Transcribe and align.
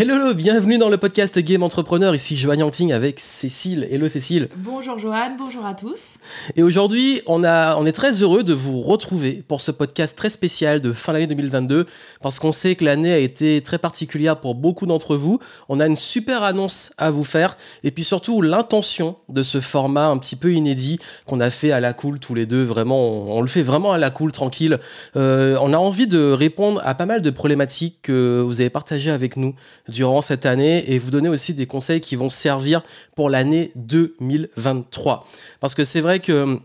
Hello, 0.00 0.32
bienvenue 0.32 0.78
dans 0.78 0.90
le 0.90 0.96
podcast 0.96 1.36
Game 1.40 1.64
Entrepreneur. 1.64 2.14
Ici 2.14 2.36
Johan 2.36 2.54
Yangting 2.54 2.92
avec 2.92 3.18
Cécile. 3.18 3.88
Hello 3.90 4.08
Cécile. 4.08 4.48
Bonjour 4.54 4.96
Johan, 4.96 5.34
bonjour 5.36 5.66
à 5.66 5.74
tous. 5.74 6.18
Et 6.54 6.62
aujourd'hui, 6.62 7.20
on, 7.26 7.42
a, 7.42 7.74
on 7.74 7.84
est 7.84 7.90
très 7.90 8.22
heureux 8.22 8.44
de 8.44 8.54
vous 8.54 8.80
retrouver 8.80 9.42
pour 9.48 9.60
ce 9.60 9.72
podcast 9.72 10.16
très 10.16 10.30
spécial 10.30 10.80
de 10.80 10.92
fin 10.92 11.14
d'année 11.14 11.26
2022 11.26 11.86
parce 12.22 12.38
qu'on 12.38 12.52
sait 12.52 12.76
que 12.76 12.84
l'année 12.84 13.12
a 13.12 13.18
été 13.18 13.60
très 13.60 13.78
particulière 13.78 14.38
pour 14.38 14.54
beaucoup 14.54 14.86
d'entre 14.86 15.16
vous. 15.16 15.40
On 15.68 15.80
a 15.80 15.86
une 15.88 15.96
super 15.96 16.44
annonce 16.44 16.92
à 16.96 17.10
vous 17.10 17.24
faire 17.24 17.56
et 17.82 17.90
puis 17.90 18.04
surtout 18.04 18.40
l'intention 18.40 19.16
de 19.28 19.42
ce 19.42 19.60
format 19.60 20.06
un 20.06 20.18
petit 20.18 20.36
peu 20.36 20.52
inédit 20.52 21.00
qu'on 21.26 21.40
a 21.40 21.50
fait 21.50 21.72
à 21.72 21.80
la 21.80 21.92
cool 21.92 22.20
tous 22.20 22.34
les 22.34 22.46
deux. 22.46 22.62
Vraiment, 22.62 23.34
on, 23.36 23.40
le 23.40 23.48
fait 23.48 23.62
vraiment 23.62 23.90
à 23.90 23.98
la 23.98 24.10
cool, 24.10 24.30
tranquille. 24.30 24.78
Euh, 25.16 25.58
on 25.60 25.72
a 25.72 25.76
envie 25.76 26.06
de 26.06 26.30
répondre 26.30 26.80
à 26.84 26.94
pas 26.94 27.06
mal 27.06 27.20
de 27.20 27.30
problématiques 27.30 27.98
que 28.02 28.40
vous 28.46 28.60
avez 28.60 28.70
partagées 28.70 29.10
avec 29.10 29.36
nous 29.36 29.56
durant 29.88 30.22
cette 30.22 30.46
année 30.46 30.92
et 30.92 30.98
vous 30.98 31.10
donner 31.10 31.28
aussi 31.28 31.54
des 31.54 31.66
conseils 31.66 32.00
qui 32.00 32.16
vont 32.16 32.30
servir 32.30 32.82
pour 33.16 33.30
l'année 33.30 33.72
2023. 33.76 35.26
Parce 35.60 35.74
que 35.74 35.84
c'est 35.84 36.00
vrai 36.00 36.20
que 36.20 36.60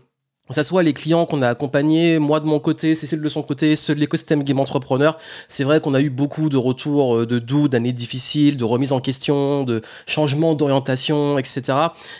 ça 0.50 0.62
soit 0.62 0.82
les 0.82 0.92
clients 0.92 1.24
qu'on 1.24 1.40
a 1.40 1.48
accompagnés, 1.48 2.18
moi 2.18 2.38
de 2.38 2.44
mon 2.44 2.60
côté, 2.60 2.94
Cécile 2.94 3.22
de 3.22 3.28
son 3.30 3.42
côté, 3.42 3.76
ceux 3.76 3.94
de 3.94 4.00
l'écosystème 4.00 4.42
Game 4.42 4.60
Entrepreneur, 4.60 5.16
c'est 5.48 5.64
vrai 5.64 5.80
qu'on 5.80 5.94
a 5.94 6.02
eu 6.02 6.10
beaucoup 6.10 6.50
de 6.50 6.58
retours 6.58 7.16
euh, 7.16 7.26
de 7.26 7.38
doutes, 7.38 7.72
d'années 7.72 7.94
difficiles, 7.94 8.58
de 8.58 8.64
remises 8.64 8.92
en 8.92 9.00
question, 9.00 9.64
de 9.64 9.80
changements 10.06 10.54
d'orientation, 10.54 11.38
etc. 11.38 11.62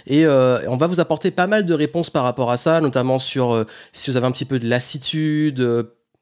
Et 0.06 0.24
euh, 0.24 0.58
on 0.68 0.78
va 0.78 0.86
vous 0.86 1.00
apporter 1.00 1.30
pas 1.30 1.46
mal 1.46 1.66
de 1.66 1.74
réponses 1.74 2.08
par 2.08 2.24
rapport 2.24 2.50
à 2.50 2.56
ça, 2.56 2.80
notamment 2.80 3.18
sur 3.18 3.52
euh, 3.52 3.66
si 3.92 4.10
vous 4.10 4.16
avez 4.16 4.26
un 4.26 4.32
petit 4.32 4.46
peu 4.46 4.58
de 4.58 4.66
lassitude, 4.66 5.60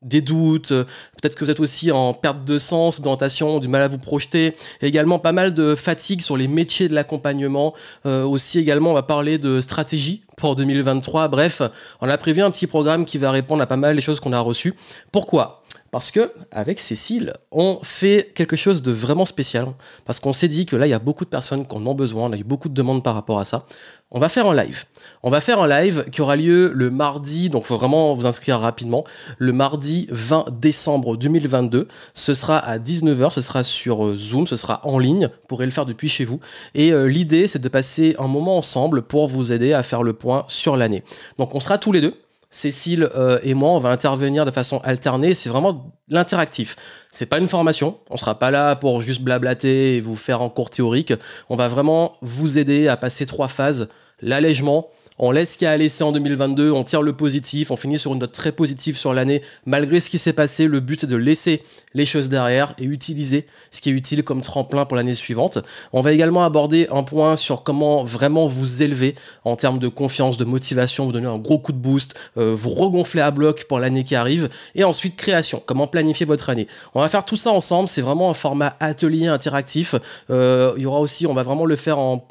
des 0.02 0.20
doutes, 0.20 0.72
euh, 0.72 0.84
peut-être 1.20 1.34
que 1.34 1.44
vous 1.44 1.50
êtes 1.50 1.60
aussi 1.60 1.92
en 1.92 2.14
perte 2.14 2.44
de 2.44 2.58
sens, 2.58 3.00
d'orientation, 3.00 3.58
du 3.58 3.68
mal 3.68 3.82
à 3.82 3.88
vous 3.88 3.98
projeter, 3.98 4.56
également 4.80 5.18
pas 5.18 5.32
mal 5.32 5.54
de 5.54 5.74
fatigue 5.74 6.20
sur 6.20 6.36
les 6.36 6.48
métiers 6.48 6.88
de 6.88 6.94
l'accompagnement, 6.94 7.74
euh, 8.06 8.24
aussi 8.24 8.58
également 8.58 8.90
on 8.90 8.94
va 8.94 9.02
parler 9.02 9.38
de 9.38 9.60
stratégie 9.60 10.22
pour 10.36 10.56
2023, 10.56 11.28
bref, 11.28 11.62
on 12.00 12.08
a 12.08 12.18
prévu 12.18 12.42
un 12.42 12.50
petit 12.50 12.66
programme 12.66 13.04
qui 13.04 13.18
va 13.18 13.30
répondre 13.30 13.62
à 13.62 13.66
pas 13.66 13.76
mal 13.76 13.94
des 13.94 14.02
choses 14.02 14.20
qu'on 14.20 14.32
a 14.32 14.40
reçues. 14.40 14.74
Pourquoi? 15.12 15.61
Parce 15.92 16.10
que 16.10 16.32
avec 16.50 16.80
Cécile, 16.80 17.34
on 17.50 17.78
fait 17.82 18.32
quelque 18.34 18.56
chose 18.56 18.80
de 18.80 18.92
vraiment 18.92 19.26
spécial. 19.26 19.66
Parce 20.06 20.20
qu'on 20.20 20.32
s'est 20.32 20.48
dit 20.48 20.64
que 20.64 20.74
là, 20.74 20.86
il 20.86 20.90
y 20.90 20.94
a 20.94 20.98
beaucoup 20.98 21.26
de 21.26 21.30
personnes 21.30 21.66
qui 21.66 21.74
en 21.76 21.86
ont 21.86 21.94
besoin. 21.94 22.30
On 22.30 22.32
a 22.32 22.38
eu 22.38 22.44
beaucoup 22.44 22.70
de 22.70 22.74
demandes 22.74 23.04
par 23.04 23.14
rapport 23.14 23.38
à 23.38 23.44
ça. 23.44 23.66
On 24.10 24.18
va 24.18 24.30
faire 24.30 24.46
en 24.46 24.54
live. 24.54 24.86
On 25.22 25.28
va 25.28 25.42
faire 25.42 25.60
un 25.60 25.68
live 25.68 26.06
qui 26.10 26.22
aura 26.22 26.36
lieu 26.36 26.72
le 26.74 26.90
mardi, 26.90 27.50
donc 27.50 27.64
faut 27.64 27.76
vraiment 27.76 28.14
vous 28.14 28.24
inscrire 28.24 28.58
rapidement, 28.58 29.04
le 29.36 29.52
mardi 29.52 30.06
20 30.10 30.46
décembre 30.60 31.18
2022. 31.18 31.88
Ce 32.14 32.32
sera 32.32 32.56
à 32.56 32.78
19h, 32.78 33.30
ce 33.30 33.42
sera 33.42 33.62
sur 33.62 34.06
euh, 34.06 34.16
Zoom, 34.16 34.46
ce 34.46 34.56
sera 34.56 34.80
en 34.86 34.98
ligne, 34.98 35.26
vous 35.26 35.46
pourrez 35.46 35.66
le 35.66 35.72
faire 35.72 35.86
depuis 35.86 36.08
chez 36.08 36.24
vous. 36.24 36.40
Et 36.74 36.92
euh, 36.92 37.04
l'idée, 37.04 37.46
c'est 37.46 37.60
de 37.60 37.68
passer 37.68 38.16
un 38.18 38.28
moment 38.28 38.56
ensemble 38.56 39.02
pour 39.02 39.28
vous 39.28 39.52
aider 39.52 39.74
à 39.74 39.82
faire 39.82 40.02
le 40.02 40.14
point 40.14 40.44
sur 40.48 40.78
l'année. 40.78 41.02
Donc 41.38 41.54
on 41.54 41.60
sera 41.60 41.76
tous 41.76 41.92
les 41.92 42.00
deux. 42.00 42.14
Cécile 42.52 43.08
euh, 43.16 43.38
et 43.42 43.54
moi, 43.54 43.70
on 43.70 43.78
va 43.78 43.88
intervenir 43.88 44.44
de 44.44 44.50
façon 44.50 44.80
alternée. 44.84 45.34
C'est 45.34 45.48
vraiment 45.48 45.90
l'interactif. 46.08 46.76
C'est 47.10 47.26
pas 47.26 47.38
une 47.38 47.48
formation. 47.48 47.96
On 48.10 48.18
sera 48.18 48.38
pas 48.38 48.50
là 48.50 48.76
pour 48.76 49.00
juste 49.00 49.22
blablater 49.22 49.96
et 49.96 50.00
vous 50.00 50.16
faire 50.16 50.42
en 50.42 50.50
cours 50.50 50.68
théorique. 50.68 51.14
On 51.48 51.56
va 51.56 51.68
vraiment 51.68 52.16
vous 52.20 52.58
aider 52.58 52.88
à 52.88 52.98
passer 52.98 53.24
trois 53.24 53.48
phases 53.48 53.88
l'allègement, 54.20 54.88
on 55.24 55.30
laisse 55.30 55.52
ce 55.52 55.58
qu'il 55.58 55.66
y 55.66 55.68
a 55.68 55.70
à 55.70 55.76
laisser 55.76 56.02
en 56.02 56.10
2022, 56.10 56.72
on 56.72 56.82
tire 56.82 57.00
le 57.00 57.12
positif, 57.12 57.70
on 57.70 57.76
finit 57.76 57.96
sur 57.96 58.12
une 58.12 58.18
note 58.18 58.32
très 58.32 58.50
positive 58.50 58.98
sur 58.98 59.14
l'année. 59.14 59.40
Malgré 59.66 60.00
ce 60.00 60.10
qui 60.10 60.18
s'est 60.18 60.32
passé, 60.32 60.66
le 60.66 60.80
but 60.80 60.98
c'est 60.98 61.06
de 61.06 61.14
laisser 61.14 61.62
les 61.94 62.06
choses 62.06 62.28
derrière 62.28 62.74
et 62.78 62.84
utiliser 62.86 63.46
ce 63.70 63.80
qui 63.80 63.90
est 63.90 63.92
utile 63.92 64.24
comme 64.24 64.40
tremplin 64.40 64.84
pour 64.84 64.96
l'année 64.96 65.14
suivante. 65.14 65.58
On 65.92 66.00
va 66.00 66.10
également 66.10 66.42
aborder 66.42 66.88
un 66.90 67.04
point 67.04 67.36
sur 67.36 67.62
comment 67.62 68.02
vraiment 68.02 68.48
vous 68.48 68.82
élever 68.82 69.14
en 69.44 69.54
termes 69.54 69.78
de 69.78 69.86
confiance, 69.86 70.38
de 70.38 70.44
motivation, 70.44 71.06
vous 71.06 71.12
donner 71.12 71.28
un 71.28 71.38
gros 71.38 71.60
coup 71.60 71.72
de 71.72 71.78
boost, 71.78 72.18
euh, 72.36 72.56
vous 72.56 72.70
regonfler 72.70 73.20
à 73.20 73.30
bloc 73.30 73.66
pour 73.68 73.78
l'année 73.78 74.02
qui 74.02 74.16
arrive. 74.16 74.48
Et 74.74 74.82
ensuite 74.82 75.14
création, 75.14 75.62
comment 75.64 75.86
planifier 75.86 76.26
votre 76.26 76.50
année. 76.50 76.66
On 76.96 77.00
va 77.00 77.08
faire 77.08 77.24
tout 77.24 77.36
ça 77.36 77.52
ensemble, 77.52 77.88
c'est 77.88 78.02
vraiment 78.02 78.28
un 78.28 78.34
format 78.34 78.74
atelier 78.80 79.28
interactif. 79.28 79.94
Euh, 80.30 80.72
il 80.76 80.82
y 80.82 80.86
aura 80.86 80.98
aussi, 80.98 81.28
on 81.28 81.34
va 81.34 81.44
vraiment 81.44 81.64
le 81.64 81.76
faire 81.76 82.00
en 82.00 82.26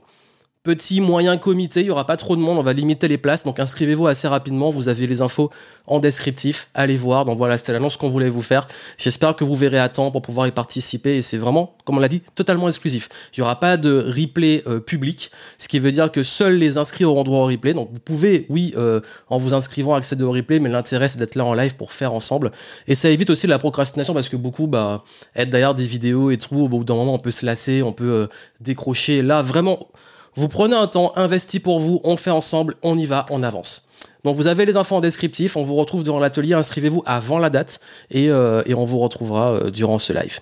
Petit, 0.63 1.01
moyen 1.01 1.37
comité, 1.37 1.79
il 1.79 1.85
n'y 1.85 1.89
aura 1.89 2.05
pas 2.05 2.17
trop 2.17 2.35
de 2.35 2.41
monde, 2.41 2.59
on 2.59 2.61
va 2.61 2.73
limiter 2.73 3.07
les 3.07 3.17
places, 3.17 3.43
donc 3.43 3.59
inscrivez-vous 3.59 4.05
assez 4.05 4.27
rapidement, 4.27 4.69
vous 4.69 4.89
avez 4.89 5.07
les 5.07 5.23
infos 5.23 5.49
en 5.87 5.97
descriptif, 5.97 6.69
allez 6.75 6.97
voir, 6.97 7.25
donc 7.25 7.39
voilà, 7.39 7.57
c'était 7.57 7.73
l'annonce 7.73 7.97
qu'on 7.97 8.09
voulait 8.09 8.29
vous 8.29 8.43
faire. 8.43 8.67
J'espère 8.99 9.35
que 9.35 9.43
vous 9.43 9.55
verrez 9.55 9.79
à 9.79 9.89
temps 9.89 10.11
pour 10.11 10.21
pouvoir 10.21 10.45
y 10.45 10.51
participer, 10.51 11.17
et 11.17 11.23
c'est 11.23 11.39
vraiment, 11.39 11.75
comme 11.83 11.97
on 11.97 11.99
l'a 11.99 12.07
dit, 12.07 12.21
totalement 12.35 12.67
exclusif. 12.67 13.09
Il 13.33 13.39
n'y 13.39 13.43
aura 13.43 13.59
pas 13.59 13.75
de 13.75 14.05
replay 14.07 14.61
euh, 14.67 14.79
public, 14.79 15.31
ce 15.57 15.67
qui 15.67 15.79
veut 15.79 15.91
dire 15.91 16.11
que 16.11 16.21
seuls 16.21 16.57
les 16.57 16.77
inscrits 16.77 17.05
auront 17.05 17.23
droit 17.23 17.39
au 17.39 17.47
replay, 17.47 17.73
donc 17.73 17.89
vous 17.91 17.99
pouvez, 17.99 18.45
oui, 18.49 18.75
euh, 18.77 19.01
en 19.31 19.39
vous 19.39 19.55
inscrivant, 19.55 19.95
accéder 19.95 20.23
au 20.23 20.31
replay, 20.31 20.59
mais 20.59 20.69
l'intérêt 20.69 21.09
c'est 21.09 21.17
d'être 21.17 21.33
là 21.33 21.43
en 21.43 21.55
live 21.55 21.75
pour 21.75 21.91
faire 21.91 22.13
ensemble, 22.13 22.51
et 22.87 22.93
ça 22.93 23.09
évite 23.09 23.31
aussi 23.31 23.47
la 23.47 23.57
procrastination, 23.57 24.13
parce 24.13 24.29
que 24.29 24.35
beaucoup, 24.35 24.67
bah, 24.67 25.03
être 25.35 25.49
derrière 25.49 25.73
des 25.73 25.85
vidéos 25.85 26.29
et 26.29 26.37
tout, 26.37 26.59
au 26.59 26.69
bout 26.69 26.83
d'un 26.83 26.93
moment, 26.93 27.15
on 27.15 27.19
peut 27.19 27.31
se 27.31 27.47
lasser, 27.47 27.81
on 27.81 27.93
peut 27.93 28.11
euh, 28.11 28.27
décrocher, 28.59 29.23
là, 29.23 29.41
vraiment 29.41 29.87
vous 30.35 30.47
prenez 30.47 30.75
un 30.75 30.87
temps 30.87 31.13
investi 31.15 31.59
pour 31.59 31.79
vous, 31.79 32.01
on 32.03 32.17
fait 32.17 32.31
ensemble, 32.31 32.75
on 32.83 32.97
y 32.97 33.05
va, 33.05 33.25
on 33.29 33.43
avance. 33.43 33.87
Donc 34.23 34.35
vous 34.35 34.47
avez 34.47 34.65
les 34.65 34.77
infos 34.77 34.95
en 34.95 35.01
descriptif, 35.01 35.57
on 35.57 35.63
vous 35.63 35.75
retrouve 35.75 36.03
durant 36.03 36.19
l'atelier, 36.19 36.53
inscrivez-vous 36.53 37.03
avant 37.05 37.39
la 37.39 37.49
date 37.49 37.79
et, 38.11 38.29
euh, 38.29 38.61
on 38.75 38.85
vous 38.85 38.99
retrouvera 38.99 39.53
euh, 39.53 39.69
durant 39.71 39.99
ce 39.99 40.13
live. 40.13 40.39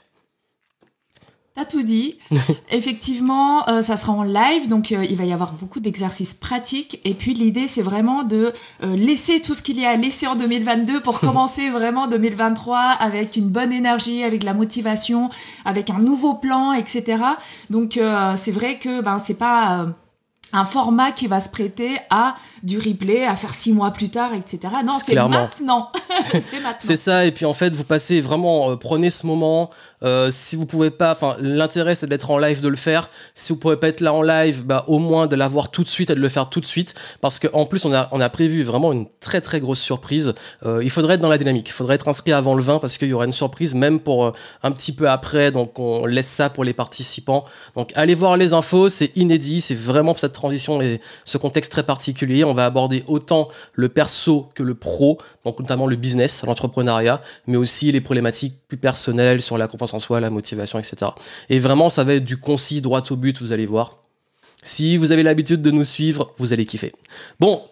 T'as 1.59 1.65
tout 1.65 1.83
dit. 1.83 2.17
Effectivement, 2.71 3.67
euh, 3.67 3.81
ça 3.81 3.97
sera 3.97 4.13
en 4.13 4.23
live, 4.23 4.69
donc 4.69 4.93
euh, 4.93 5.03
il 5.03 5.17
va 5.17 5.25
y 5.25 5.33
avoir 5.33 5.51
beaucoup 5.51 5.81
d'exercices 5.81 6.33
pratiques. 6.33 7.01
Et 7.03 7.13
puis 7.13 7.33
l'idée, 7.33 7.67
c'est 7.67 7.81
vraiment 7.81 8.23
de 8.23 8.53
euh, 8.81 8.95
laisser 8.95 9.41
tout 9.41 9.53
ce 9.53 9.61
qu'il 9.61 9.77
y 9.77 9.85
a 9.85 9.89
à 9.89 9.97
laisser 9.97 10.25
en 10.25 10.35
2022 10.35 11.01
pour 11.01 11.19
commencer 11.19 11.69
vraiment 11.69 12.07
2023 12.07 12.77
avec 12.79 13.35
une 13.35 13.49
bonne 13.49 13.73
énergie, 13.73 14.23
avec 14.23 14.39
de 14.39 14.45
la 14.45 14.53
motivation, 14.53 15.31
avec 15.65 15.89
un 15.89 15.99
nouveau 15.99 16.35
plan, 16.35 16.71
etc. 16.71 17.23
Donc 17.69 17.99
c'est 18.37 18.51
vrai 18.51 18.79
que 18.79 19.01
ben 19.01 19.19
c'est 19.19 19.33
pas 19.33 19.87
un 20.53 20.65
format 20.65 21.11
qui 21.11 21.27
va 21.27 21.39
se 21.39 21.49
prêter 21.49 21.97
à 22.09 22.35
du 22.63 22.77
replay, 22.77 23.25
à 23.25 23.35
faire 23.35 23.53
six 23.53 23.73
mois 23.73 23.91
plus 23.91 24.09
tard, 24.09 24.33
etc. 24.33 24.73
Non, 24.83 24.93
c'est 25.03 25.15
maintenant. 25.15 25.91
c'est 26.79 26.95
ça. 26.95 27.25
Et 27.25 27.31
puis 27.31 27.45
en 27.45 27.53
fait, 27.53 27.75
vous 27.75 27.83
passez 27.83 28.21
vraiment, 28.21 28.75
prenez 28.77 29.09
ce 29.09 29.25
moment, 29.25 29.69
euh, 30.03 30.29
si 30.31 30.55
vous 30.55 30.65
pouvez 30.65 30.91
pas, 30.91 31.11
enfin, 31.11 31.35
l'intérêt 31.39 31.95
c'est 31.95 32.07
d'être 32.07 32.31
en 32.31 32.37
live, 32.37 32.61
de 32.61 32.67
le 32.67 32.75
faire. 32.75 33.09
Si 33.35 33.51
vous 33.51 33.59
pouvez 33.59 33.77
pas 33.77 33.89
être 33.89 34.01
là 34.01 34.13
en 34.13 34.21
live, 34.21 34.63
bah, 34.65 34.85
au 34.87 34.99
moins 34.99 35.27
de 35.27 35.35
l'avoir 35.35 35.71
tout 35.71 35.83
de 35.83 35.87
suite 35.87 36.09
et 36.09 36.15
de 36.15 36.19
le 36.19 36.29
faire 36.29 36.49
tout 36.49 36.59
de 36.59 36.65
suite. 36.65 36.95
Parce 37.21 37.39
qu'en 37.39 37.65
plus, 37.65 37.85
on 37.85 37.93
a, 37.93 38.07
on 38.11 38.21
a 38.21 38.29
prévu 38.29 38.63
vraiment 38.63 38.93
une 38.93 39.07
très 39.19 39.41
très 39.41 39.59
grosse 39.59 39.81
surprise. 39.81 40.33
Euh, 40.65 40.81
il 40.83 40.89
faudrait 40.89 41.15
être 41.15 41.21
dans 41.21 41.29
la 41.29 41.37
dynamique. 41.37 41.67
Il 41.69 41.73
faudrait 41.73 41.95
être 41.95 42.07
inscrit 42.07 42.31
avant 42.31 42.55
le 42.55 42.63
20 42.63 42.79
parce 42.79 42.97
qu'il 42.97 43.09
y 43.09 43.13
aura 43.13 43.25
une 43.25 43.33
surprise 43.33 43.75
même 43.75 43.99
pour 43.99 44.25
euh, 44.25 44.31
un 44.63 44.71
petit 44.71 44.93
peu 44.93 45.09
après. 45.09 45.51
Donc, 45.51 45.79
on 45.79 46.05
laisse 46.05 46.27
ça 46.27 46.49
pour 46.49 46.63
les 46.63 46.73
participants. 46.73 47.45
Donc, 47.75 47.91
allez 47.95 48.15
voir 48.15 48.37
les 48.37 48.53
infos. 48.53 48.89
C'est 48.89 49.15
inédit. 49.15 49.61
C'est 49.61 49.75
vraiment 49.75 50.13
cette 50.17 50.33
transition 50.39 50.81
et 50.81 50.99
ce 51.25 51.37
contexte 51.37 51.71
très 51.71 51.83
particulier. 51.83 52.43
On 52.43 52.53
va 52.53 52.65
aborder 52.65 53.03
autant 53.07 53.49
le 53.73 53.89
perso 53.89 54.49
que 54.55 54.63
le 54.63 54.75
pro. 54.75 55.17
Donc, 55.45 55.59
notamment 55.59 55.87
le 55.87 55.95
business, 55.95 56.43
l'entrepreneuriat, 56.45 57.21
mais 57.47 57.57
aussi 57.57 57.91
les 57.91 58.01
problématiques 58.01 58.55
plus 58.67 58.77
personnelles 58.77 59.41
sur 59.41 59.57
la 59.57 59.67
confiance 59.67 59.93
en 59.93 59.99
soi, 59.99 60.19
la 60.19 60.29
motivation, 60.29 60.79
etc. 60.79 61.11
Et 61.49 61.59
vraiment, 61.59 61.89
ça 61.89 62.03
va 62.03 62.15
être 62.15 62.25
du 62.25 62.37
concis, 62.37 62.81
droit 62.81 63.03
au 63.09 63.15
but, 63.15 63.39
vous 63.39 63.51
allez 63.51 63.65
voir. 63.65 63.97
Si 64.63 64.97
vous 64.97 65.11
avez 65.11 65.23
l'habitude 65.23 65.61
de 65.61 65.71
nous 65.71 65.83
suivre, 65.83 66.33
vous 66.37 66.51
allez 66.53 66.65
kiffer. 66.65 66.91
Bon. 67.39 67.63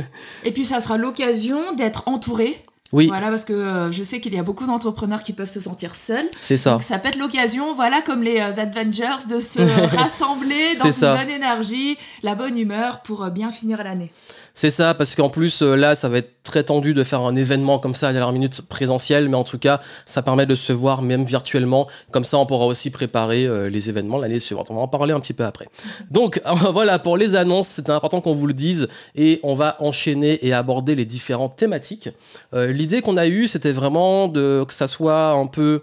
Et 0.44 0.52
puis 0.52 0.64
ça 0.64 0.80
sera 0.80 0.98
l'occasion 0.98 1.74
d'être 1.74 2.06
entouré. 2.06 2.62
Oui. 2.94 3.08
Voilà, 3.08 3.28
parce 3.28 3.44
que 3.44 3.52
euh, 3.52 3.90
je 3.90 4.04
sais 4.04 4.20
qu'il 4.20 4.32
y 4.34 4.38
a 4.38 4.44
beaucoup 4.44 4.66
d'entrepreneurs 4.66 5.24
qui 5.24 5.32
peuvent 5.32 5.50
se 5.50 5.58
sentir 5.58 5.96
seuls. 5.96 6.28
C'est 6.40 6.56
ça. 6.56 6.72
Donc 6.72 6.82
ça 6.82 7.00
peut 7.00 7.08
être 7.08 7.18
l'occasion, 7.18 7.74
voilà, 7.74 8.00
comme 8.02 8.22
les 8.22 8.38
euh, 8.38 8.52
Avengers, 8.60 9.26
de 9.28 9.40
se 9.40 9.60
rassembler 9.96 10.76
dans 10.76 10.92
une 10.92 11.18
bonne 11.18 11.30
énergie, 11.30 11.98
la 12.22 12.36
bonne 12.36 12.56
humeur 12.56 13.00
pour 13.02 13.24
euh, 13.24 13.30
bien 13.30 13.50
finir 13.50 13.82
l'année. 13.82 14.12
C'est 14.56 14.70
ça, 14.70 14.94
parce 14.94 15.16
qu'en 15.16 15.30
plus, 15.30 15.62
euh, 15.62 15.74
là, 15.74 15.96
ça 15.96 16.08
va 16.08 16.18
être 16.18 16.30
très 16.44 16.62
tendu 16.62 16.94
de 16.94 17.02
faire 17.02 17.22
un 17.22 17.34
événement 17.34 17.80
comme 17.80 17.92
ça 17.92 18.10
à 18.10 18.12
la 18.12 18.30
minute 18.30 18.62
présentiel, 18.62 19.28
mais 19.28 19.36
en 19.36 19.42
tout 19.42 19.58
cas, 19.58 19.80
ça 20.06 20.22
permet 20.22 20.46
de 20.46 20.54
se 20.54 20.72
voir 20.72 21.02
même 21.02 21.24
virtuellement. 21.24 21.88
Comme 22.12 22.22
ça, 22.22 22.38
on 22.38 22.46
pourra 22.46 22.66
aussi 22.66 22.92
préparer 22.92 23.46
euh, 23.46 23.68
les 23.68 23.88
événements 23.88 24.16
l'année 24.16 24.38
suivante. 24.38 24.70
On 24.70 24.76
va 24.76 24.82
en 24.82 24.88
parler 24.88 25.12
un 25.12 25.18
petit 25.18 25.32
peu 25.32 25.44
après. 25.44 25.68
Donc, 26.08 26.40
voilà, 26.72 27.00
pour 27.00 27.16
les 27.16 27.34
annonces, 27.34 27.66
c'est 27.66 27.90
important 27.90 28.20
qu'on 28.20 28.32
vous 28.32 28.46
le 28.46 28.54
dise 28.54 28.86
et 29.16 29.40
on 29.42 29.54
va 29.54 29.76
enchaîner 29.80 30.46
et 30.46 30.52
aborder 30.52 30.94
les 30.94 31.04
différentes 31.04 31.56
thématiques. 31.56 32.08
Euh, 32.54 32.68
l'idée 32.70 33.00
qu'on 33.00 33.16
a 33.16 33.26
eue, 33.26 33.48
c'était 33.48 33.72
vraiment 33.72 34.28
de 34.28 34.64
que 34.68 34.72
ça 34.74 34.86
soit 34.86 35.30
un 35.30 35.48
peu 35.48 35.82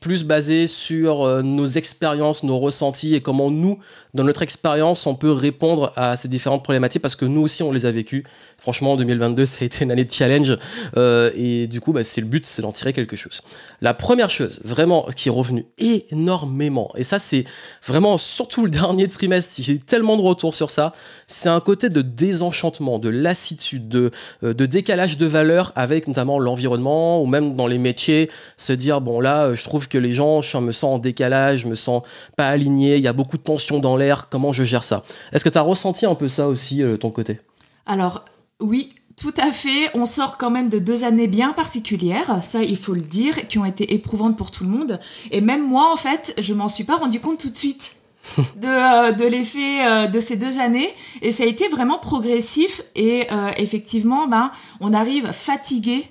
plus 0.00 0.24
basé 0.24 0.66
sur 0.66 1.42
nos 1.42 1.66
expériences, 1.66 2.42
nos 2.42 2.58
ressentis 2.58 3.14
et 3.14 3.20
comment 3.20 3.50
nous, 3.50 3.78
dans 4.18 4.24
notre 4.24 4.42
expérience, 4.42 5.06
on 5.06 5.14
peut 5.14 5.30
répondre 5.30 5.92
à 5.94 6.16
ces 6.16 6.26
différentes 6.26 6.64
problématiques 6.64 7.00
parce 7.00 7.14
que 7.14 7.24
nous 7.24 7.40
aussi, 7.40 7.62
on 7.62 7.70
les 7.70 7.86
a 7.86 7.92
vécues. 7.92 8.24
Franchement, 8.58 8.96
2022, 8.96 9.46
ça 9.46 9.58
a 9.60 9.64
été 9.64 9.84
une 9.84 9.92
année 9.92 10.04
de 10.04 10.10
challenge 10.10 10.58
euh, 10.96 11.30
et 11.36 11.68
du 11.68 11.80
coup, 11.80 11.92
bah, 11.92 12.02
c'est 12.02 12.20
le 12.20 12.26
but, 12.26 12.44
c'est 12.44 12.60
d'en 12.62 12.72
tirer 12.72 12.92
quelque 12.92 13.14
chose. 13.14 13.42
La 13.80 13.94
première 13.94 14.28
chose, 14.28 14.60
vraiment, 14.64 15.06
qui 15.14 15.28
est 15.28 15.32
revenue 15.32 15.66
énormément, 15.78 16.90
et 16.96 17.04
ça, 17.04 17.20
c'est 17.20 17.44
vraiment 17.86 18.18
surtout 18.18 18.64
le 18.64 18.70
dernier 18.70 19.06
trimestre, 19.06 19.54
j'ai 19.58 19.74
eu 19.74 19.78
tellement 19.78 20.16
de 20.16 20.22
retours 20.22 20.52
sur 20.52 20.70
ça, 20.70 20.92
c'est 21.28 21.48
un 21.48 21.60
côté 21.60 21.88
de 21.88 22.02
désenchantement, 22.02 22.98
de 22.98 23.10
lassitude, 23.10 23.88
de, 23.88 24.10
euh, 24.42 24.52
décalage 24.52 25.16
de 25.16 25.26
valeur 25.26 25.72
avec 25.76 26.08
notamment 26.08 26.40
l'environnement 26.40 27.22
ou 27.22 27.26
même 27.26 27.54
dans 27.54 27.68
les 27.68 27.78
métiers, 27.78 28.28
se 28.56 28.72
dire, 28.72 29.00
bon 29.00 29.20
là, 29.20 29.54
je 29.54 29.62
trouve 29.62 29.86
que 29.86 29.96
les 29.96 30.12
gens, 30.12 30.42
je 30.42 30.58
me 30.58 30.72
sens 30.72 30.96
en 30.96 30.98
décalage, 30.98 31.60
je 31.60 31.68
me 31.68 31.76
sens 31.76 32.02
pas 32.36 32.48
aligné, 32.48 32.96
il 32.96 33.02
y 33.02 33.08
a 33.08 33.12
beaucoup 33.12 33.36
de 33.36 33.42
tension 33.42 33.78
dans 33.78 33.96
l'air, 33.96 34.07
comment 34.30 34.52
je 34.52 34.64
gère 34.64 34.84
ça 34.84 35.04
Est-ce 35.32 35.44
que 35.44 35.48
tu 35.48 35.58
as 35.58 35.62
ressenti 35.62 36.06
un 36.06 36.14
peu 36.14 36.28
ça 36.28 36.48
aussi, 36.48 36.82
euh, 36.82 36.96
ton 36.96 37.10
côté? 37.10 37.40
Alors, 37.86 38.24
oui, 38.60 38.94
tout 39.16 39.34
à 39.36 39.52
fait. 39.52 39.90
On 39.94 40.04
sort 40.04 40.38
quand 40.38 40.50
même 40.50 40.68
de 40.68 40.78
deux 40.78 41.04
années 41.04 41.26
bien 41.26 41.52
particulières, 41.52 42.42
ça 42.42 42.62
il 42.62 42.76
faut 42.76 42.94
le 42.94 43.00
dire, 43.00 43.48
qui 43.48 43.58
ont 43.58 43.64
été 43.64 43.94
éprouvantes 43.94 44.36
pour 44.36 44.50
tout 44.50 44.64
le 44.64 44.70
monde. 44.70 45.00
Et 45.30 45.40
même 45.40 45.66
moi, 45.66 45.92
en 45.92 45.96
fait, 45.96 46.34
je 46.38 46.54
m'en 46.54 46.68
suis 46.68 46.84
pas 46.84 46.96
rendu 46.96 47.20
compte 47.20 47.38
tout 47.38 47.50
de 47.50 47.56
suite 47.56 47.96
de, 48.38 48.66
euh, 48.66 49.12
de 49.12 49.24
l'effet 49.24 49.86
euh, 49.86 50.06
de 50.06 50.20
ces 50.20 50.36
deux 50.36 50.58
années. 50.58 50.92
Et 51.22 51.32
ça 51.32 51.44
a 51.44 51.46
été 51.46 51.68
vraiment 51.68 51.98
progressif. 51.98 52.82
Et 52.94 53.26
effectivement, 53.56 54.26
ben, 54.26 54.50
on 54.80 54.92
arrive 54.92 55.32
fatigué 55.32 56.10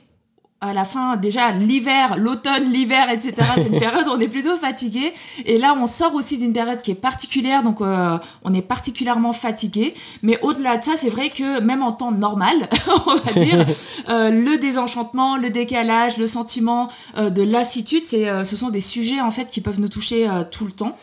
à 0.59 0.74
la 0.74 0.86
fin, 0.86 1.18
déjà 1.18 1.51
l'hiver, 1.51 2.18
l'automne, 2.18 2.71
l'hiver, 2.71 3.09
etc. 3.12 3.36
C'est 3.56 3.68
une 3.68 3.80
période 3.80 4.07
où 4.07 4.12
on 4.12 4.19
est 4.19 4.27
plutôt 4.27 4.57
fatigué. 4.57 5.13
Et 5.45 5.57
là, 5.57 5.75
on 5.80 5.86
sort 5.86 6.15
aussi 6.15 6.38
d'une 6.38 6.54
période 6.54 6.81
qui 6.81 6.92
est 6.92 6.95
particulière, 6.95 7.62
donc 7.62 7.81
euh, 7.81 8.18
on 8.44 8.54
est 8.54 8.63
particulièrement 8.63 9.33
fatigué. 9.33 9.94
Mais 10.24 10.39
au-delà 10.42 10.77
de 10.77 10.83
ça, 10.83 10.95
c'est 10.95 11.09
vrai 11.09 11.30
que 11.30 11.59
même 11.59 11.83
en 11.83 11.92
temps 11.92 12.12
normal, 12.12 12.69
on 13.06 13.15
va 13.15 13.33
dire, 13.33 13.65
euh, 14.09 14.31
le 14.31 14.57
désenchantement, 14.57 15.38
le 15.38 15.51
décalage, 15.51 16.18
le 16.18 16.25
sentiment 16.25 16.89
euh, 17.18 17.30
de 17.30 17.44
lassitude, 17.44 18.03
c'est, 18.06 18.44
ce 18.44 18.56
sont 18.56 18.69
des 18.69 18.81
sujets 18.81 19.21
en 19.21 19.31
fait 19.31 19.45
qui 19.45 19.62
peuvent 19.62 19.80
nous 19.80 19.89
toucher 19.89 20.27
tout 20.51 20.65
le 20.65 20.71
temps. 20.71 20.98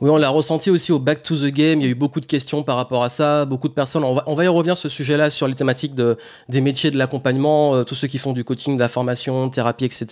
Oui, 0.00 0.08
on 0.08 0.16
l'a 0.16 0.30
ressenti 0.30 0.70
aussi 0.70 0.92
au 0.92 0.98
Back 0.98 1.22
to 1.22 1.36
the 1.36 1.52
Game. 1.52 1.80
Il 1.80 1.84
y 1.84 1.86
a 1.86 1.90
eu 1.90 1.94
beaucoup 1.94 2.20
de 2.20 2.26
questions 2.26 2.62
par 2.62 2.76
rapport 2.76 3.04
à 3.04 3.10
ça. 3.10 3.44
Beaucoup 3.44 3.68
de 3.68 3.74
personnes. 3.74 4.02
On 4.02 4.14
va, 4.14 4.22
on 4.26 4.34
va 4.34 4.44
y 4.44 4.48
revenir 4.48 4.74
ce 4.74 4.88
sujet-là, 4.88 5.28
sur 5.28 5.46
les 5.46 5.54
thématiques 5.54 5.94
de, 5.94 6.16
des 6.48 6.62
métiers 6.62 6.90
de 6.90 6.96
l'accompagnement, 6.96 7.74
euh, 7.74 7.84
tous 7.84 7.94
ceux 7.94 8.08
qui 8.08 8.16
font 8.16 8.32
du 8.32 8.42
coaching, 8.42 8.76
de 8.76 8.80
la 8.80 8.88
formation, 8.88 9.50
thérapie, 9.50 9.84
etc. 9.84 10.06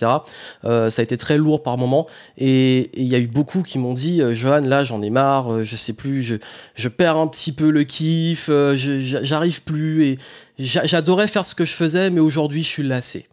Euh, 0.63 0.91
ça 0.91 1.01
a 1.01 1.03
été 1.03 1.17
très 1.17 1.39
lourd 1.39 1.63
par 1.63 1.79
moment. 1.79 2.05
Et 2.37 2.91
il 2.93 3.07
y 3.07 3.15
a 3.15 3.17
eu 3.17 3.25
beaucoup 3.25 3.63
qui 3.63 3.79
m'ont 3.79 3.95
dit 3.95 4.21
euh, 4.21 4.35
Johan, 4.35 4.61
là, 4.61 4.83
j'en 4.83 5.01
ai 5.01 5.09
marre. 5.09 5.53
Euh, 5.53 5.63
je 5.63 5.75
sais 5.75 5.93
plus. 5.93 6.21
Je, 6.21 6.35
je 6.75 6.87
perds 6.87 7.17
un 7.17 7.27
petit 7.27 7.51
peu 7.51 7.71
le 7.71 7.83
kiff. 7.83 8.51
J'arrive 8.75 9.63
plus. 9.63 10.05
Et 10.05 10.19
j'adorais 10.59 11.27
faire 11.27 11.45
ce 11.45 11.55
que 11.55 11.65
je 11.65 11.73
faisais, 11.73 12.11
mais 12.11 12.19
aujourd'hui, 12.19 12.61
je 12.61 12.69
suis 12.69 12.83
lassé. 12.83 13.28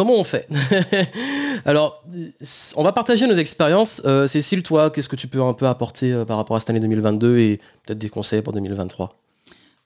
Comment 0.00 0.14
on 0.14 0.24
fait 0.24 0.48
Alors, 1.66 2.02
on 2.74 2.82
va 2.82 2.92
partager 2.92 3.26
nos 3.26 3.36
expériences. 3.36 4.00
Euh, 4.06 4.26
Cécile, 4.26 4.62
toi, 4.62 4.88
qu'est-ce 4.88 5.10
que 5.10 5.16
tu 5.16 5.28
peux 5.28 5.42
un 5.42 5.52
peu 5.52 5.66
apporter 5.66 6.10
euh, 6.10 6.24
par 6.24 6.38
rapport 6.38 6.56
à 6.56 6.60
cette 6.60 6.70
année 6.70 6.80
2022 6.80 7.36
et 7.36 7.60
peut-être 7.84 7.98
des 7.98 8.08
conseils 8.08 8.40
pour 8.40 8.54
2023 8.54 9.10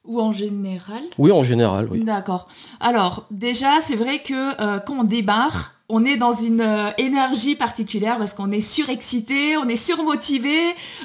ou 0.04 0.20
en 0.20 0.30
général? 0.30 1.02
Oui, 1.18 1.32
en 1.32 1.42
général, 1.42 1.88
oui. 1.90 2.04
D'accord. 2.04 2.46
Alors, 2.78 3.26
déjà, 3.32 3.80
c'est 3.80 3.96
vrai 3.96 4.20
que 4.20 4.60
euh, 4.60 4.78
quand 4.78 5.00
on 5.00 5.02
débarre, 5.02 5.72
on 5.88 6.04
est 6.04 6.16
dans 6.16 6.32
une 6.32 6.64
énergie 6.96 7.56
particulière 7.56 8.16
parce 8.16 8.34
qu'on 8.34 8.52
est 8.52 8.60
surexcité, 8.60 9.56
on 9.56 9.66
est 9.66 9.76
surmotivé, 9.76 10.56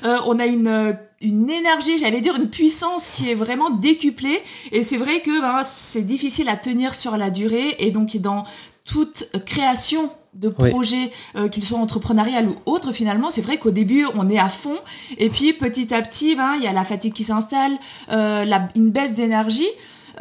on 0.04 0.38
a 0.38 0.46
une, 0.46 0.96
une 1.22 1.50
énergie, 1.50 1.98
j'allais 1.98 2.22
dire 2.22 2.36
une 2.36 2.50
puissance 2.50 3.10
qui 3.10 3.30
est 3.30 3.36
vraiment 3.36 3.70
décuplée. 3.70 4.42
Et 4.72 4.84
c'est 4.84 4.98
vrai 4.98 5.22
que 5.22 5.42
ben, 5.42 5.64
c'est 5.64 6.04
difficile 6.04 6.48
à 6.48 6.56
tenir 6.56 6.96
sur 6.96 7.18
la 7.18 7.30
durée. 7.30 7.76
Et 7.80 7.92
donc, 7.92 8.16
dans 8.18 8.46
toute 8.86 9.30
création 9.46 10.10
de 10.36 10.50
projets, 10.50 11.12
euh, 11.36 11.48
qu'ils 11.48 11.64
soient 11.64 11.80
entrepreneurial 11.80 12.48
ou 12.48 12.56
autres, 12.66 12.92
finalement, 12.92 13.30
c'est 13.30 13.42
vrai 13.42 13.58
qu'au 13.58 13.72
début, 13.72 14.06
on 14.16 14.30
est 14.30 14.38
à 14.38 14.50
fond. 14.50 14.78
Et 15.18 15.30
puis, 15.30 15.54
petit 15.54 15.94
à 15.94 16.02
petit, 16.02 16.36
ben, 16.36 16.54
il 16.56 16.64
y 16.64 16.68
a 16.68 16.74
la 16.74 16.84
fatigue 16.84 17.14
qui 17.14 17.24
s'installe, 17.24 17.74
euh, 18.12 18.46
une 18.76 18.92
baisse 18.92 19.16
d'énergie. 19.16 19.68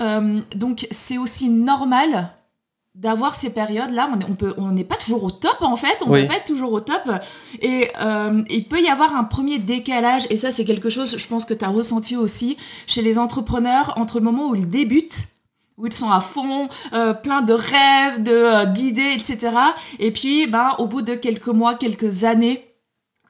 Euh, 0.01 0.41
donc, 0.55 0.87
c'est 0.91 1.19
aussi 1.19 1.49
normal 1.49 2.31
d'avoir 2.95 3.35
ces 3.35 3.51
périodes-là. 3.51 4.11
On 4.29 4.35
peut, 4.35 4.55
on 4.57 4.73
n'est 4.73 4.85
pas 4.85 4.97
toujours 4.97 5.23
au 5.23 5.31
top, 5.31 5.59
en 5.61 5.77
fait. 5.77 5.99
On 6.05 6.11
ne 6.11 6.23
peut 6.23 6.27
pas 6.27 6.37
être 6.37 6.47
toujours 6.47 6.73
au 6.73 6.81
top. 6.81 7.03
Et 7.61 7.91
il 8.51 8.65
peut 8.69 8.81
y 8.81 8.89
avoir 8.89 9.15
un 9.15 9.25
premier 9.25 9.59
décalage. 9.59 10.27
Et 10.31 10.37
ça, 10.37 10.51
c'est 10.51 10.65
quelque 10.65 10.89
chose, 10.89 11.17
je 11.17 11.27
pense 11.29 11.45
que 11.45 11.55
tu 11.55 11.65
as 11.65 11.69
ressenti 11.69 12.17
aussi 12.17 12.57
chez 12.89 13.03
les 13.03 13.19
entrepreneurs 13.19 13.93
entre 13.97 14.19
le 14.19 14.25
moment 14.25 14.49
où 14.49 14.57
ils 14.57 14.69
débutent 14.69 15.38
où 15.79 15.87
ils 15.87 15.93
sont 15.93 16.11
à 16.11 16.21
fond, 16.21 16.69
euh, 16.93 17.15
plein 17.15 17.43
de 17.43 17.53
rêves, 17.53 18.23
de 18.23 18.33
euh, 18.33 18.67
d'idées, 18.67 19.15
etc. 19.17 19.57
Et 19.99 20.11
puis, 20.11 20.47
ben, 20.47 20.71
au 20.79 20.87
bout 20.87 21.03
de 21.03 21.15
quelques 21.15 21.49
mois, 21.49 21.75
quelques 21.77 22.25
années, 22.25 22.65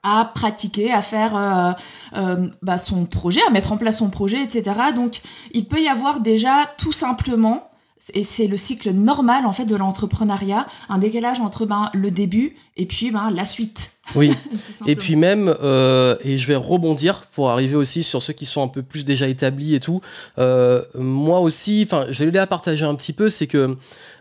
à 0.03 0.31
pratiquer, 0.35 0.93
à 0.93 1.03
faire 1.03 1.77
euh, 2.15 2.49
bah, 2.63 2.79
son 2.79 3.05
projet, 3.05 3.41
à 3.47 3.51
mettre 3.51 3.73
en 3.73 3.77
place 3.77 3.99
son 3.99 4.11
projet, 4.11 4.43
etc. 4.43 4.73
Donc, 4.95 5.21
il 5.53 5.67
peut 5.67 5.81
y 5.81 5.89
avoir 5.89 6.21
déjà 6.21 6.65
tout 6.79 6.93
simplement 6.93 7.68
et 8.15 8.23
c'est 8.23 8.47
le 8.47 8.57
cycle 8.57 8.91
normal 8.91 9.45
en 9.47 9.53
fait 9.53 9.65
de 9.65 9.77
l'entrepreneuriat, 9.77 10.67
un 10.89 10.99
décalage 10.99 11.41
entre 11.41 11.67
ben, 11.67 11.91
le 11.95 12.11
début 12.11 12.57
et 12.77 12.87
puis 12.87 13.11
ben, 13.11 13.31
la 13.31 13.45
suite. 13.45 13.93
Oui. 14.15 14.33
et 14.87 14.97
puis 14.97 15.17
même, 15.17 15.55
euh, 15.63 16.17
et 16.25 16.39
je 16.39 16.47
vais 16.47 16.57
rebondir 16.57 17.27
pour 17.33 17.51
arriver 17.51 17.77
aussi 17.77 18.03
sur 18.03 18.23
ceux 18.23 18.33
qui 18.33 18.47
sont 18.47 18.63
un 18.63 18.69
peu 18.69 18.83
plus 18.83 19.05
déjà 19.05 19.29
établis 19.29 19.75
et 19.75 19.81
tout. 19.81 20.01
Euh, 20.39 20.83
moi 20.95 21.41
aussi, 21.41 21.83
enfin, 21.87 22.07
je 22.11 22.25
l'ai 22.25 22.39
à 22.39 22.47
partager 22.47 22.85
un 22.85 22.95
petit 22.95 23.13
peu, 23.13 23.31
c'est 23.31 23.47
que 23.47 23.77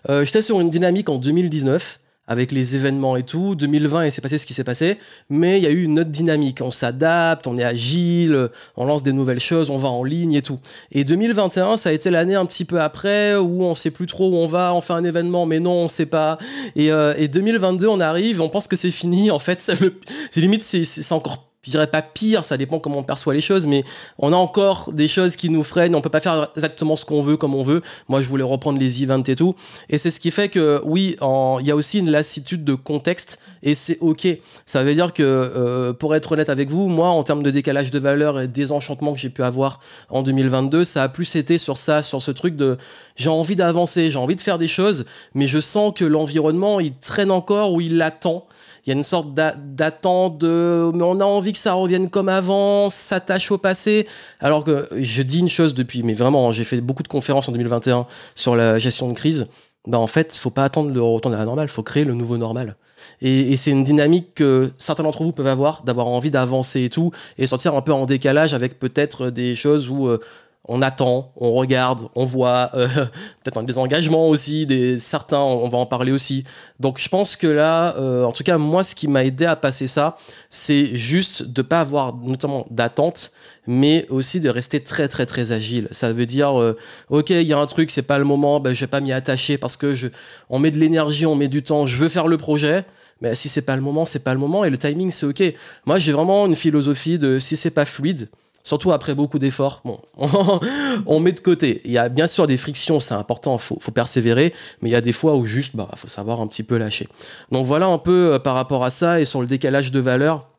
euh, 0.09 0.25
j'étais 0.25 0.41
sur 0.41 0.59
une 0.59 0.69
dynamique 0.69 1.09
en 1.09 1.17
2019 1.17 1.99
avec 2.27 2.51
les 2.51 2.75
événements 2.75 3.15
et 3.17 3.23
tout. 3.23 3.55
2020, 3.55 4.05
il 4.05 4.11
s'est 4.11 4.21
passé 4.21 4.37
ce 4.37 4.45
qui 4.45 4.53
s'est 4.53 4.63
passé, 4.63 4.97
mais 5.29 5.57
il 5.57 5.63
y 5.63 5.67
a 5.67 5.69
eu 5.69 5.83
une 5.83 5.99
autre 5.99 6.09
dynamique. 6.09 6.61
On 6.61 6.71
s'adapte, 6.71 7.47
on 7.47 7.57
est 7.57 7.63
agile, 7.63 8.49
on 8.75 8.85
lance 8.85 9.03
des 9.03 9.13
nouvelles 9.13 9.39
choses, 9.39 9.69
on 9.69 9.77
va 9.77 9.89
en 9.89 10.03
ligne 10.03 10.33
et 10.33 10.41
tout. 10.41 10.59
Et 10.91 11.03
2021, 11.03 11.77
ça 11.77 11.89
a 11.89 11.91
été 11.91 12.09
l'année 12.09 12.35
un 12.35 12.45
petit 12.45 12.65
peu 12.65 12.81
après 12.81 13.35
où 13.35 13.63
on 13.63 13.75
sait 13.75 13.91
plus 13.91 14.05
trop 14.05 14.29
où 14.29 14.35
on 14.35 14.47
va, 14.47 14.73
on 14.73 14.81
fait 14.81 14.93
un 14.93 15.03
événement, 15.03 15.45
mais 15.45 15.59
non, 15.59 15.71
on 15.71 15.87
sait 15.87 16.05
pas. 16.05 16.37
Et, 16.75 16.91
euh, 16.91 17.13
et 17.17 17.27
2022, 17.27 17.87
on 17.87 17.99
arrive, 17.99 18.41
on 18.41 18.49
pense 18.49 18.67
que 18.67 18.75
c'est 18.75 18.91
fini. 18.91 19.31
En 19.31 19.39
fait, 19.39 19.61
c'est 20.31 20.41
limite, 20.41 20.63
c'est 20.63 21.11
encore 21.13 21.46
je 21.67 21.71
dirais 21.71 21.87
pas 21.87 22.01
pire, 22.01 22.45
ça 22.45 22.55
dépend 22.55 22.79
comment 22.79 22.99
on 22.99 23.03
perçoit 23.03 23.33
les 23.33 23.41
choses, 23.41 23.67
mais 23.67 23.83
on 24.19 24.31
a 24.31 24.37
encore 24.37 24.89
des 24.93 25.09
choses 25.09 25.35
qui 25.35 25.49
nous 25.49 25.65
freinent, 25.65 25.95
on 25.95 26.01
peut 26.01 26.09
pas 26.09 26.21
faire 26.21 26.49
exactement 26.55 26.95
ce 26.95 27.03
qu'on 27.03 27.19
veut 27.19 27.35
comme 27.35 27.53
on 27.55 27.63
veut. 27.63 27.81
Moi, 28.07 28.21
je 28.21 28.27
voulais 28.27 28.45
reprendre 28.45 28.79
les 28.79 29.03
events 29.03 29.23
et 29.27 29.35
tout. 29.35 29.53
Et 29.89 29.97
c'est 29.97 30.09
ce 30.09 30.21
qui 30.21 30.31
fait 30.31 30.47
que, 30.47 30.81
oui, 30.85 31.17
il 31.19 31.67
y 31.67 31.71
a 31.71 31.75
aussi 31.75 31.99
une 31.99 32.09
lassitude 32.09 32.63
de 32.63 32.73
contexte 32.73 33.39
et 33.63 33.75
c'est 33.75 33.97
ok. 33.99 34.27
Ça 34.65 34.85
veut 34.85 34.93
dire 34.93 35.11
que, 35.11 35.23
euh, 35.23 35.91
pour 35.91 36.15
être 36.15 36.31
honnête 36.31 36.47
avec 36.47 36.69
vous, 36.69 36.87
moi, 36.87 37.09
en 37.09 37.23
termes 37.23 37.43
de 37.43 37.51
décalage 37.51 37.91
de 37.91 37.99
valeur 37.99 38.39
et 38.39 38.47
désenchantement 38.47 39.11
que 39.11 39.19
j'ai 39.19 39.29
pu 39.29 39.43
avoir 39.43 39.81
en 40.09 40.21
2022, 40.21 40.85
ça 40.85 41.03
a 41.03 41.09
plus 41.09 41.35
été 41.35 41.57
sur 41.57 41.75
ça, 41.75 42.01
sur 42.01 42.21
ce 42.21 42.31
truc 42.31 42.55
de 42.55 42.77
j'ai 43.17 43.29
envie 43.29 43.57
d'avancer, 43.57 44.09
j'ai 44.09 44.19
envie 44.19 44.37
de 44.37 44.41
faire 44.41 44.57
des 44.57 44.69
choses, 44.69 45.03
mais 45.33 45.47
je 45.47 45.59
sens 45.59 45.91
que 45.93 46.05
l'environnement, 46.05 46.79
il 46.79 46.93
traîne 46.93 47.31
encore 47.31 47.73
ou 47.73 47.81
il 47.81 48.01
attend 48.01 48.47
il 48.87 48.91
y 48.91 48.93
a 48.93 48.97
une 48.97 49.03
sorte 49.03 49.33
d'attente 49.33 50.37
de 50.37 50.91
mais 50.93 51.03
on 51.03 51.19
a 51.19 51.25
envie 51.25 51.51
que 51.51 51.59
ça 51.59 51.73
revienne 51.73 52.09
comme 52.09 52.29
avant, 52.29 52.89
s'attache 52.89 53.51
au 53.51 53.57
passé. 53.57 54.07
Alors 54.39 54.63
que 54.63 54.87
je 54.95 55.21
dis 55.21 55.39
une 55.39 55.49
chose 55.49 55.73
depuis, 55.73 56.03
mais 56.03 56.13
vraiment, 56.13 56.51
j'ai 56.51 56.63
fait 56.63 56.79
beaucoup 56.79 57.03
de 57.03 57.09
conférences 57.09 57.49
en 57.49 57.51
2021 57.51 58.07
sur 58.33 58.55
la 58.55 58.77
gestion 58.77 59.09
de 59.09 59.13
crise. 59.13 59.47
Bah 59.87 59.99
en 59.99 60.07
fait, 60.07 60.37
faut 60.37 60.51
pas 60.51 60.63
attendre 60.63 60.91
le 60.91 61.01
retour 61.01 61.33
à 61.33 61.37
la 61.37 61.43
normale, 61.43 61.67
faut 61.67 61.83
créer 61.83 62.05
le 62.05 62.13
nouveau 62.13 62.37
normal. 62.37 62.77
Et, 63.21 63.51
et 63.51 63.57
c'est 63.57 63.71
une 63.71 63.83
dynamique 63.83 64.35
que 64.35 64.71
certains 64.77 65.03
d'entre 65.03 65.23
vous 65.23 65.33
peuvent 65.33 65.47
avoir, 65.47 65.83
d'avoir 65.83 66.07
envie 66.07 66.31
d'avancer 66.31 66.83
et 66.83 66.89
tout, 66.89 67.11
et 67.37 67.45
sortir 67.45 67.75
un 67.75 67.81
peu 67.81 67.91
en 67.91 68.05
décalage 68.05 68.53
avec 68.53 68.79
peut-être 68.79 69.29
des 69.29 69.55
choses 69.55 69.89
où 69.89 70.07
euh, 70.07 70.19
on 70.67 70.81
attend, 70.81 71.31
on 71.37 71.53
regarde, 71.53 72.09
on 72.15 72.25
voit, 72.25 72.71
euh, 72.73 72.87
peut-être 73.43 73.63
des 73.63 73.77
engagements 73.77 74.27
aussi, 74.27 74.65
des 74.65 74.99
certains, 74.99 75.39
on 75.39 75.67
va 75.69 75.77
en 75.77 75.85
parler 75.85 76.11
aussi. 76.11 76.43
Donc 76.79 76.99
je 76.99 77.09
pense 77.09 77.35
que 77.35 77.47
là, 77.47 77.95
euh, 77.97 78.23
en 78.23 78.31
tout 78.31 78.43
cas 78.43 78.57
moi, 78.57 78.83
ce 78.83 78.95
qui 78.95 79.07
m'a 79.07 79.23
aidé 79.23 79.45
à 79.45 79.55
passer 79.55 79.87
ça, 79.87 80.17
c'est 80.49 80.95
juste 80.95 81.43
de 81.43 81.61
pas 81.61 81.79
avoir 81.79 82.15
notamment 82.15 82.67
d'attente, 82.69 83.31
mais 83.65 84.05
aussi 84.09 84.41
de 84.41 84.49
rester 84.49 84.83
très 84.83 85.07
très 85.07 85.25
très 85.25 85.51
agile. 85.51 85.87
Ça 85.91 86.11
veut 86.11 86.25
dire, 86.25 86.59
euh, 86.59 86.75
ok, 87.09 87.29
il 87.29 87.43
y 87.43 87.53
a 87.53 87.59
un 87.59 87.65
truc, 87.65 87.91
c'est 87.91 88.01
pas 88.01 88.17
le 88.17 88.25
moment, 88.25 88.59
ben, 88.59 88.73
je 88.73 88.81
vais 88.81 88.87
pas 88.87 89.01
m'y 89.01 89.13
attacher 89.13 89.57
parce 89.57 89.77
que 89.77 89.95
je, 89.95 90.07
on 90.49 90.59
met 90.59 90.71
de 90.71 90.77
l'énergie, 90.77 91.25
on 91.25 91.35
met 91.35 91.47
du 91.47 91.63
temps, 91.63 91.85
je 91.85 91.97
veux 91.97 92.09
faire 92.09 92.27
le 92.27 92.37
projet. 92.37 92.83
Mais 93.19 93.33
si 93.33 93.49
c'est 93.49 93.63
pas 93.63 93.75
le 93.75 93.81
moment, 93.81 94.05
c'est 94.05 94.23
pas 94.23 94.33
le 94.33 94.39
moment 94.39 94.63
et 94.63 94.69
le 94.69 94.77
timing 94.77 95.09
c'est 95.09 95.25
ok. 95.25 95.41
Moi 95.85 95.97
j'ai 95.97 96.11
vraiment 96.11 96.45
une 96.45 96.55
philosophie 96.55 97.17
de 97.17 97.39
si 97.39 97.57
c'est 97.57 97.71
pas 97.71 97.85
fluide, 97.85 98.29
surtout 98.67 98.91
après 98.91 99.15
beaucoup 99.15 99.39
d'efforts, 99.39 99.81
on 101.05 101.19
met 101.21 101.31
de 101.31 101.39
côté. 101.39 101.79
Il 101.85 101.91
y 101.91 101.97
a 101.97 102.09
bien 102.09 102.27
sûr 102.27 102.47
des 102.47 102.57
frictions, 102.57 102.99
c'est 102.99 103.13
important, 103.13 103.57
faut, 103.57 103.77
faut 103.79 103.93
persévérer, 103.93 104.53
mais 104.81 104.89
il 104.89 104.91
y 104.91 104.95
a 104.95 104.99
des 104.99 105.13
fois 105.13 105.37
où 105.37 105.45
juste, 105.45 105.73
bah, 105.73 105.87
faut 105.95 106.09
savoir 106.09 106.41
un 106.41 106.47
petit 106.47 106.63
peu 106.63 106.75
lâcher. 106.75 107.07
Donc 107.49 107.65
voilà 107.65 107.85
un 107.85 107.97
peu 107.97 108.33
euh, 108.33 108.39
par 108.39 108.55
rapport 108.55 108.83
à 108.83 108.89
ça 108.89 109.21
et 109.21 109.25
sur 109.25 109.39
le 109.39 109.47
décalage 109.47 109.93
de 109.93 110.01
valeurs. 110.01 110.49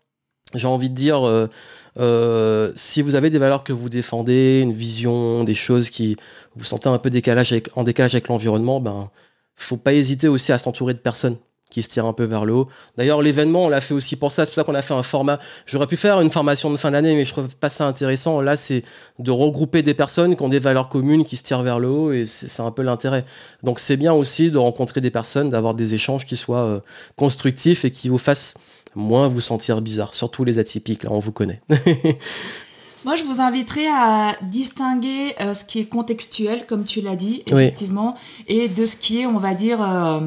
J'ai 0.54 0.66
envie 0.66 0.88
de 0.88 0.94
dire, 0.94 1.28
euh, 1.28 1.50
euh, 1.98 2.72
si 2.76 3.02
vous 3.02 3.14
avez 3.14 3.28
des 3.28 3.36
valeurs 3.36 3.62
que 3.62 3.74
vous 3.74 3.90
défendez, 3.90 4.60
une 4.62 4.72
vision, 4.72 5.44
des 5.44 5.54
choses 5.54 5.90
qui 5.90 6.16
vous 6.56 6.64
sentez 6.64 6.88
un 6.88 6.96
peu 6.96 7.10
en 7.10 7.82
décalage 7.84 8.14
avec 8.14 8.28
l'environnement, 8.28 8.80
ben, 8.80 9.10
faut 9.54 9.76
pas 9.76 9.92
hésiter 9.92 10.28
aussi 10.28 10.50
à 10.50 10.56
s'entourer 10.56 10.94
de 10.94 10.98
personnes 10.98 11.36
qui 11.70 11.82
se 11.82 11.88
tire 11.88 12.06
un 12.06 12.12
peu 12.12 12.24
vers 12.24 12.44
le 12.44 12.54
haut. 12.54 12.68
D'ailleurs, 12.96 13.22
l'événement, 13.22 13.64
on 13.66 13.68
l'a 13.68 13.80
fait 13.80 13.94
aussi 13.94 14.16
pour 14.16 14.32
ça. 14.32 14.44
C'est 14.44 14.50
pour 14.50 14.56
ça 14.56 14.64
qu'on 14.64 14.74
a 14.74 14.82
fait 14.82 14.94
un 14.94 15.02
format. 15.02 15.38
J'aurais 15.66 15.86
pu 15.86 15.96
faire 15.96 16.20
une 16.20 16.30
formation 16.30 16.70
de 16.70 16.76
fin 16.76 16.90
d'année, 16.90 17.14
mais 17.14 17.24
je 17.24 17.32
trouve 17.32 17.48
pas 17.48 17.70
ça 17.70 17.86
intéressant. 17.86 18.40
Là, 18.40 18.56
c'est 18.56 18.82
de 19.18 19.30
regrouper 19.30 19.82
des 19.82 19.94
personnes 19.94 20.36
qui 20.36 20.42
ont 20.42 20.48
des 20.48 20.58
valeurs 20.58 20.88
communes, 20.88 21.24
qui 21.24 21.36
se 21.36 21.42
tirent 21.42 21.62
vers 21.62 21.78
le 21.78 21.88
haut, 21.88 22.12
et 22.12 22.24
c'est 22.26 22.62
un 22.62 22.70
peu 22.70 22.82
l'intérêt. 22.82 23.24
Donc, 23.62 23.80
c'est 23.80 23.96
bien 23.96 24.12
aussi 24.12 24.50
de 24.50 24.58
rencontrer 24.58 25.00
des 25.00 25.10
personnes, 25.10 25.50
d'avoir 25.50 25.74
des 25.74 25.94
échanges 25.94 26.24
qui 26.24 26.36
soient 26.36 26.58
euh, 26.58 26.80
constructifs 27.16 27.84
et 27.84 27.90
qui 27.90 28.08
vous 28.08 28.18
fassent 28.18 28.54
moins 28.94 29.28
vous 29.28 29.40
sentir 29.40 29.80
bizarre. 29.80 30.14
Surtout 30.14 30.44
les 30.44 30.58
atypiques, 30.58 31.04
là, 31.04 31.10
on 31.12 31.18
vous 31.18 31.32
connaît. 31.32 31.60
Moi, 33.04 33.14
je 33.14 33.22
vous 33.22 33.40
inviterai 33.40 33.86
à 33.86 34.36
distinguer 34.42 35.34
euh, 35.40 35.54
ce 35.54 35.64
qui 35.64 35.78
est 35.78 35.84
contextuel, 35.84 36.66
comme 36.66 36.84
tu 36.84 37.00
l'as 37.00 37.16
dit, 37.16 37.42
effectivement, 37.46 38.14
et 38.48 38.68
de 38.68 38.84
ce 38.84 38.96
qui 38.96 39.20
est, 39.20 39.26
on 39.26 39.38
va 39.38 39.54
dire, 39.54 39.80
euh, 39.80 40.20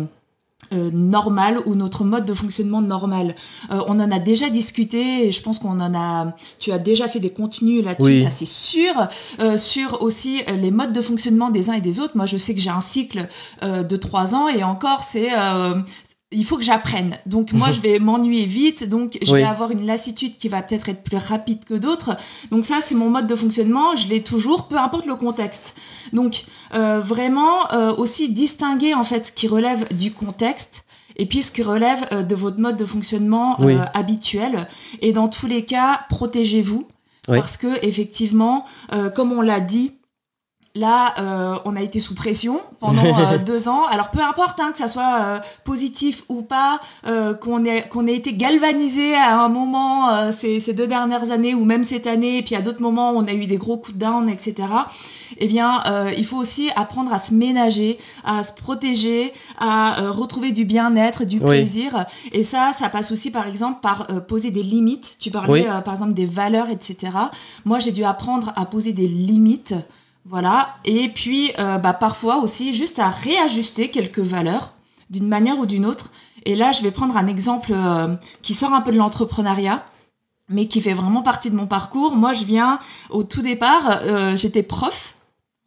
euh, 0.73 0.89
normal 0.93 1.59
ou 1.65 1.75
notre 1.75 2.03
mode 2.03 2.25
de 2.25 2.33
fonctionnement 2.33 2.81
normal. 2.81 3.35
Euh, 3.71 3.81
on 3.87 3.99
en 3.99 4.09
a 4.11 4.19
déjà 4.19 4.49
discuté 4.49 5.27
et 5.27 5.31
je 5.31 5.41
pense 5.41 5.59
qu'on 5.59 5.79
en 5.79 5.93
a. 5.93 6.33
Tu 6.59 6.71
as 6.71 6.79
déjà 6.79 7.07
fait 7.07 7.19
des 7.19 7.31
contenus 7.31 7.83
là-dessus, 7.83 8.17
ça 8.17 8.29
c'est 8.29 8.47
sûr. 8.47 8.93
Euh, 9.39 9.57
sur 9.57 10.01
aussi 10.01 10.41
les 10.47 10.71
modes 10.71 10.93
de 10.93 11.01
fonctionnement 11.01 11.49
des 11.49 11.69
uns 11.69 11.73
et 11.73 11.81
des 11.81 11.99
autres. 11.99 12.15
Moi, 12.15 12.25
je 12.25 12.37
sais 12.37 12.53
que 12.53 12.59
j'ai 12.59 12.69
un 12.69 12.81
cycle 12.81 13.27
de 13.61 13.95
trois 13.95 14.33
ans 14.33 14.47
et 14.47 14.63
encore, 14.63 15.03
c'est 15.03 15.29
il 16.31 16.45
faut 16.45 16.57
que 16.57 16.63
j'apprenne. 16.63 17.17
Donc 17.25 17.51
moi, 17.51 17.71
je 17.71 17.81
vais 17.81 17.99
m'ennuyer 17.99 18.45
vite, 18.45 18.87
donc 18.87 19.17
je 19.21 19.35
vais 19.35 19.43
avoir 19.43 19.71
une 19.71 19.85
lassitude 19.85 20.37
qui 20.37 20.47
va 20.47 20.61
peut-être 20.61 20.87
être 20.87 21.03
plus 21.03 21.17
rapide 21.17 21.65
que 21.65 21.73
d'autres. 21.73 22.15
Donc 22.51 22.63
ça, 22.63 22.79
c'est 22.79 22.95
mon 22.95 23.09
mode 23.09 23.27
de 23.27 23.35
fonctionnement. 23.35 23.95
Je 23.95 24.07
l'ai 24.07 24.23
toujours, 24.23 24.67
peu 24.67 24.77
importe 24.77 25.05
le 25.05 25.15
contexte. 25.15 25.75
Donc 26.13 26.45
euh, 26.73 26.99
vraiment 26.99 27.71
euh, 27.73 27.93
aussi 27.95 28.29
distinguer 28.29 28.93
en 28.93 29.03
fait 29.03 29.25
ce 29.25 29.31
qui 29.31 29.47
relève 29.47 29.93
du 29.93 30.13
contexte 30.13 30.85
et 31.17 31.25
puis 31.25 31.41
ce 31.41 31.51
qui 31.51 31.63
relève 31.63 32.07
euh, 32.13 32.23
de 32.23 32.33
votre 32.33 32.59
mode 32.59 32.77
de 32.77 32.85
fonctionnement 32.85 33.57
habituel. 33.93 34.67
Et 35.01 35.11
dans 35.11 35.27
tous 35.27 35.47
les 35.47 35.65
cas, 35.65 36.01
protégez-vous 36.09 36.87
parce 37.27 37.57
que 37.57 37.85
effectivement, 37.85 38.65
comme 39.15 39.31
on 39.31 39.41
l'a 39.41 39.59
dit 39.59 39.93
Là, 40.73 41.15
euh, 41.19 41.59
on 41.65 41.75
a 41.75 41.81
été 41.81 41.99
sous 41.99 42.15
pression 42.15 42.61
pendant 42.79 43.03
euh, 43.19 43.37
deux 43.37 43.67
ans. 43.67 43.85
Alors 43.87 44.09
peu 44.09 44.21
importe 44.21 44.57
hein, 44.61 44.71
que 44.71 44.77
ça 44.77 44.87
soit 44.87 45.19
euh, 45.21 45.39
positif 45.65 46.23
ou 46.29 46.43
pas, 46.43 46.79
qu'on 47.41 47.65
ait 47.65 47.87
qu'on 47.89 48.07
ait 48.07 48.15
été 48.15 48.33
galvanisé 48.33 49.15
à 49.15 49.37
un 49.41 49.49
moment 49.49 50.31
ces, 50.31 50.59
ces, 50.59 50.73
deux 50.73 50.87
dernières 50.87 51.31
années 51.31 51.53
ou 51.53 51.65
même 51.65 51.83
cette 51.83 52.07
année, 52.07 52.37
et 52.37 52.41
puis 52.41 52.55
à 52.55 52.61
d'autres 52.61 52.81
moments 52.81 53.11
on 53.11 53.25
a 53.25 53.33
eu 53.33 53.47
des 53.47 53.57
gros 53.57 53.77
coups 53.77 53.97
de 53.97 53.99
down, 53.99 54.29
etc. 54.29 54.55
Eh 55.37 55.47
bien, 55.47 55.83
il 56.15 56.25
faut 56.25 56.37
aussi 56.37 56.69
apprendre 56.75 57.11
à 57.13 57.17
se 57.17 57.33
ménager, 57.33 57.97
à 58.23 58.43
se 58.43 58.53
protéger, 58.53 59.33
à 59.59 60.09
retrouver 60.11 60.51
du 60.51 60.65
bien-être, 60.65 61.25
du 61.25 61.39
plaisir. 61.39 62.05
Et 62.31 62.43
ça, 62.43 62.71
ça 62.73 62.89
passe 62.89 63.11
aussi 63.11 63.31
par 63.31 63.47
exemple 63.47 63.79
par 63.81 64.07
poser 64.27 64.51
des 64.51 64.63
limites. 64.63 65.17
Tu 65.19 65.31
parlais 65.31 65.63
par 65.83 65.93
exemple 65.93 66.13
des 66.13 66.25
valeurs, 66.25 66.69
etc. 66.69 67.17
Moi, 67.65 67.79
j'ai 67.79 67.91
dû 67.91 68.03
apprendre 68.03 68.53
à 68.55 68.65
poser 68.65 68.93
des 68.93 69.07
limites. 69.07 69.75
Voilà. 70.25 70.75
Et 70.85 71.09
puis, 71.09 71.51
euh, 71.59 71.77
bah, 71.77 71.93
parfois 71.93 72.37
aussi, 72.37 72.73
juste 72.73 72.99
à 72.99 73.09
réajuster 73.09 73.89
quelques 73.89 74.19
valeurs 74.19 74.73
d'une 75.09 75.27
manière 75.27 75.57
ou 75.59 75.65
d'une 75.65 75.85
autre. 75.85 76.11
Et 76.45 76.55
là, 76.55 76.71
je 76.71 76.81
vais 76.81 76.91
prendre 76.91 77.17
un 77.17 77.27
exemple 77.27 77.71
euh, 77.73 78.15
qui 78.41 78.53
sort 78.53 78.73
un 78.73 78.81
peu 78.81 78.91
de 78.91 78.97
l'entrepreneuriat, 78.97 79.83
mais 80.49 80.67
qui 80.67 80.81
fait 80.81 80.93
vraiment 80.93 81.21
partie 81.21 81.49
de 81.49 81.55
mon 81.55 81.67
parcours. 81.67 82.15
Moi, 82.15 82.33
je 82.33 82.45
viens 82.45 82.79
au 83.09 83.23
tout 83.23 83.41
départ, 83.41 83.99
euh, 84.03 84.35
j'étais 84.35 84.63
prof. 84.63 85.15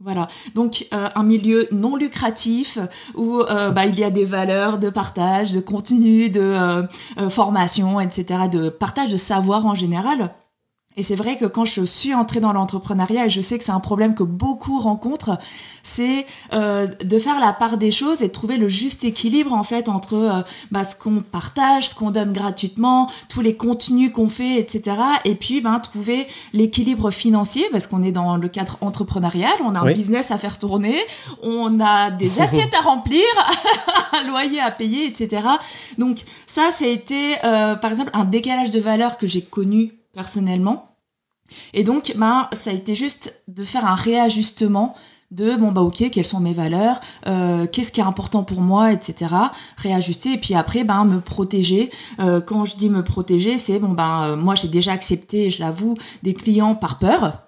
Voilà, 0.01 0.27
donc 0.55 0.87
un 0.91 1.23
milieu 1.23 1.67
non 1.71 1.97
lucratif 1.97 2.79
où 3.15 3.41
bah, 3.49 3.87
il 3.87 3.99
y 3.99 4.05
a 4.05 4.11
des 4.11 4.27
valeurs 4.27 4.79
de 4.79 4.91
partage, 4.91 5.53
de 5.53 5.61
contenu, 5.61 6.29
de 6.29 6.87
formation, 7.31 8.01
etc., 8.01 8.49
de 8.53 8.69
partage 8.69 9.09
de 9.09 9.17
savoir 9.17 9.65
en 9.65 9.75
général. 9.75 10.35
Et 10.97 11.03
c'est 11.03 11.17
vrai 11.17 11.37
que 11.37 11.45
quand 11.45 11.65
je 11.65 11.85
suis 11.85 12.15
entrée 12.15 12.39
dans 12.39 12.53
l'entrepreneuriat, 12.53 13.27
et 13.27 13.29
je 13.29 13.41
sais 13.41 13.59
que 13.59 13.65
c'est 13.65 13.73
un 13.73 13.81
problème 13.81 14.15
que 14.15 14.23
beaucoup 14.23 14.79
rencontrent, 14.79 15.39
c'est 15.83 16.25
euh, 16.53 16.87
de 16.87 17.19
faire 17.19 17.41
la 17.41 17.53
part 17.53 17.79
des 17.79 17.91
choses 17.91 18.23
et 18.23 18.29
de 18.29 18.33
trouver 18.33 18.57
le 18.59 18.69
juste 18.69 19.03
équilibre 19.03 19.53
en 19.53 19.65
fait 19.65 19.89
entre 19.89 20.15
euh, 20.15 20.43
bah, 20.71 20.85
ce 20.85 20.95
qu'on 20.95 21.21
partage, 21.21 21.89
ce 21.89 21.95
qu'on 21.97 22.13
donne 22.13 22.33
gratuitement, 22.33 23.11
tous 23.29 23.41
les 23.41 23.57
contenus 23.57 24.13
qu'on 24.13 24.29
fait, 24.29 24.59
etc. 24.59 24.97
Et 25.25 25.35
puis 25.35 25.61
ben, 25.61 25.81
trouver 25.81 26.29
l'équilibre 26.53 27.11
financier 27.11 27.67
parce 27.73 27.89
qu'on 27.89 28.05
est 28.05 28.13
dans 28.13 28.37
le 28.37 28.49
cadre 28.49 28.79
entrepreneurial, 28.81 29.55
on 29.65 29.75
a 29.75 29.81
un 29.81 29.93
business 29.93 30.31
à 30.31 30.39
faire 30.39 30.59
tourner, 30.59 30.97
on 31.43 31.81
a 31.81 32.13
des 32.13 32.41
assiettes 32.41 32.75
à 32.75 32.83
remplir, 32.83 33.25
un 34.13 34.29
loyer 34.29 34.61
à 34.61 34.71
payer, 34.71 35.07
etc. 35.07 35.43
Donc 35.99 36.21
ça, 36.47 36.71
ça 36.71 36.85
a 36.85 36.89
été 36.89 37.35
euh, 37.43 37.75
par 37.75 37.91
exemple 37.91 38.11
un 38.15 38.25
décalage 38.25 38.71
de 38.71 38.79
valeur 38.79 39.19
que 39.19 39.27
j'ai 39.27 39.43
connu 39.43 39.93
personnellement. 40.15 40.97
Et 41.73 41.85
donc, 41.85 42.15
ben, 42.17 42.49
ça 42.53 42.71
a 42.71 42.73
été 42.73 42.95
juste 42.95 43.43
de 43.49 43.65
faire 43.65 43.87
un 43.87 43.95
réajustement 43.95 44.95
de 45.31 45.57
bon 45.57 45.73
bah 45.73 45.81
ok 45.81 46.11
quelles 46.11 46.27
sont 46.27 46.41
mes 46.41 46.53
valeurs 46.53 47.01
euh, 47.27 47.67
qu'est-ce 47.67 47.91
qui 47.91 48.01
est 48.01 48.05
important 48.05 48.45
pour 48.45 48.61
moi 48.61 48.93
etc 48.93 49.35
réajuster 49.77 50.35
et 50.35 50.39
puis 50.39 50.55
après 50.55 50.85
ben 50.85 51.05
me 51.05 51.21
protéger 51.21 51.91
euh, 52.21 52.41
quand 52.41 52.65
je 52.65 52.77
dis 52.77 52.89
me 52.89 53.03
protéger 53.03 53.59
c'est 53.59 53.79
bon 53.79 53.89
ben 53.89 54.23
euh, 54.23 54.37
moi 54.37 54.55
j'ai 54.55 54.69
déjà 54.69 54.93
accepté 54.93 55.51
je 55.51 55.61
l'avoue 55.61 55.97
des 56.23 56.35
clients 56.35 56.75
par 56.75 56.99
peur 56.99 57.41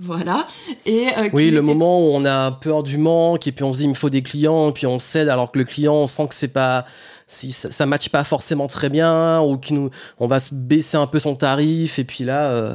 voilà. 0.00 0.46
Et 0.86 1.08
oui, 1.32 1.50
le 1.50 1.60
moment 1.60 1.98
où 1.98 2.12
on 2.12 2.24
a 2.24 2.52
peur 2.52 2.84
du 2.84 2.98
manque 2.98 3.48
et 3.48 3.52
puis 3.52 3.64
on 3.64 3.72
se 3.72 3.78
dit 3.78 3.84
il 3.86 3.90
me 3.90 3.94
faut 3.94 4.10
des 4.10 4.22
clients 4.22 4.68
et 4.68 4.72
puis 4.72 4.86
on 4.86 5.00
cède 5.00 5.28
alors 5.28 5.50
que 5.50 5.58
le 5.58 5.64
client 5.64 5.94
on 5.94 6.06
sent 6.06 6.28
que 6.28 6.36
c'est 6.36 6.52
pas 6.52 6.84
si 7.28 7.52
ça, 7.52 7.84
ne 7.84 7.90
matche 7.90 8.08
pas 8.08 8.24
forcément 8.24 8.66
très 8.66 8.88
bien 8.88 9.40
ou 9.40 9.58
qu'on 9.58 9.90
on 10.18 10.26
va 10.26 10.40
se 10.40 10.54
baisser 10.54 10.96
un 10.96 11.06
peu 11.06 11.18
son 11.18 11.36
tarif 11.36 11.98
et 11.98 12.04
puis 12.04 12.24
là 12.24 12.48
euh, 12.48 12.74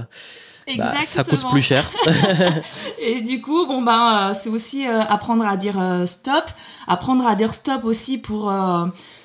bah, 0.78 0.94
ça 1.02 1.24
coûte 1.24 1.46
plus 1.50 1.62
cher. 1.62 1.84
et 3.02 3.22
du 3.22 3.42
coup, 3.42 3.66
bon 3.66 3.82
ben, 3.82 4.32
c'est 4.34 4.50
aussi 4.50 4.88
euh, 4.88 5.02
apprendre 5.02 5.46
à 5.46 5.58
dire 5.58 5.80
euh, 5.80 6.06
stop, 6.06 6.46
apprendre 6.88 7.28
à 7.28 7.36
dire 7.36 7.54
stop 7.54 7.84
aussi 7.84 8.18
pour 8.18 8.54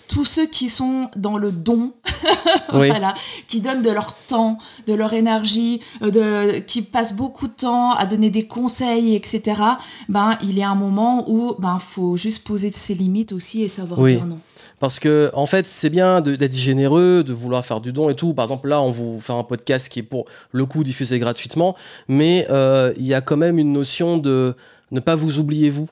tous 0.08 0.25
ceux 0.25 0.47
qui 0.47 0.68
sont 0.68 1.11
dans 1.14 1.37
le 1.37 1.52
don, 1.52 1.92
voilà, 2.73 3.14
qui 3.47 3.61
donnent 3.61 3.82
de 3.82 3.90
leur 3.90 4.14
temps, 4.14 4.58
de 4.87 4.94
leur 4.94 5.12
énergie, 5.12 5.80
de, 6.00 6.58
qui 6.61 6.82
passent 6.82 7.14
beaucoup 7.14 7.47
de 7.47 7.52
temps 7.52 7.92
à 7.92 8.06
donner 8.06 8.30
des 8.30 8.47
conseils, 8.47 9.14
etc. 9.14 9.61
Ben, 10.08 10.37
il 10.42 10.58
y 10.58 10.62
a 10.62 10.70
un 10.70 10.75
moment 10.75 11.30
où 11.30 11.54
ben 11.58 11.78
faut 11.78 12.16
juste 12.16 12.42
poser 12.42 12.73
ses 12.73 12.94
limites 12.94 13.32
aussi 13.32 13.62
et 13.62 13.68
savoir 13.68 14.04
dire 14.04 14.26
non. 14.26 14.40
Parce 14.80 14.99
que, 14.99 15.30
en 15.35 15.47
fait, 15.47 15.66
c'est 15.66 15.90
bien 15.90 16.20
d'être 16.20 16.54
généreux, 16.54 17.25
de 17.25 17.32
vouloir 17.32 17.64
faire 17.64 17.80
du 17.80 17.92
don 17.92 18.11
et 18.11 18.14
tout. 18.14 18.35
Par 18.35 18.44
exemple, 18.44 18.68
là, 18.68 18.80
on 18.80 18.90
vous 18.90 19.20
fait 19.20 19.32
un 19.32 19.42
podcast 19.42 19.88
qui 19.88 20.00
est 20.00 20.04
pour 20.04 20.26
le 20.52 20.66
coup 20.66 20.85
diffusé 20.85 21.18
gratuitement, 21.18 21.76
mais 22.06 22.47
euh, 22.50 22.92
il 22.97 23.06
y 23.06 23.14
a 23.14 23.20
quand 23.20 23.37
même 23.37 23.58
une 23.58 23.73
notion 23.73 24.18
de 24.18 24.54
ne 24.90 25.00
pas 25.00 25.14
vous 25.14 25.38
oublier 25.38 25.70
vous. 25.70 25.88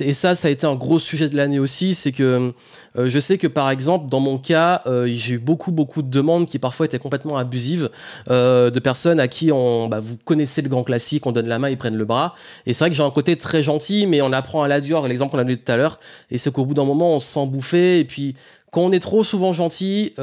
Et 0.00 0.14
ça, 0.14 0.34
ça 0.34 0.48
a 0.48 0.50
été 0.50 0.66
un 0.66 0.74
gros 0.74 0.98
sujet 0.98 1.28
de 1.28 1.36
l'année 1.36 1.58
aussi. 1.58 1.94
C'est 1.94 2.12
que 2.12 2.54
euh, 2.96 3.06
je 3.06 3.20
sais 3.20 3.36
que 3.36 3.46
par 3.46 3.70
exemple, 3.70 4.08
dans 4.08 4.20
mon 4.20 4.38
cas, 4.38 4.82
euh, 4.86 5.06
j'ai 5.06 5.34
eu 5.34 5.38
beaucoup, 5.38 5.70
beaucoup 5.70 6.02
de 6.02 6.08
demandes 6.08 6.46
qui 6.46 6.58
parfois 6.58 6.86
étaient 6.86 6.98
complètement 6.98 7.36
abusives 7.36 7.90
euh, 8.30 8.70
de 8.70 8.80
personnes 8.80 9.20
à 9.20 9.28
qui 9.28 9.52
on, 9.52 9.88
bah, 9.88 10.00
vous 10.00 10.16
connaissez 10.16 10.62
le 10.62 10.68
grand 10.68 10.84
classique, 10.84 11.26
on 11.26 11.32
donne 11.32 11.48
la 11.48 11.58
main, 11.58 11.68
ils 11.68 11.76
prennent 11.76 11.96
le 11.96 12.04
bras. 12.04 12.34
Et 12.64 12.72
c'est 12.72 12.84
vrai 12.84 12.90
que 12.90 12.96
j'ai 12.96 13.02
un 13.02 13.10
côté 13.10 13.36
très 13.36 13.62
gentil, 13.62 14.06
mais 14.06 14.22
on 14.22 14.32
apprend 14.32 14.62
à 14.62 14.68
la 14.68 14.80
dure. 14.80 15.06
L'exemple 15.06 15.32
qu'on 15.32 15.38
a 15.38 15.44
donné 15.44 15.58
tout 15.58 15.70
à 15.70 15.76
l'heure, 15.76 15.98
et 16.30 16.38
c'est 16.38 16.52
qu'au 16.52 16.64
bout 16.64 16.74
d'un 16.74 16.84
moment, 16.84 17.16
on 17.16 17.18
se 17.18 17.32
sent 17.32 17.46
bouffé. 17.46 17.98
Et 17.98 18.04
puis, 18.04 18.34
quand 18.70 18.82
on 18.82 18.92
est 18.92 18.98
trop 18.98 19.24
souvent 19.24 19.52
gentil, 19.52 20.14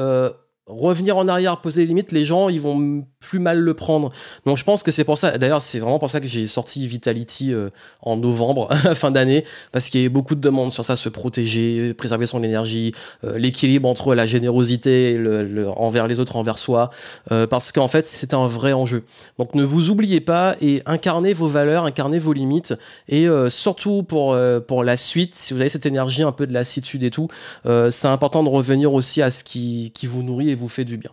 revenir 0.66 1.16
en 1.16 1.28
arrière, 1.28 1.60
poser 1.60 1.82
les 1.82 1.88
limites, 1.88 2.12
les 2.12 2.24
gens, 2.24 2.48
ils 2.48 2.60
vont 2.60 3.04
plus 3.20 3.38
mal 3.38 3.58
le 3.58 3.74
prendre. 3.74 4.10
Donc 4.46 4.56
je 4.56 4.64
pense 4.64 4.82
que 4.82 4.90
c'est 4.90 5.04
pour 5.04 5.18
ça, 5.18 5.36
d'ailleurs 5.36 5.60
c'est 5.60 5.78
vraiment 5.78 5.98
pour 5.98 6.08
ça 6.10 6.20
que 6.20 6.26
j'ai 6.26 6.46
sorti 6.46 6.88
Vitality 6.88 7.52
euh, 7.52 7.68
en 8.00 8.16
novembre, 8.16 8.74
fin 8.94 9.10
d'année, 9.10 9.44
parce 9.72 9.90
qu'il 9.90 10.00
y 10.00 10.06
a 10.06 10.08
beaucoup 10.08 10.34
de 10.34 10.40
demandes 10.40 10.72
sur 10.72 10.84
ça, 10.84 10.96
se 10.96 11.08
protéger, 11.10 11.92
préserver 11.92 12.26
son 12.26 12.42
énergie, 12.42 12.92
euh, 13.24 13.38
l'équilibre 13.38 13.88
entre 13.88 14.14
la 14.14 14.26
générosité 14.26 15.18
le, 15.18 15.68
envers 15.68 16.08
les 16.08 16.18
autres, 16.18 16.36
envers 16.36 16.56
soi, 16.56 16.90
euh, 17.30 17.46
parce 17.46 17.72
qu'en 17.72 17.88
fait 17.88 18.06
c'est 18.06 18.32
un 18.32 18.46
vrai 18.46 18.72
enjeu. 18.72 19.04
Donc 19.38 19.54
ne 19.54 19.64
vous 19.64 19.90
oubliez 19.90 20.20
pas 20.20 20.56
et 20.62 20.82
incarnez 20.86 21.34
vos 21.34 21.48
valeurs, 21.48 21.84
incarnez 21.84 22.18
vos 22.18 22.32
limites, 22.32 22.74
et 23.08 23.26
surtout 23.48 24.02
pour, 24.02 24.36
pour 24.66 24.82
la 24.82 24.96
suite, 24.96 25.34
si 25.34 25.52
vous 25.52 25.60
avez 25.60 25.68
cette 25.68 25.86
énergie 25.86 26.22
un 26.22 26.32
peu 26.32 26.46
de 26.46 26.52
lassitude 26.52 27.04
et 27.04 27.10
tout, 27.10 27.28
c'est 27.64 28.08
important 28.08 28.42
de 28.42 28.48
revenir 28.48 28.92
aussi 28.92 29.20
à 29.22 29.30
ce 29.30 29.44
qui, 29.44 29.92
qui 29.94 30.06
vous 30.06 30.22
nourrit 30.22 30.50
et 30.50 30.54
vous 30.54 30.68
fait 30.68 30.84
du 30.84 30.96
bien. 30.96 31.10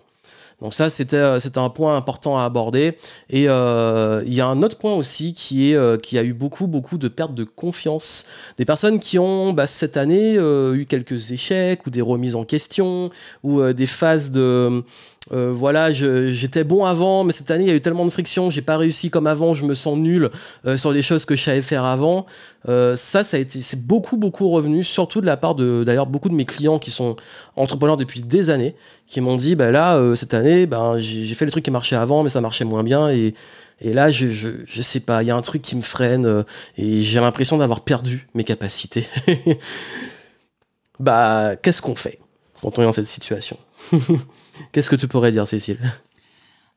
Donc 0.61 0.73
ça, 0.73 0.89
c'était 0.89 1.39
c'était 1.39 1.59
un 1.59 1.69
point 1.69 1.95
important 1.95 2.37
à 2.37 2.43
aborder. 2.43 2.97
Et 3.29 3.43
il 3.43 4.33
y 4.33 4.41
a 4.41 4.47
un 4.47 4.63
autre 4.63 4.77
point 4.77 4.95
aussi 4.95 5.33
qui 5.33 5.71
est 5.71 6.01
qui 6.01 6.17
a 6.17 6.23
eu 6.23 6.33
beaucoup 6.33 6.67
beaucoup 6.67 6.97
de 6.97 7.07
pertes 7.07 7.35
de 7.35 7.43
confiance. 7.43 8.25
Des 8.57 8.65
personnes 8.65 8.99
qui 8.99 9.19
ont 9.19 9.53
bah, 9.53 9.67
cette 9.67 9.97
année 9.97 10.35
eu 10.35 10.85
quelques 10.89 11.31
échecs 11.31 11.85
ou 11.85 11.89
des 11.89 12.01
remises 12.01 12.35
en 12.35 12.43
question 12.43 13.11
ou 13.43 13.61
des 13.71 13.87
phases 13.87 14.31
de 14.31 14.83
euh, 15.31 15.53
voilà, 15.55 15.91
j'étais 15.91 16.63
bon 16.63 16.85
avant, 16.85 17.23
mais 17.23 17.31
cette 17.31 17.51
année 17.51 17.65
il 17.65 17.67
y 17.67 17.71
a 17.71 17.75
eu 17.75 17.81
tellement 17.81 18.05
de 18.05 18.09
friction, 18.09 18.49
j'ai 18.49 18.61
pas 18.61 18.77
réussi 18.77 19.09
comme 19.09 19.27
avant, 19.27 19.53
je 19.53 19.65
me 19.65 19.73
sens 19.73 19.97
nul 19.97 20.29
euh, 20.65 20.77
sur 20.77 20.91
les 20.91 21.01
choses 21.01 21.25
que 21.25 21.35
je 21.35 21.43
savais 21.43 21.61
faire 21.61 21.83
avant. 21.83 22.25
Euh, 22.69 22.95
ça, 22.95 23.23
ça 23.23 23.37
a 23.37 23.39
été, 23.39 23.61
c'est 23.61 23.85
beaucoup 23.85 24.17
beaucoup 24.17 24.49
revenu, 24.49 24.83
surtout 24.83 25.21
de 25.21 25.25
la 25.25 25.37
part 25.37 25.55
de 25.55 25.83
d'ailleurs 25.85 26.07
beaucoup 26.07 26.29
de 26.29 26.33
mes 26.33 26.45
clients 26.45 26.79
qui 26.79 26.91
sont 26.91 27.15
entrepreneurs 27.55 27.97
depuis 27.97 28.21
des 28.21 28.49
années, 28.49 28.75
qui 29.05 29.21
m'ont 29.21 29.35
dit, 29.35 29.55
bah 29.55 29.71
là 29.71 30.01
cette 30.15 30.33
année, 30.33 30.65
ben 30.65 30.97
j'ai 30.97 31.35
fait 31.35 31.45
le 31.45 31.51
truc 31.51 31.63
qui 31.63 31.71
marchait 31.71 31.95
avant, 31.95 32.23
mais 32.23 32.29
ça 32.29 32.41
marchait 32.41 32.65
moins 32.65 32.83
bien 32.83 33.09
et 33.09 33.33
et 33.79 33.93
là, 33.93 34.09
je, 34.09 34.31
je, 34.31 34.49
je 34.65 34.81
sais 34.81 35.01
pas, 35.01 35.21
il 35.21 35.27
y 35.27 35.29
a 35.29 35.35
un 35.35 35.41
truc 35.41 35.61
qui 35.61 35.75
me 35.75 35.83
freine 35.83 36.43
et 36.79 37.03
j'ai 37.03 37.19
l'impression 37.19 37.59
d'avoir 37.59 37.81
perdu 37.81 38.27
mes 38.33 38.43
capacités. 38.43 39.05
bah, 40.99 41.55
qu'est-ce 41.61 41.83
qu'on 41.83 41.95
fait 41.95 42.17
quand 42.59 42.79
on 42.79 42.81
est 42.81 42.85
dans 42.85 42.91
cette 42.91 43.05
situation? 43.05 43.55
Qu'est-ce 44.71 44.89
que 44.89 44.95
tu 44.95 45.07
pourrais 45.07 45.31
dire, 45.31 45.47
Cécile? 45.47 45.79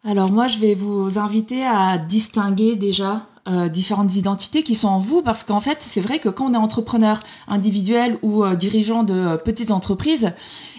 Alors 0.05 0.33
moi, 0.33 0.49
je 0.49 0.59
vais 0.59 0.75
vous 0.75 1.19
inviter 1.19 1.65
à 1.65 1.99
distinguer 1.99 2.77
déjà 2.77 3.27
euh, 3.49 3.69
différentes 3.69 4.17
identités 4.17 4.63
qui 4.63 4.75
sont 4.75 4.89
en 4.89 4.99
vous, 4.99 5.23
parce 5.23 5.45
qu'en 5.45 5.61
fait, 5.61 5.79
c'est 5.81 6.01
vrai 6.01 6.19
que 6.19 6.29
quand 6.29 6.51
on 6.51 6.55
est 6.55 6.59
entrepreneur 6.59 7.21
individuel 7.49 8.17
ou 8.23 8.45
euh, 8.45 8.55
dirigeant 8.55 9.03
de 9.03 9.15
euh, 9.15 9.37
petites 9.39 9.71
entreprises, 9.71 10.33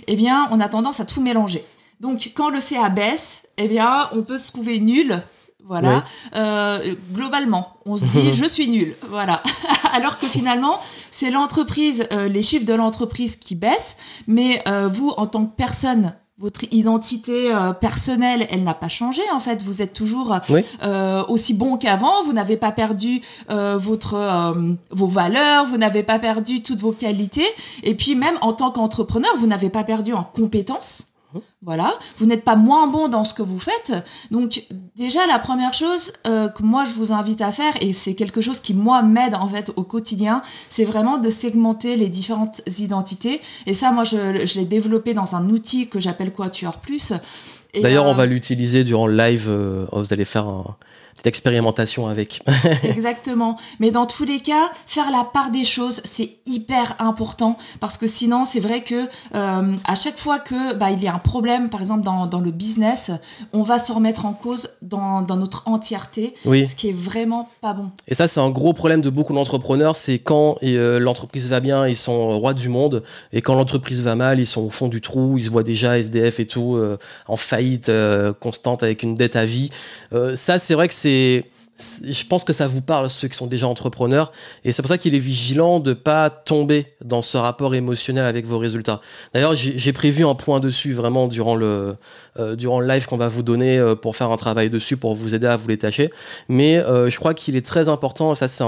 eh 0.08 0.16
bien, 0.16 0.48
on 0.52 0.60
a 0.60 0.70
tendance 0.70 1.00
à 1.00 1.06
tout 1.06 1.22
mélanger. 1.22 1.66
Donc, 2.00 2.32
quand 2.36 2.50
le 2.50 2.60
CA 2.60 2.90
baisse, 2.90 3.48
eh 3.58 3.68
bien, 3.68 4.10
on 4.14 4.24
peut 4.24 4.38
se 4.38 4.52
trouver 4.52 4.80
nul 4.80 5.22
voilà. 5.64 6.04
globalement, 7.14 7.78
on 7.86 7.96
se 7.96 8.06
dit 8.06 8.34
je 8.34 8.46
suis 8.46 8.68
nul. 8.68 8.96
Voilà. 9.10 9.42
Alors 9.94 10.18
que 10.18 10.28
finalement, 10.28 10.80
c'est 11.12 11.32
l'entreprise, 11.32 12.08
les 12.12 12.42
chiffres 12.42 12.66
de 12.66 12.74
l'entreprise 12.74 13.38
qui 13.38 13.56
baissent, 13.56 13.98
mais 14.28 14.62
vous, 14.90 15.14
en 15.16 15.28
tant 15.28 15.46
que 15.46 15.56
personne 15.56 16.14
votre 16.42 16.66
identité 16.72 17.54
euh, 17.54 17.72
personnelle, 17.72 18.48
elle 18.50 18.64
n'a 18.64 18.74
pas 18.74 18.88
changé 18.88 19.22
en 19.32 19.40
fait. 19.40 19.62
Vous 19.62 19.84
êtes 19.84 19.94
toujours 19.94 20.36
euh, 20.84 21.24
aussi 21.28 21.54
bon 21.54 21.78
qu'avant. 21.78 22.24
Vous 22.24 22.34
n'avez 22.34 22.58
pas 22.58 22.72
perdu 22.72 23.22
euh, 23.52 23.78
votre 23.78 24.56
vos 24.90 25.08
valeurs. 25.08 25.66
Vous 25.66 25.78
n'avez 25.78 26.02
pas 26.02 26.18
perdu 26.18 26.64
toutes 26.64 26.82
vos 26.82 26.94
qualités. 26.94 27.46
Et 27.84 27.94
puis 27.94 28.16
même 28.16 28.36
en 28.42 28.54
tant 28.54 28.72
qu'entrepreneur, 28.72 29.32
vous 29.38 29.46
n'avez 29.46 29.70
pas 29.70 29.84
perdu 29.84 30.14
en 30.14 30.24
compétences. 30.24 31.11
Voilà, 31.62 31.98
vous 32.18 32.26
n'êtes 32.26 32.44
pas 32.44 32.56
moins 32.56 32.88
bon 32.88 33.08
dans 33.08 33.24
ce 33.24 33.34
que 33.34 33.42
vous 33.42 33.60
faites. 33.60 33.94
Donc 34.32 34.66
déjà 34.96 35.26
la 35.28 35.40
première 35.40 35.74
chose 35.74 36.14
euh, 36.28 36.50
que 36.50 36.64
moi 36.64 36.84
je 36.84 36.92
vous 36.92 37.12
invite 37.12 37.42
à 37.42 37.52
faire 37.52 37.74
et 37.82 37.94
c'est 37.94 38.16
quelque 38.16 38.42
chose 38.42 38.60
qui 38.60 38.74
moi 38.74 39.02
m'aide 39.02 39.36
en 39.36 39.48
fait 39.48 39.72
au 39.76 39.84
quotidien, 39.84 40.42
c'est 40.70 40.86
vraiment 40.86 41.18
de 41.18 41.30
segmenter 41.30 41.96
les 41.96 42.10
différentes 42.10 42.62
identités. 42.80 43.42
Et 43.66 43.74
ça 43.74 43.92
moi 43.92 44.04
je, 44.04 44.46
je 44.46 44.60
l'ai 44.60 44.66
développé 44.66 45.14
dans 45.14 45.36
un 45.36 45.50
outil 45.50 45.88
que 45.88 46.00
j'appelle 46.00 46.34
Quatuor 46.34 46.80
Plus. 46.80 47.14
D'ailleurs 47.80 48.06
on 48.06 48.12
euh, 48.12 48.14
va 48.14 48.26
l'utiliser 48.26 48.84
durant 48.84 49.08
le 49.08 49.16
live. 49.16 49.48
Euh, 49.50 49.86
vous 49.92 50.14
allez 50.14 50.26
faire 50.26 50.48
un 50.48 50.76
d'expérimentation 51.24 52.08
avec. 52.08 52.42
Exactement. 52.84 53.58
Mais 53.80 53.92
dans 53.92 54.06
tous 54.06 54.24
les 54.24 54.40
cas, 54.40 54.72
faire 54.86 55.12
la 55.12 55.24
part 55.24 55.52
des 55.52 55.66
choses, 55.66 56.02
c'est 56.04 56.38
hyper 56.46 56.96
important 57.00 57.58
parce 57.80 57.98
que 57.98 58.08
sinon, 58.08 58.46
c'est 58.46 58.60
vrai 58.60 58.84
que 58.84 59.08
euh, 59.36 59.76
à 59.86 59.96
chaque 59.96 60.18
fois 60.18 60.40
que 60.40 60.74
bah, 60.74 60.92
il 60.92 61.02
y 61.02 61.08
a 61.08 61.14
un 61.14 61.20
problème, 61.20 61.70
par 61.70 61.82
exemple 61.82 62.04
dans, 62.04 62.26
dans, 62.28 62.40
le 62.40 62.52
business, 62.52 63.12
on 63.54 63.62
va 63.62 63.80
se 63.80 63.92
remettre 63.92 64.26
en 64.26 64.34
cause 64.34 64.70
dans, 64.82 65.22
dans 65.22 65.38
notre 65.38 65.68
entièreté, 65.68 66.34
oui. 66.46 66.66
ce 66.66 66.76
qui 66.76 66.90
est 66.90 66.96
vraiment 66.96 67.50
pas 67.62 67.74
bon. 67.74 67.92
Et 68.08 68.16
ça, 68.16 68.28
c'est 68.28 68.40
un 68.40 68.50
gros 68.50 68.74
problème 68.74 69.02
de 69.02 69.10
beaucoup 69.10 69.34
d'entrepreneurs, 69.34 69.96
c'est 69.96 70.20
quand 70.20 70.58
euh, 70.64 71.00
l'entreprise 71.00 71.50
va 71.50 71.60
bien, 71.60 71.88
ils 71.88 71.96
sont 71.96 72.40
rois 72.40 72.54
du 72.54 72.70
monde, 72.70 73.04
et 73.32 73.42
quand 73.42 73.56
l'entreprise 73.56 74.02
va 74.04 74.16
mal, 74.16 74.40
ils 74.40 74.48
sont 74.48 74.62
au 74.62 74.70
fond 74.70 74.88
du 74.88 75.02
trou, 75.02 75.38
ils 75.38 75.44
se 75.44 75.50
voient 75.50 75.64
déjà 75.64 75.98
SDF 75.98 76.40
et 76.40 76.48
tout, 76.48 76.76
euh, 76.76 76.98
en 77.28 77.38
faillite 77.38 77.92
constante 78.40 78.84
avec 78.84 79.04
une 79.04 79.16
dette 79.16 79.36
à 79.36 79.46
vie. 79.46 79.70
ça, 80.36 80.60
c'est 80.60 80.74
vrai 80.74 80.88
que 80.88 80.94
c'est 80.94 81.11
je 82.04 82.26
pense 82.26 82.44
que 82.44 82.54
ça 82.54 82.68
vous 82.68 82.82
parle, 82.82 83.10
ceux 83.10 83.28
qui 83.28 83.38
sont 83.38 83.48
déjà 83.48 83.68
entrepreneurs. 83.68 84.32
Et 84.64 84.72
c'est 84.72 84.82
pour 84.82 84.90
ça 84.90 84.98
qu'il 84.98 85.16
est 85.16 85.20
vigilant 85.20 85.80
de 85.80 85.94
pas 85.94 86.30
tomber 86.30 86.88
dans 87.04 87.22
ce 87.22 87.38
rapport 87.38 87.74
émotionnel 87.76 88.26
avec 88.26 88.46
vos 88.46 88.58
résultats. 88.58 89.02
D'ailleurs, 89.34 89.54
j'ai 89.56 89.94
prévu 89.94 90.26
un 90.26 90.36
point 90.36 90.60
dessus 90.60 90.94
vraiment 90.94 91.28
durant 91.28 91.56
le, 91.56 91.96
euh, 92.40 92.56
durant 92.56 92.80
le 92.80 92.88
live 92.88 93.06
qu'on 93.06 93.18
va 93.18 93.28
vous 93.28 93.44
donner 93.44 93.78
euh, 93.78 93.96
pour 93.96 94.16
faire 94.16 94.32
un 94.32 94.38
travail 94.38 94.70
dessus, 94.70 94.98
pour 94.98 95.16
vous 95.16 95.36
aider 95.36 95.48
à 95.48 95.58
vous 95.58 95.68
détacher. 95.68 96.10
Mais 96.50 96.78
euh, 96.78 97.10
je 97.10 97.18
crois 97.18 97.34
qu'il 97.34 97.56
est 97.56 97.66
très 97.66 97.90
important, 97.90 98.36
ça 98.36 98.48
c'est 98.48 98.64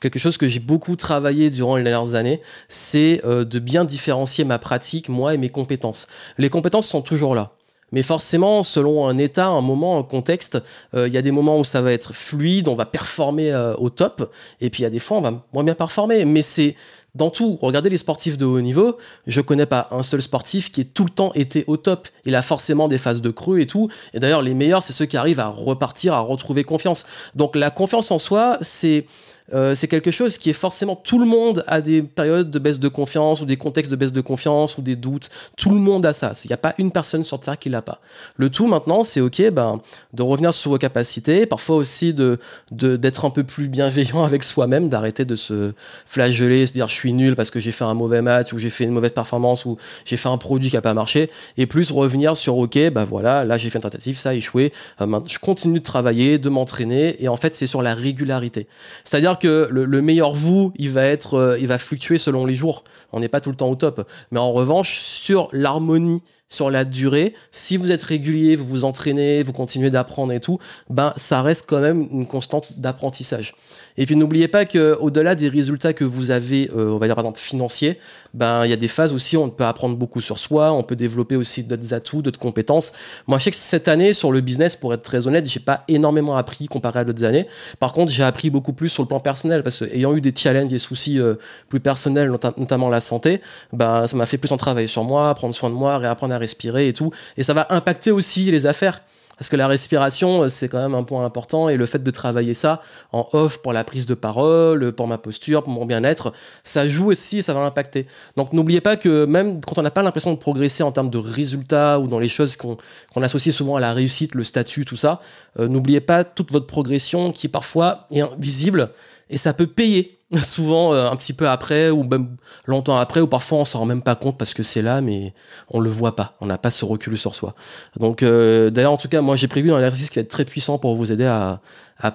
quelque 0.00 0.18
chose 0.18 0.36
que 0.36 0.46
j'ai 0.46 0.60
beaucoup 0.60 0.96
travaillé 0.96 1.50
durant 1.50 1.76
les 1.76 1.82
dernières 1.82 2.14
années, 2.14 2.40
c'est 2.68 3.22
de 3.24 3.58
bien 3.58 3.84
différencier 3.84 4.44
ma 4.44 4.58
pratique, 4.58 5.08
moi 5.08 5.34
et 5.34 5.38
mes 5.38 5.48
compétences. 5.48 6.06
Les 6.38 6.50
compétences 6.50 6.86
sont 6.86 7.02
toujours 7.02 7.34
là. 7.34 7.52
Mais 7.94 8.02
forcément, 8.02 8.64
selon 8.64 9.06
un 9.06 9.16
état, 9.18 9.46
un 9.46 9.60
moment, 9.60 9.98
un 9.98 10.02
contexte, 10.02 10.60
euh, 10.94 11.06
il 11.06 11.14
y 11.14 11.16
a 11.16 11.22
des 11.22 11.30
moments 11.30 11.60
où 11.60 11.64
ça 11.64 11.80
va 11.80 11.92
être 11.92 12.12
fluide, 12.12 12.66
on 12.66 12.74
va 12.74 12.86
performer 12.86 13.52
euh, 13.52 13.74
au 13.76 13.88
top, 13.88 14.32
et 14.60 14.68
puis 14.68 14.80
il 14.80 14.82
y 14.82 14.86
a 14.86 14.90
des 14.90 14.98
fois, 14.98 15.18
on 15.18 15.20
va 15.20 15.32
moins 15.52 15.62
bien 15.62 15.76
performer. 15.76 16.24
Mais 16.24 16.42
c'est 16.42 16.74
dans 17.14 17.30
tout. 17.30 17.56
Regardez 17.62 17.90
les 17.90 17.96
sportifs 17.96 18.36
de 18.36 18.44
haut 18.44 18.60
niveau, 18.60 18.98
je 19.28 19.40
connais 19.40 19.66
pas 19.66 19.86
un 19.92 20.02
seul 20.02 20.20
sportif 20.20 20.72
qui 20.72 20.80
ait 20.80 20.84
tout 20.92 21.04
le 21.04 21.10
temps 21.10 21.32
été 21.34 21.62
au 21.68 21.76
top. 21.76 22.08
Il 22.24 22.34
a 22.34 22.42
forcément 22.42 22.88
des 22.88 22.98
phases 22.98 23.22
de 23.22 23.30
creux 23.30 23.60
et 23.60 23.66
tout. 23.68 23.88
Et 24.12 24.18
d'ailleurs, 24.18 24.42
les 24.42 24.54
meilleurs, 24.54 24.82
c'est 24.82 24.92
ceux 24.92 25.06
qui 25.06 25.16
arrivent 25.16 25.38
à 25.38 25.46
repartir, 25.46 26.14
à 26.14 26.20
retrouver 26.20 26.64
confiance. 26.64 27.06
Donc 27.36 27.54
la 27.54 27.70
confiance 27.70 28.10
en 28.10 28.18
soi, 28.18 28.58
c'est 28.60 29.06
euh, 29.52 29.74
c'est 29.74 29.88
quelque 29.88 30.10
chose 30.10 30.38
qui 30.38 30.48
est 30.48 30.54
forcément 30.54 30.96
tout 30.96 31.18
le 31.18 31.26
monde 31.26 31.64
a 31.66 31.82
des 31.82 32.02
périodes 32.02 32.50
de 32.50 32.58
baisse 32.58 32.80
de 32.80 32.88
confiance 32.88 33.42
ou 33.42 33.44
des 33.44 33.58
contextes 33.58 33.90
de 33.90 33.96
baisse 33.96 34.12
de 34.12 34.22
confiance 34.22 34.78
ou 34.78 34.82
des 34.82 34.96
doutes. 34.96 35.28
Tout 35.58 35.70
le 35.70 35.76
monde 35.76 36.06
a 36.06 36.14
ça. 36.14 36.32
Il 36.44 36.48
n'y 36.48 36.54
a 36.54 36.58
pas 36.58 36.74
une 36.78 36.90
personne 36.90 37.24
sur 37.24 37.38
Terre 37.40 37.58
qui 37.58 37.68
l'a 37.68 37.82
pas. 37.82 38.00
Le 38.36 38.48
tout 38.48 38.66
maintenant, 38.66 39.02
c'est 39.02 39.20
ok 39.20 39.50
ben, 39.50 39.80
de 40.14 40.22
revenir 40.22 40.54
sur 40.54 40.70
vos 40.70 40.78
capacités, 40.78 41.44
parfois 41.44 41.76
aussi 41.76 42.14
de 42.14 42.38
d'être 42.70 43.24
un 43.24 43.30
peu 43.30 43.44
plus 43.44 43.68
bienveillant 43.68 44.24
avec 44.24 44.44
soi-même, 44.44 44.88
d'arrêter 44.88 45.24
de 45.24 45.36
se 45.36 45.72
flageller, 46.06 46.66
se 46.66 46.72
dire 46.72 46.88
je 46.88 46.94
suis 46.94 47.12
nul 47.12 47.36
parce 47.36 47.50
que 47.50 47.60
j'ai 47.60 47.72
fait 47.72 47.84
un 47.84 47.94
mauvais 47.94 48.22
match 48.22 48.52
ou 48.52 48.58
j'ai 48.58 48.70
fait 48.70 48.84
une 48.84 48.92
mauvaise 48.92 49.12
performance 49.12 49.66
ou 49.66 49.76
j'ai 50.06 50.16
fait 50.16 50.28
un 50.28 50.38
produit 50.38 50.70
qui 50.70 50.76
n'a 50.76 50.82
pas 50.82 50.94
marché, 50.94 51.30
et 51.58 51.66
plus 51.66 51.90
revenir 51.90 52.36
sur 52.36 52.56
ok 52.56 52.78
ben 52.90 53.04
voilà, 53.04 53.44
là 53.44 53.58
j'ai 53.58 53.68
fait 53.68 53.78
une 53.78 53.82
tentative, 53.82 54.16
ça 54.16 54.30
a 54.30 54.34
échoué, 54.34 54.72
euh, 55.00 55.20
je 55.26 55.38
continue 55.38 55.80
de 55.80 55.84
travailler, 55.84 56.38
de 56.38 56.48
m'entraîner, 56.48 57.22
et 57.22 57.28
en 57.28 57.36
fait 57.36 57.54
c'est 57.54 57.66
sur 57.66 57.82
la 57.82 57.94
régularité. 57.94 58.66
C'est-à-dire 59.04 59.33
que 59.36 59.68
le, 59.70 60.02
meilleur 60.02 60.34
vous, 60.34 60.72
il 60.76 60.90
va 60.90 61.04
être, 61.04 61.34
euh, 61.34 61.58
il 61.58 61.66
va 61.66 61.78
fluctuer 61.78 62.18
selon 62.18 62.46
les 62.46 62.54
jours. 62.54 62.84
On 63.12 63.20
n'est 63.20 63.28
pas 63.28 63.40
tout 63.40 63.50
le 63.50 63.56
temps 63.56 63.70
au 63.70 63.76
top. 63.76 64.08
Mais 64.30 64.38
en 64.38 64.52
revanche, 64.52 64.98
sur 65.00 65.48
l'harmonie, 65.52 66.22
sur 66.48 66.70
la 66.70 66.84
durée, 66.84 67.34
si 67.52 67.76
vous 67.76 67.90
êtes 67.90 68.02
régulier, 68.02 68.54
vous 68.54 68.64
vous 68.64 68.84
entraînez, 68.84 69.42
vous 69.42 69.52
continuez 69.52 69.90
d'apprendre 69.90 70.32
et 70.32 70.40
tout, 70.40 70.58
ben 70.90 71.12
ça 71.16 71.42
reste 71.42 71.66
quand 71.68 71.80
même 71.80 72.06
une 72.12 72.26
constante 72.26 72.78
d'apprentissage. 72.78 73.54
Et 73.96 74.06
puis 74.06 74.16
n'oubliez 74.16 74.48
pas 74.48 74.64
que 74.64 74.96
au-delà 75.00 75.34
des 75.34 75.48
résultats 75.48 75.92
que 75.92 76.04
vous 76.04 76.30
avez, 76.30 76.70
euh, 76.76 76.90
on 76.90 76.98
va 76.98 77.06
dire 77.06 77.14
par 77.14 77.24
exemple 77.24 77.40
financiers, 77.40 77.98
ben 78.34 78.64
il 78.64 78.70
y 78.70 78.72
a 78.72 78.76
des 78.76 78.88
phases 78.88 79.12
aussi 79.12 79.36
où 79.36 79.42
on 79.42 79.50
peut 79.50 79.64
apprendre 79.64 79.96
beaucoup 79.96 80.20
sur 80.20 80.38
soi, 80.38 80.72
on 80.72 80.82
peut 80.82 80.96
développer 80.96 81.36
aussi 81.36 81.64
d'autres 81.64 81.94
atouts, 81.94 82.22
d'autres 82.22 82.38
compétences. 82.38 82.92
Moi, 83.26 83.38
je 83.38 83.44
sais 83.44 83.50
que 83.50 83.56
cette 83.56 83.88
année 83.88 84.12
sur 84.12 84.32
le 84.32 84.40
business, 84.40 84.76
pour 84.76 84.92
être 84.92 85.02
très 85.02 85.26
honnête, 85.26 85.46
j'ai 85.46 85.60
pas 85.60 85.84
énormément 85.88 86.36
appris 86.36 86.66
comparé 86.66 87.00
à 87.00 87.04
d'autres 87.04 87.24
années. 87.24 87.46
Par 87.78 87.92
contre, 87.92 88.12
j'ai 88.12 88.22
appris 88.22 88.50
beaucoup 88.50 88.72
plus 88.72 88.88
sur 88.88 89.02
le 89.02 89.08
plan 89.08 89.20
personnel 89.20 89.62
parce 89.62 89.78
que 89.78 89.84
ayant 89.94 90.14
eu 90.14 90.20
des 90.20 90.32
challenges, 90.34 90.68
des 90.68 90.78
soucis 90.78 91.18
euh, 91.18 91.34
plus 91.68 91.80
personnels, 91.80 92.30
notamment 92.56 92.88
la 92.88 93.00
santé, 93.00 93.40
ben 93.72 94.06
ça 94.06 94.16
m'a 94.16 94.26
fait 94.26 94.38
plus 94.38 94.52
en 94.52 94.56
travailler 94.56 94.86
sur 94.86 95.04
moi, 95.04 95.34
prendre 95.34 95.54
soin 95.54 95.70
de 95.70 95.74
moi, 95.74 95.98
réapprendre 95.98 96.34
à 96.34 96.38
respirer 96.44 96.88
et 96.88 96.92
tout. 96.92 97.10
Et 97.36 97.42
ça 97.42 97.54
va 97.54 97.66
impacter 97.70 98.10
aussi 98.10 98.50
les 98.50 98.66
affaires. 98.66 99.00
Parce 99.38 99.48
que 99.48 99.56
la 99.56 99.66
respiration, 99.66 100.42
euh, 100.42 100.48
c'est 100.48 100.68
quand 100.68 100.80
même 100.80 100.94
un 100.94 101.02
point 101.02 101.24
important 101.24 101.68
et 101.68 101.76
le 101.76 101.86
fait 101.86 102.02
de 102.02 102.10
travailler 102.10 102.54
ça 102.54 102.80
en 103.12 103.28
off 103.32 103.58
pour 103.58 103.72
la 103.72 103.82
prise 103.82 104.06
de 104.06 104.14
parole, 104.14 104.92
pour 104.92 105.08
ma 105.08 105.18
posture, 105.18 105.64
pour 105.64 105.72
mon 105.72 105.86
bien-être, 105.86 106.32
ça 106.62 106.88
joue 106.88 107.10
aussi 107.10 107.38
et 107.38 107.42
ça 107.42 107.52
va 107.52 107.60
impacter. 107.60 108.06
Donc 108.36 108.52
n'oubliez 108.52 108.80
pas 108.80 108.96
que 108.96 109.24
même 109.24 109.60
quand 109.60 109.78
on 109.78 109.82
n'a 109.82 109.90
pas 109.90 110.02
l'impression 110.02 110.32
de 110.32 110.38
progresser 110.38 110.82
en 110.82 110.92
termes 110.92 111.10
de 111.10 111.18
résultats 111.18 111.98
ou 111.98 112.06
dans 112.06 112.20
les 112.20 112.28
choses 112.28 112.56
qu'on 112.56 112.76
associe 113.22 113.54
souvent 113.54 113.76
à 113.76 113.80
la 113.80 113.92
réussite, 113.92 114.34
le 114.36 114.44
statut, 114.44 114.84
tout 114.84 114.96
ça, 114.96 115.20
euh, 115.58 115.66
n'oubliez 115.66 116.00
pas 116.00 116.22
toute 116.22 116.52
votre 116.52 116.66
progression 116.66 117.32
qui 117.32 117.48
parfois 117.48 118.06
est 118.12 118.20
invisible 118.20 118.90
et 119.30 119.36
ça 119.36 119.52
peut 119.52 119.66
payer 119.66 120.13
souvent 120.42 120.92
euh, 120.92 121.06
un 121.06 121.16
petit 121.16 121.32
peu 121.32 121.48
après 121.48 121.90
ou 121.90 122.02
même 122.02 122.36
longtemps 122.66 122.96
après 122.96 123.20
ou 123.20 123.26
parfois 123.26 123.58
on 123.58 123.64
s'en 123.64 123.80
rend 123.80 123.86
même 123.86 124.02
pas 124.02 124.14
compte 124.14 124.38
parce 124.38 124.54
que 124.54 124.62
c'est 124.62 124.82
là 124.82 125.00
mais 125.00 125.34
on 125.70 125.80
le 125.80 125.90
voit 125.90 126.16
pas 126.16 126.34
on 126.40 126.46
n'a 126.46 126.58
pas 126.58 126.70
ce 126.70 126.84
recul 126.84 127.18
sur 127.18 127.34
soi 127.34 127.54
donc 127.98 128.22
euh, 128.22 128.70
d'ailleurs 128.70 128.92
en 128.92 128.96
tout 128.96 129.08
cas 129.08 129.20
moi 129.20 129.36
j'ai 129.36 129.48
prévu 129.48 129.72
un 129.72 129.78
exercice 129.78 130.10
qui 130.10 130.16
va 130.16 130.22
être 130.22 130.30
très 130.30 130.44
puissant 130.44 130.78
pour 130.78 130.96
vous 130.96 131.12
aider 131.12 131.26
à, 131.26 131.60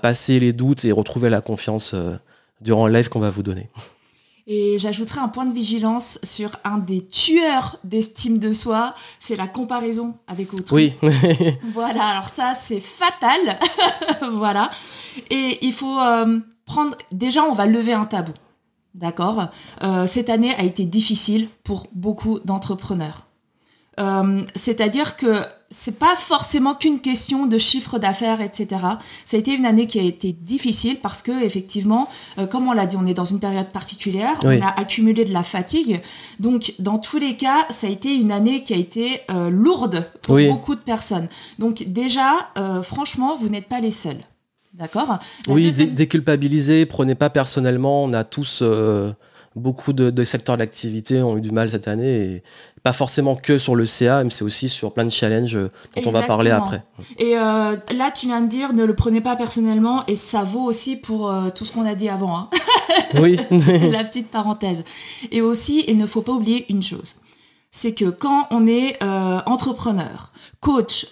passer 0.02 0.40
les 0.40 0.54
doutes 0.54 0.86
et 0.86 0.92
retrouver 0.92 1.30
la 1.30 1.42
confiance 1.42 1.94
euh, 1.96 2.16
durant 2.62 2.88
le 2.88 2.94
live 2.94 3.10
qu'on 3.10 3.20
va 3.20 3.30
vous 3.30 3.44
donner 3.44 3.70
Et 4.52 4.80
j'ajouterai 4.80 5.20
un 5.20 5.28
point 5.28 5.46
de 5.46 5.54
vigilance 5.54 6.18
sur 6.24 6.50
un 6.64 6.80
des 6.80 7.06
tueurs 7.06 7.78
d'estime 7.84 8.40
de 8.40 8.52
soi, 8.52 8.96
c'est 9.20 9.36
la 9.36 9.46
comparaison 9.46 10.16
avec 10.28 10.52
autrui. 10.56 10.96
Oui. 11.04 11.12
voilà, 11.72 12.06
alors 12.06 12.30
ça 12.30 12.54
c'est 12.56 12.80
fatal. 12.80 13.60
voilà. 14.32 14.72
Et 15.30 15.60
il 15.62 15.72
faut 15.72 16.00
euh, 16.00 16.40
prendre... 16.70 16.96
Déjà, 17.12 17.44
on 17.44 17.54
va 17.54 17.66
lever 17.66 17.94
un 17.94 18.06
tabou. 18.06 18.32
D'accord? 18.94 19.48
Euh, 19.84 20.06
Cette 20.06 20.30
année 20.30 20.54
a 20.56 20.64
été 20.64 20.86
difficile 20.86 21.48
pour 21.64 21.88
beaucoup 21.94 22.40
d'entrepreneurs. 22.46 23.26
Euh, 24.00 24.44
c'est-à-dire 24.56 25.18
que 25.18 25.42
c'est 25.72 26.00
pas 26.00 26.16
forcément 26.16 26.74
qu'une 26.74 27.00
question 27.00 27.48
de 27.48 27.58
chiffre 27.58 28.00
d'affaires, 28.00 28.40
etc. 28.40 28.68
Ça 29.26 29.36
a 29.36 29.40
été 29.40 29.52
une 29.54 29.66
année 29.66 29.88
qui 29.88 30.00
a 30.00 30.04
été 30.04 30.32
difficile 30.32 31.00
parce 31.02 31.22
que 31.22 31.44
effectivement, 31.44 32.08
euh, 32.38 32.46
comme 32.46 32.68
on 32.68 32.72
l'a 32.72 32.86
dit, 32.86 32.98
on 32.98 33.06
est 33.06 33.14
dans 33.14 33.26
une 33.26 33.40
période 33.40 33.70
particulière, 33.70 34.40
on 34.44 34.62
a 34.62 34.80
accumulé 34.80 35.26
de 35.26 35.34
la 35.34 35.44
fatigue. 35.44 36.02
Donc, 36.40 36.74
dans 36.78 37.00
tous 37.00 37.18
les 37.18 37.36
cas, 37.36 37.66
ça 37.72 37.88
a 37.88 37.90
été 37.90 38.14
une 38.14 38.32
année 38.32 38.64
qui 38.64 38.74
a 38.74 38.78
été 38.78 39.22
lourde 39.50 40.10
pour 40.22 40.38
beaucoup 40.38 40.76
de 40.76 40.82
personnes. 40.82 41.28
Donc, 41.58 41.84
déjà, 41.88 42.52
franchement, 42.84 43.36
vous 43.36 43.50
n'êtes 43.50 43.68
pas 43.68 43.82
les 43.82 43.92
seuls. 43.92 44.24
D'accord 44.80 45.20
Oui, 45.48 45.72
déculpabiliser, 45.72 46.86
prenez 46.86 47.16
pas 47.16 47.30
personnellement. 47.30 48.04
On 48.06 48.14
a 48.14 48.24
tous 48.24 48.64
beaucoup 49.56 49.94
de, 49.94 50.24
secteurs 50.24 50.58
d'activité 50.58 51.22
ont 51.22 51.38
eu 51.38 51.42
du 51.42 51.52
mal 51.52 51.70
cette 51.70 51.88
année 51.88 52.22
et 52.22 52.44
pas 52.84 52.94
forcément 52.94 53.36
que 53.36 53.58
sur 53.58 53.76
le 53.76 53.86
CA, 53.86 54.24
mais 54.24 54.30
c'est 54.30 54.44
aussi 54.44 54.70
sur 54.70 54.94
plein 54.94 55.04
de 55.04 55.10
challenges 55.10 55.60
dont 55.96 56.02
on 56.06 56.12
va 56.12 56.24
parler 56.24 56.52
après. 56.52 56.84
Et 57.18 57.38
euh, 57.38 57.76
là, 57.92 58.12
tu 58.12 58.28
viens 58.28 58.42
de 58.42 58.48
dire 58.48 58.74
ne 58.74 58.86
le 58.86 58.96
prenez 58.96 59.22
pas 59.22 59.36
personnellement 59.36 60.06
et 60.08 60.16
ça 60.16 60.44
vaut 60.44 60.64
aussi 60.64 60.96
pour 60.96 61.30
euh, 61.30 61.50
tout 61.50 61.66
ce 61.66 61.72
qu'on 61.72 61.86
a 61.86 61.96
dit 61.96 62.10
avant. 62.10 62.38
Hein. 62.38 62.50
Oui. 63.16 63.38
la 63.92 64.04
petite 64.04 64.30
parenthèse. 64.30 64.84
Et 65.32 65.42
aussi, 65.42 65.84
il 65.88 65.98
ne 65.98 66.06
faut 66.06 66.22
pas 66.22 66.32
oublier 66.32 66.66
une 66.70 66.84
chose. 66.84 67.18
C'est 67.72 67.94
que 67.94 68.10
quand 68.10 68.48
on 68.50 68.66
est 68.66 69.02
euh, 69.04 69.42
entrepreneur, 69.46 70.29
coach, 70.60 71.08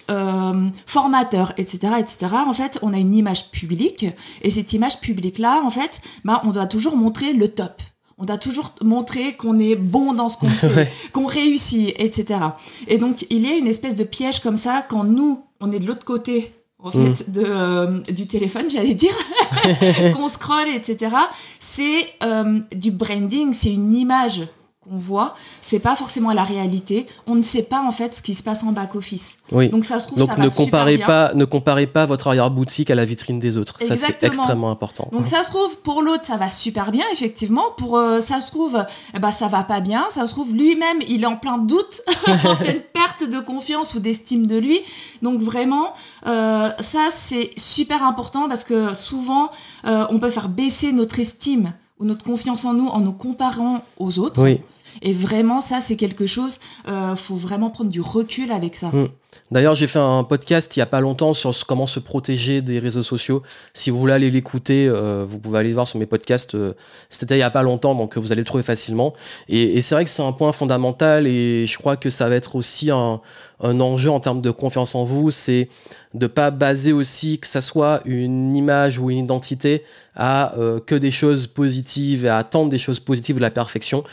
formateur, 0.86 1.54
etc., 1.56 1.94
etc., 1.98 2.26
en 2.46 2.52
fait, 2.52 2.78
on 2.82 2.92
a 2.92 2.98
une 2.98 3.14
image 3.14 3.50
publique. 3.50 4.06
Et 4.42 4.50
cette 4.50 4.72
image 4.72 5.00
publique-là, 5.00 5.62
en 5.64 5.70
fait, 5.70 6.02
bah, 6.24 6.42
on 6.44 6.50
doit 6.50 6.66
toujours 6.66 6.96
montrer 6.96 7.32
le 7.32 7.48
top 7.48 7.80
on 8.18 8.24
doit 8.24 8.38
toujours 8.38 8.74
montrer 8.82 9.36
qu'on 9.36 9.58
est 9.58 9.76
bon 9.76 10.12
dans 10.12 10.28
ce 10.28 10.36
qu'on 10.36 10.46
fait, 10.48 10.90
qu'on 11.12 11.26
réussit, 11.26 11.94
etc. 11.96 12.40
Et 12.88 12.98
donc, 12.98 13.26
il 13.30 13.46
y 13.46 13.50
a 13.50 13.56
une 13.56 13.68
espèce 13.68 13.94
de 13.94 14.04
piège 14.04 14.40
comme 14.40 14.56
ça 14.56 14.84
quand 14.86 15.04
nous, 15.04 15.44
on 15.60 15.72
est 15.72 15.78
de 15.78 15.86
l'autre 15.86 16.04
côté 16.04 16.52
en 16.80 16.90
fait, 16.92 17.26
mm. 17.28 17.32
de, 17.32 17.44
euh, 17.44 18.00
du 18.10 18.26
téléphone, 18.26 18.70
j'allais 18.70 18.94
dire, 18.94 19.14
qu'on 20.14 20.28
scrolle, 20.28 20.68
etc. 20.68 21.14
C'est 21.58 22.06
euh, 22.22 22.60
du 22.72 22.90
branding, 22.90 23.52
c'est 23.52 23.72
une 23.72 23.92
image 23.94 24.42
on 24.90 24.96
voit, 24.96 25.34
c'est 25.60 25.78
pas 25.78 25.96
forcément 25.96 26.32
la 26.32 26.44
réalité. 26.44 27.06
On 27.26 27.34
ne 27.34 27.42
sait 27.42 27.62
pas 27.62 27.80
en 27.80 27.90
fait 27.90 28.14
ce 28.14 28.22
qui 28.22 28.34
se 28.34 28.42
passe 28.42 28.62
en 28.64 28.72
back 28.72 28.94
office. 28.94 29.38
Oui. 29.52 29.68
Donc 29.68 29.84
ça 29.84 29.98
se 29.98 30.06
trouve, 30.06 30.24
ça 30.24 30.36
ne 30.36 30.48
comparez 30.48 30.98
pas, 30.98 31.32
ne 31.34 31.44
comparez 31.44 31.86
pas 31.86 32.06
votre 32.06 32.28
arrière 32.28 32.50
boutique 32.50 32.90
à 32.90 32.94
la 32.94 33.04
vitrine 33.04 33.38
des 33.38 33.56
autres. 33.56 33.76
Ça 33.82 33.96
c'est 33.96 34.22
extrêmement 34.24 34.70
important. 34.70 35.08
Donc 35.12 35.26
ça 35.26 35.42
se 35.42 35.50
trouve 35.50 35.78
pour 35.78 36.02
l'autre 36.02 36.24
ça 36.24 36.36
va 36.36 36.48
super 36.48 36.90
bien 36.90 37.04
effectivement. 37.12 37.64
Pour 37.76 37.96
euh, 37.96 38.20
ça 38.20 38.40
se 38.40 38.50
trouve, 38.50 38.84
eh 39.14 39.18
ben, 39.18 39.30
ça 39.30 39.48
va 39.48 39.62
pas 39.64 39.80
bien. 39.80 40.06
Ça 40.10 40.26
se 40.26 40.32
trouve 40.32 40.54
lui-même 40.54 40.98
il 41.08 41.22
est 41.22 41.26
en 41.26 41.36
plein 41.36 41.58
doute, 41.58 42.02
en 42.26 42.56
pleine 42.60 42.80
perte 42.92 43.28
de 43.28 43.40
confiance 43.40 43.94
ou 43.94 44.00
d'estime 44.00 44.46
de 44.46 44.56
lui. 44.56 44.80
Donc 45.22 45.40
vraiment, 45.40 45.92
euh, 46.26 46.70
ça 46.80 47.08
c'est 47.10 47.50
super 47.56 48.02
important 48.02 48.48
parce 48.48 48.64
que 48.64 48.94
souvent 48.94 49.50
euh, 49.86 50.06
on 50.10 50.18
peut 50.18 50.30
faire 50.30 50.48
baisser 50.48 50.92
notre 50.92 51.18
estime 51.18 51.72
ou 51.98 52.04
notre 52.04 52.24
confiance 52.24 52.64
en 52.64 52.74
nous 52.74 52.86
en 52.86 53.00
nous 53.00 53.12
comparant 53.12 53.82
aux 53.98 54.18
autres. 54.18 54.42
Oui. 54.42 54.60
Et 55.02 55.12
vraiment, 55.12 55.60
ça, 55.60 55.80
c'est 55.80 55.96
quelque 55.96 56.26
chose, 56.26 56.60
euh, 56.88 57.16
faut 57.16 57.36
vraiment 57.36 57.70
prendre 57.70 57.90
du 57.90 58.00
recul 58.00 58.52
avec 58.52 58.76
ça. 58.76 58.88
Mm. 58.88 59.08
D'ailleurs, 59.50 59.74
j'ai 59.74 59.86
fait 59.86 59.98
un 59.98 60.24
podcast 60.24 60.76
il 60.76 60.80
y 60.80 60.82
a 60.82 60.86
pas 60.86 61.00
longtemps 61.00 61.32
sur 61.32 61.54
comment 61.66 61.86
se 61.86 62.00
protéger 62.00 62.60
des 62.60 62.78
réseaux 62.78 63.02
sociaux. 63.02 63.42
Si 63.72 63.88
vous 63.88 63.98
voulez 63.98 64.12
aller 64.12 64.30
l'écouter, 64.30 64.86
euh, 64.88 65.24
vous 65.26 65.38
pouvez 65.38 65.58
aller 65.58 65.72
voir 65.72 65.86
sur 65.86 65.98
mes 65.98 66.06
podcasts. 66.06 66.54
Euh, 66.54 66.74
c'était 67.08 67.36
il 67.36 67.40
y 67.40 67.42
a 67.42 67.50
pas 67.50 67.62
longtemps, 67.62 67.94
donc 67.94 68.18
vous 68.18 68.30
allez 68.30 68.42
le 68.42 68.46
trouver 68.46 68.62
facilement. 68.62 69.14
Et, 69.48 69.80
c'est 69.80 69.94
vrai 69.94 70.04
que 70.04 70.10
c'est 70.10 70.22
un 70.22 70.32
point 70.32 70.52
fondamental 70.52 71.26
et 71.26 71.66
je 71.66 71.78
crois 71.78 71.96
que 71.96 72.10
ça 72.10 72.28
va 72.28 72.34
être 72.34 72.56
aussi 72.56 72.90
un, 72.90 73.20
enjeu 73.60 74.10
en 74.10 74.20
termes 74.20 74.42
de 74.42 74.50
confiance 74.50 74.94
en 74.94 75.04
vous. 75.04 75.30
C'est 75.30 75.68
de 76.14 76.26
pas 76.26 76.50
baser 76.50 76.92
aussi 76.92 77.38
que 77.38 77.46
ça 77.46 77.60
soit 77.60 78.00
une 78.04 78.56
image 78.56 78.98
ou 78.98 79.10
une 79.10 79.18
identité 79.18 79.82
à 80.14 80.56
euh, 80.58 80.80
que 80.80 80.94
des 80.94 81.10
choses 81.10 81.46
positives 81.46 82.24
et 82.24 82.28
à 82.28 82.38
attendre 82.38 82.70
des 82.70 82.78
choses 82.78 83.00
positives 83.00 83.36
de 83.36 83.40
la 83.40 83.50
perfection. 83.50 84.04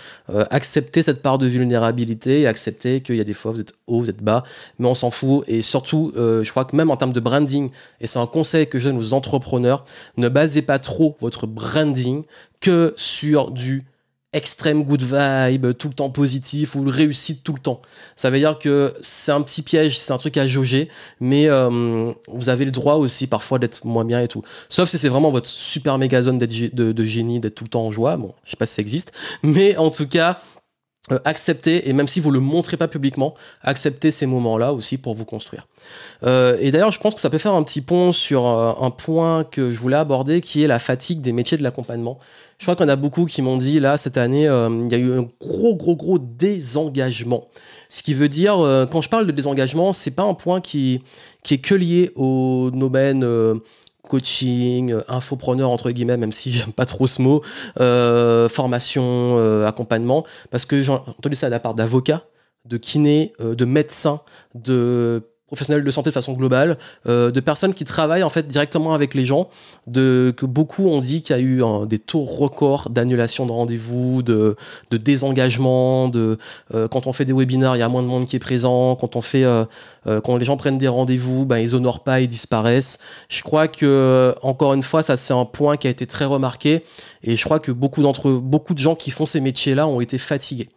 accepter 0.49 1.01
cette 1.01 1.21
part 1.21 1.37
de 1.37 1.47
vulnérabilité 1.47 2.41
et 2.41 2.47
accepter 2.47 3.01
qu'il 3.01 3.15
y 3.15 3.21
a 3.21 3.23
des 3.23 3.33
fois 3.33 3.51
vous 3.51 3.61
êtes 3.61 3.73
haut, 3.87 3.99
vous 3.99 4.09
êtes 4.09 4.23
bas, 4.23 4.43
mais 4.79 4.87
on 4.87 4.95
s'en 4.95 5.04
fout. 5.11 5.43
Et 5.47 5.61
surtout, 5.61 6.11
euh, 6.15 6.43
je 6.43 6.51
crois 6.51 6.65
que 6.65 6.75
même 6.75 6.91
en 6.91 6.97
termes 6.97 7.13
de 7.13 7.19
branding, 7.19 7.69
et 8.01 8.07
c'est 8.07 8.19
un 8.19 8.27
conseil 8.27 8.67
que 8.67 8.79
je 8.79 8.89
donne 8.89 8.97
aux 8.97 9.13
entrepreneurs, 9.13 9.85
ne 10.17 10.29
basez 10.29 10.61
pas 10.61 10.79
trop 10.79 11.15
votre 11.19 11.47
branding 11.47 12.23
que 12.59 12.93
sur 12.97 13.51
du 13.51 13.85
extrême 14.35 14.83
good 14.83 15.01
vibe, 15.01 15.77
tout 15.77 15.87
le 15.87 15.93
temps 15.93 16.09
positif 16.09 16.75
ou 16.75 16.83
réussite 16.85 17.41
tout 17.43 17.53
le 17.53 17.59
temps. 17.59 17.81
Ça 18.17 18.29
veut 18.29 18.37
dire 18.37 18.59
que 18.59 18.93
c'est 18.99 19.31
un 19.31 19.41
petit 19.41 19.61
piège, 19.61 19.97
c'est 19.97 20.11
un 20.11 20.17
truc 20.17 20.35
à 20.35 20.45
jauger, 20.45 20.89
mais 21.21 21.47
euh, 21.47 22.11
vous 22.27 22.49
avez 22.49 22.65
le 22.65 22.71
droit 22.71 22.95
aussi 22.95 23.27
parfois 23.27 23.59
d'être 23.59 23.85
moins 23.85 24.03
bien 24.03 24.21
et 24.21 24.27
tout. 24.27 24.43
Sauf 24.67 24.89
si 24.89 24.97
c'est 24.97 25.07
vraiment 25.07 25.31
votre 25.31 25.47
super 25.47 25.97
méga 25.97 26.21
zone 26.21 26.37
de, 26.37 26.91
de 26.91 27.05
génie, 27.05 27.39
d'être 27.39 27.55
tout 27.55 27.63
le 27.63 27.69
temps 27.69 27.85
en 27.85 27.91
joie. 27.91 28.17
Bon, 28.17 28.33
je 28.43 28.51
sais 28.51 28.57
pas 28.57 28.65
si 28.65 28.75
ça 28.75 28.81
existe, 28.81 29.13
mais 29.41 29.77
en 29.77 29.89
tout 29.89 30.07
cas, 30.07 30.41
euh, 31.11 31.19
accepter, 31.23 31.87
et 31.87 31.93
même 31.93 32.07
si 32.07 32.19
vous 32.19 32.31
le 32.31 32.39
montrez 32.39 32.77
pas 32.77 32.87
publiquement, 32.87 33.35
accepter 33.61 34.09
ces 34.09 34.25
moments-là 34.25 34.73
aussi 34.73 34.97
pour 34.97 35.13
vous 35.13 35.23
construire. 35.23 35.67
Euh, 36.23 36.57
et 36.59 36.71
d'ailleurs, 36.71 36.91
je 36.91 36.99
pense 36.99 37.13
que 37.13 37.21
ça 37.21 37.29
peut 37.29 37.37
faire 37.37 37.53
un 37.53 37.61
petit 37.61 37.81
pont 37.81 38.11
sur 38.11 38.47
euh, 38.47 38.73
un 38.81 38.89
point 38.89 39.43
que 39.43 39.71
je 39.71 39.77
voulais 39.77 39.97
aborder, 39.97 40.41
qui 40.41 40.63
est 40.63 40.67
la 40.67 40.79
fatigue 40.79 41.21
des 41.21 41.31
métiers 41.31 41.59
de 41.59 41.63
l'accompagnement. 41.63 42.17
Je 42.57 42.65
crois 42.65 42.75
qu'on 42.75 42.89
a 42.89 42.95
beaucoup 42.95 43.25
qui 43.25 43.43
m'ont 43.43 43.57
dit, 43.57 43.79
là, 43.79 43.97
cette 43.97 44.17
année, 44.17 44.45
il 44.45 44.91
y 44.91 44.95
a 44.95 44.97
eu 44.97 45.19
un 45.19 45.27
gros, 45.39 45.75
gros, 45.75 45.95
gros 45.95 46.17
désengagement. 46.17 47.49
Ce 47.89 48.01
qui 48.01 48.15
veut 48.15 48.29
dire, 48.29 48.55
quand 48.91 49.01
je 49.01 49.09
parle 49.09 49.27
de 49.27 49.31
désengagement, 49.31 49.93
c'est 49.93 50.15
pas 50.15 50.23
un 50.23 50.33
point 50.33 50.59
qui, 50.59 51.03
qui 51.43 51.53
est 51.53 51.59
que 51.59 51.75
lié 51.75 52.11
au 52.15 52.71
domaine 52.73 53.59
coaching, 54.07 54.91
euh, 54.91 55.01
infopreneur 55.07 55.69
entre 55.69 55.91
guillemets, 55.91 56.17
même 56.17 56.31
si 56.31 56.51
j'aime 56.53 56.73
pas 56.73 56.85
trop 56.85 57.07
ce 57.07 57.21
mot, 57.21 57.41
euh, 57.79 58.47
formation, 58.49 59.37
euh, 59.37 59.67
accompagnement, 59.67 60.25
parce 60.51 60.65
que 60.65 60.81
j'ai 60.81 60.91
entendu 60.91 61.35
ça 61.35 61.47
de 61.47 61.51
la 61.51 61.59
part 61.59 61.73
d'avocats, 61.73 62.23
de 62.65 62.77
kinés, 62.77 63.33
de 63.39 63.65
médecins, 63.65 64.21
de 64.55 65.21
professionnels 65.47 65.83
de 65.83 65.91
santé 65.91 66.09
de 66.09 66.13
façon 66.13 66.33
globale, 66.33 66.77
euh, 67.07 67.29
de 67.29 67.39
personnes 67.39 67.73
qui 67.73 67.83
travaillent 67.83 68.23
en 68.23 68.29
fait 68.29 68.47
directement 68.47 68.93
avec 68.93 69.13
les 69.13 69.25
gens, 69.25 69.49
de, 69.85 70.33
que 70.35 70.45
beaucoup 70.45 70.87
ont 70.87 71.01
dit 71.01 71.21
qu'il 71.21 71.35
y 71.35 71.39
a 71.39 71.41
eu 71.41 71.61
des 71.87 71.99
taux 71.99 72.23
records 72.23 72.89
d'annulation 72.89 73.45
de 73.45 73.51
rendez-vous, 73.51 74.23
de, 74.23 74.55
de 74.89 74.97
désengagement, 74.97 76.09
de 76.09 76.39
euh, 76.73 76.87
quand 76.87 77.05
on 77.05 77.13
fait 77.13 77.25
des 77.25 77.33
webinaires, 77.33 77.75
il 77.75 77.79
y 77.79 77.83
a 77.83 77.89
moins 77.89 78.01
de 78.01 78.07
monde 78.07 78.25
qui 78.25 78.35
est 78.35 78.39
présent, 78.39 78.95
quand 78.95 79.15
on 79.15 79.21
fait 79.21 79.43
euh, 79.43 79.65
quand 80.05 80.37
les 80.37 80.45
gens 80.45 80.57
prennent 80.57 80.77
des 80.77 80.87
rendez-vous, 80.87 81.45
ben 81.45 81.59
ils 81.59 81.75
honorent 81.75 82.03
pas, 82.03 82.21
ils 82.21 82.27
disparaissent. 82.27 82.99
Je 83.29 83.43
crois 83.43 83.67
que 83.67 84.33
encore 84.41 84.73
une 84.73 84.83
fois, 84.83 85.03
ça 85.03 85.15
c'est 85.15 85.33
un 85.33 85.45
point 85.45 85.77
qui 85.77 85.87
a 85.87 85.89
été 85.91 86.07
très 86.07 86.25
remarqué 86.25 86.83
et 87.23 87.35
je 87.35 87.43
crois 87.43 87.59
que 87.59 87.71
beaucoup 87.71 88.01
d'entre 88.01 88.31
beaucoup 88.31 88.73
de 88.73 88.79
gens 88.79 88.95
qui 88.95 89.11
font 89.11 89.25
ces 89.25 89.41
métiers-là 89.41 89.87
ont 89.87 90.01
été 90.01 90.17
fatigués. 90.17 90.69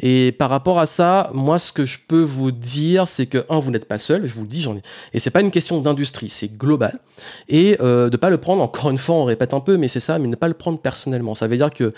Et 0.00 0.32
par 0.32 0.50
rapport 0.50 0.78
à 0.78 0.86
ça, 0.86 1.30
moi, 1.34 1.58
ce 1.58 1.72
que 1.72 1.86
je 1.86 1.98
peux 2.06 2.22
vous 2.22 2.50
dire, 2.50 3.08
c'est 3.08 3.26
que, 3.26 3.44
un, 3.48 3.58
vous 3.58 3.70
n'êtes 3.70 3.86
pas 3.86 3.98
seul, 3.98 4.26
je 4.26 4.34
vous 4.34 4.42
le 4.42 4.48
dis, 4.48 4.62
j'en 4.62 4.76
ai. 4.76 4.82
Et 5.12 5.18
c'est 5.18 5.30
pas 5.30 5.40
une 5.40 5.50
question 5.50 5.80
d'industrie, 5.80 6.28
c'est 6.28 6.56
global. 6.56 6.98
Et 7.48 7.76
euh, 7.80 8.08
de 8.10 8.16
pas 8.16 8.30
le 8.30 8.38
prendre, 8.38 8.62
encore 8.68 8.90
une 8.90 8.98
fois, 8.98 9.16
on 9.16 9.24
répète 9.24 9.54
un 9.54 9.60
peu, 9.60 9.76
mais 9.76 9.88
c'est 9.88 10.00
ça, 10.00 10.18
mais 10.18 10.28
ne 10.28 10.36
pas 10.36 10.48
le 10.48 10.54
prendre 10.54 10.78
personnellement. 10.78 11.34
Ça 11.34 11.46
veut 11.46 11.56
dire 11.56 11.70
que 11.70 11.92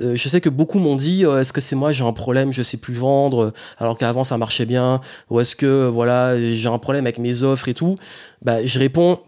euh, 0.00 0.14
je 0.14 0.28
sais 0.28 0.40
que 0.40 0.48
beaucoup 0.48 0.78
m'ont 0.78 0.96
dit, 0.96 1.24
euh, 1.24 1.40
est-ce 1.40 1.52
que 1.52 1.60
c'est 1.60 1.76
moi, 1.76 1.92
j'ai 1.92 2.04
un 2.04 2.12
problème, 2.12 2.52
je 2.52 2.62
sais 2.62 2.78
plus 2.78 2.94
vendre, 2.94 3.52
alors 3.78 3.98
qu'avant 3.98 4.24
ça 4.24 4.38
marchait 4.38 4.66
bien, 4.66 5.00
ou 5.30 5.40
est-ce 5.40 5.56
que, 5.56 5.86
voilà, 5.86 6.40
j'ai 6.40 6.68
un 6.68 6.78
problème 6.78 7.06
avec 7.06 7.18
mes 7.18 7.42
offres 7.42 7.68
et 7.68 7.74
tout. 7.74 7.96
Bah, 8.42 8.64
je 8.64 8.78
réponds, 8.78 9.20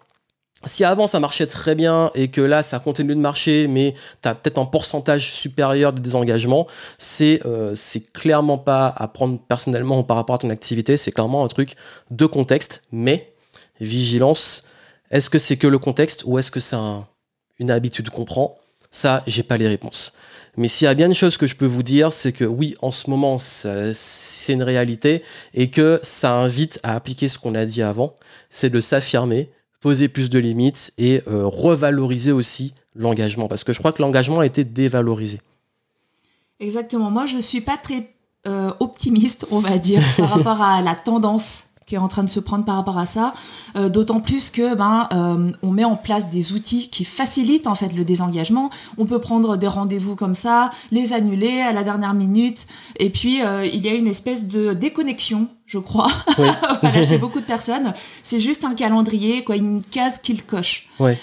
si 0.64 0.84
avant 0.84 1.06
ça 1.06 1.20
marchait 1.20 1.46
très 1.46 1.74
bien 1.74 2.10
et 2.14 2.28
que 2.28 2.40
là 2.40 2.62
ça 2.62 2.78
continue 2.78 3.14
de 3.14 3.20
marcher, 3.20 3.66
mais 3.68 3.94
tu 4.22 4.28
as 4.28 4.34
peut-être 4.34 4.58
un 4.58 4.64
pourcentage 4.64 5.32
supérieur 5.32 5.92
de 5.92 6.00
désengagement, 6.00 6.66
c'est 6.98 7.40
euh, 7.46 7.74
clairement 8.12 8.58
pas 8.58 8.92
à 8.96 9.08
prendre 9.08 9.38
personnellement 9.38 10.02
par 10.04 10.16
rapport 10.16 10.36
à 10.36 10.38
ton 10.38 10.50
activité, 10.50 10.96
c'est 10.96 11.12
clairement 11.12 11.44
un 11.44 11.48
truc 11.48 11.74
de 12.10 12.26
contexte, 12.26 12.84
mais 12.92 13.32
vigilance, 13.80 14.64
est-ce 15.10 15.30
que 15.30 15.38
c'est 15.38 15.56
que 15.56 15.66
le 15.66 15.78
contexte 15.78 16.22
ou 16.24 16.38
est-ce 16.38 16.50
que 16.50 16.60
c'est 16.60 16.76
une 17.58 17.70
habitude 17.70 18.10
qu'on 18.10 18.24
prend? 18.24 18.58
Ça, 18.90 19.22
j'ai 19.26 19.42
pas 19.42 19.56
les 19.56 19.68
réponses. 19.68 20.12
Mais 20.56 20.68
s'il 20.68 20.84
y 20.84 20.88
a 20.88 20.94
bien 20.94 21.06
une 21.06 21.14
chose 21.14 21.38
que 21.38 21.46
je 21.46 21.56
peux 21.56 21.66
vous 21.66 21.82
dire, 21.82 22.12
c'est 22.12 22.32
que 22.32 22.44
oui, 22.44 22.76
en 22.82 22.90
ce 22.90 23.08
moment, 23.08 23.38
c'est 23.38 24.52
une 24.52 24.62
réalité 24.62 25.22
et 25.54 25.70
que 25.70 25.98
ça 26.02 26.34
invite 26.34 26.78
à 26.82 26.94
appliquer 26.94 27.28
ce 27.28 27.38
qu'on 27.38 27.54
a 27.54 27.64
dit 27.64 27.82
avant, 27.82 28.16
c'est 28.50 28.68
de 28.68 28.80
s'affirmer, 28.80 29.50
poser 29.82 30.08
plus 30.08 30.30
de 30.30 30.38
limites 30.38 30.94
et 30.96 31.22
euh, 31.28 31.44
revaloriser 31.44 32.32
aussi 32.32 32.72
l'engagement. 32.94 33.48
Parce 33.48 33.64
que 33.64 33.74
je 33.74 33.78
crois 33.78 33.92
que 33.92 34.00
l'engagement 34.00 34.38
a 34.38 34.46
été 34.46 34.64
dévalorisé. 34.64 35.40
Exactement. 36.60 37.10
Moi, 37.10 37.26
je 37.26 37.38
suis 37.38 37.60
pas 37.60 37.76
très 37.76 38.14
euh, 38.46 38.72
optimiste, 38.80 39.46
on 39.50 39.58
va 39.58 39.76
dire, 39.76 40.02
par 40.16 40.30
rapport 40.36 40.62
à 40.62 40.80
la 40.80 40.94
tendance 40.94 41.64
qui 41.92 41.96
est 41.96 41.98
en 41.98 42.08
train 42.08 42.24
de 42.24 42.30
se 42.30 42.40
prendre 42.40 42.64
par 42.64 42.76
rapport 42.76 42.96
à 42.96 43.04
ça. 43.04 43.34
Euh, 43.76 43.90
d'autant 43.90 44.20
plus 44.20 44.48
que 44.48 44.74
ben 44.74 45.08
euh, 45.12 45.52
on 45.62 45.70
met 45.72 45.84
en 45.84 45.94
place 45.94 46.30
des 46.30 46.54
outils 46.54 46.88
qui 46.88 47.04
facilitent 47.04 47.66
en 47.66 47.74
fait 47.74 47.92
le 47.92 48.02
désengagement. 48.02 48.70
On 48.96 49.04
peut 49.04 49.18
prendre 49.18 49.58
des 49.58 49.66
rendez-vous 49.66 50.16
comme 50.16 50.34
ça, 50.34 50.70
les 50.90 51.12
annuler 51.12 51.60
à 51.60 51.74
la 51.74 51.82
dernière 51.82 52.14
minute, 52.14 52.66
et 52.98 53.10
puis 53.10 53.40
il 53.40 53.84
y 53.84 53.88
a 53.88 53.92
une 53.92 54.06
espèce 54.06 54.48
de 54.48 54.72
déconnexion 54.72 55.48
je 55.66 55.78
crois, 55.78 56.08
voilà, 56.36 57.02
chez 57.02 57.16
beaucoup 57.16 57.40
de 57.40 57.46
personnes. 57.46 57.94
C'est 58.22 58.40
juste 58.40 58.64
un 58.64 58.74
calendrier, 58.74 59.42
quoi, 59.42 59.56
une 59.56 59.82
case 59.82 60.18
qu'il 60.22 60.44
coche. 60.44 60.90
Ouais. 60.98 61.18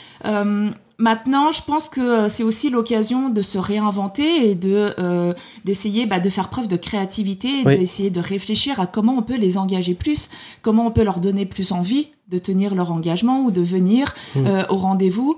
Maintenant, 1.00 1.50
je 1.50 1.62
pense 1.62 1.88
que 1.88 2.02
euh, 2.02 2.28
c'est 2.28 2.44
aussi 2.44 2.70
l'occasion 2.70 3.30
de 3.30 3.42
se 3.42 3.58
réinventer 3.58 4.50
et 4.50 4.56
de 4.56 4.94
euh, 5.00 5.34
d'essayer 5.64 6.06
bah, 6.06 6.20
de 6.20 6.30
faire 6.30 6.50
preuve 6.50 6.68
de 6.68 6.76
créativité, 6.76 7.62
et 7.62 7.64
d'essayer 7.64 8.10
de 8.10 8.20
réfléchir 8.20 8.82
à 8.82 8.86
comment 8.86 9.18
on 9.18 9.22
peut 9.22 9.38
les 9.38 9.58
engager 9.58 9.94
plus, 9.94 10.30
comment 10.62 10.88
on 10.88 10.92
peut 10.92 11.04
leur 11.04 11.22
donner 11.22 11.46
plus 11.46 11.72
envie 11.72 12.10
de 12.28 12.38
tenir 12.38 12.76
leur 12.76 12.92
engagement 12.92 13.42
ou 13.44 13.50
de 13.50 13.62
venir 13.62 14.14
mmh. 14.36 14.46
euh, 14.46 14.64
au 14.70 14.76
rendez-vous. 14.76 15.36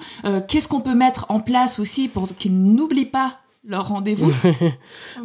Qu'est-ce 0.48 0.68
qu'on 0.68 0.82
peut 0.82 0.96
mettre 0.96 1.28
en 1.30 1.40
place 1.40 1.80
aussi 1.80 2.08
pour 2.10 2.28
qu'ils 2.36 2.60
n'oublient 2.60 3.06
pas 3.06 3.38
leur 3.64 3.88
rendez-vous. 3.88 4.32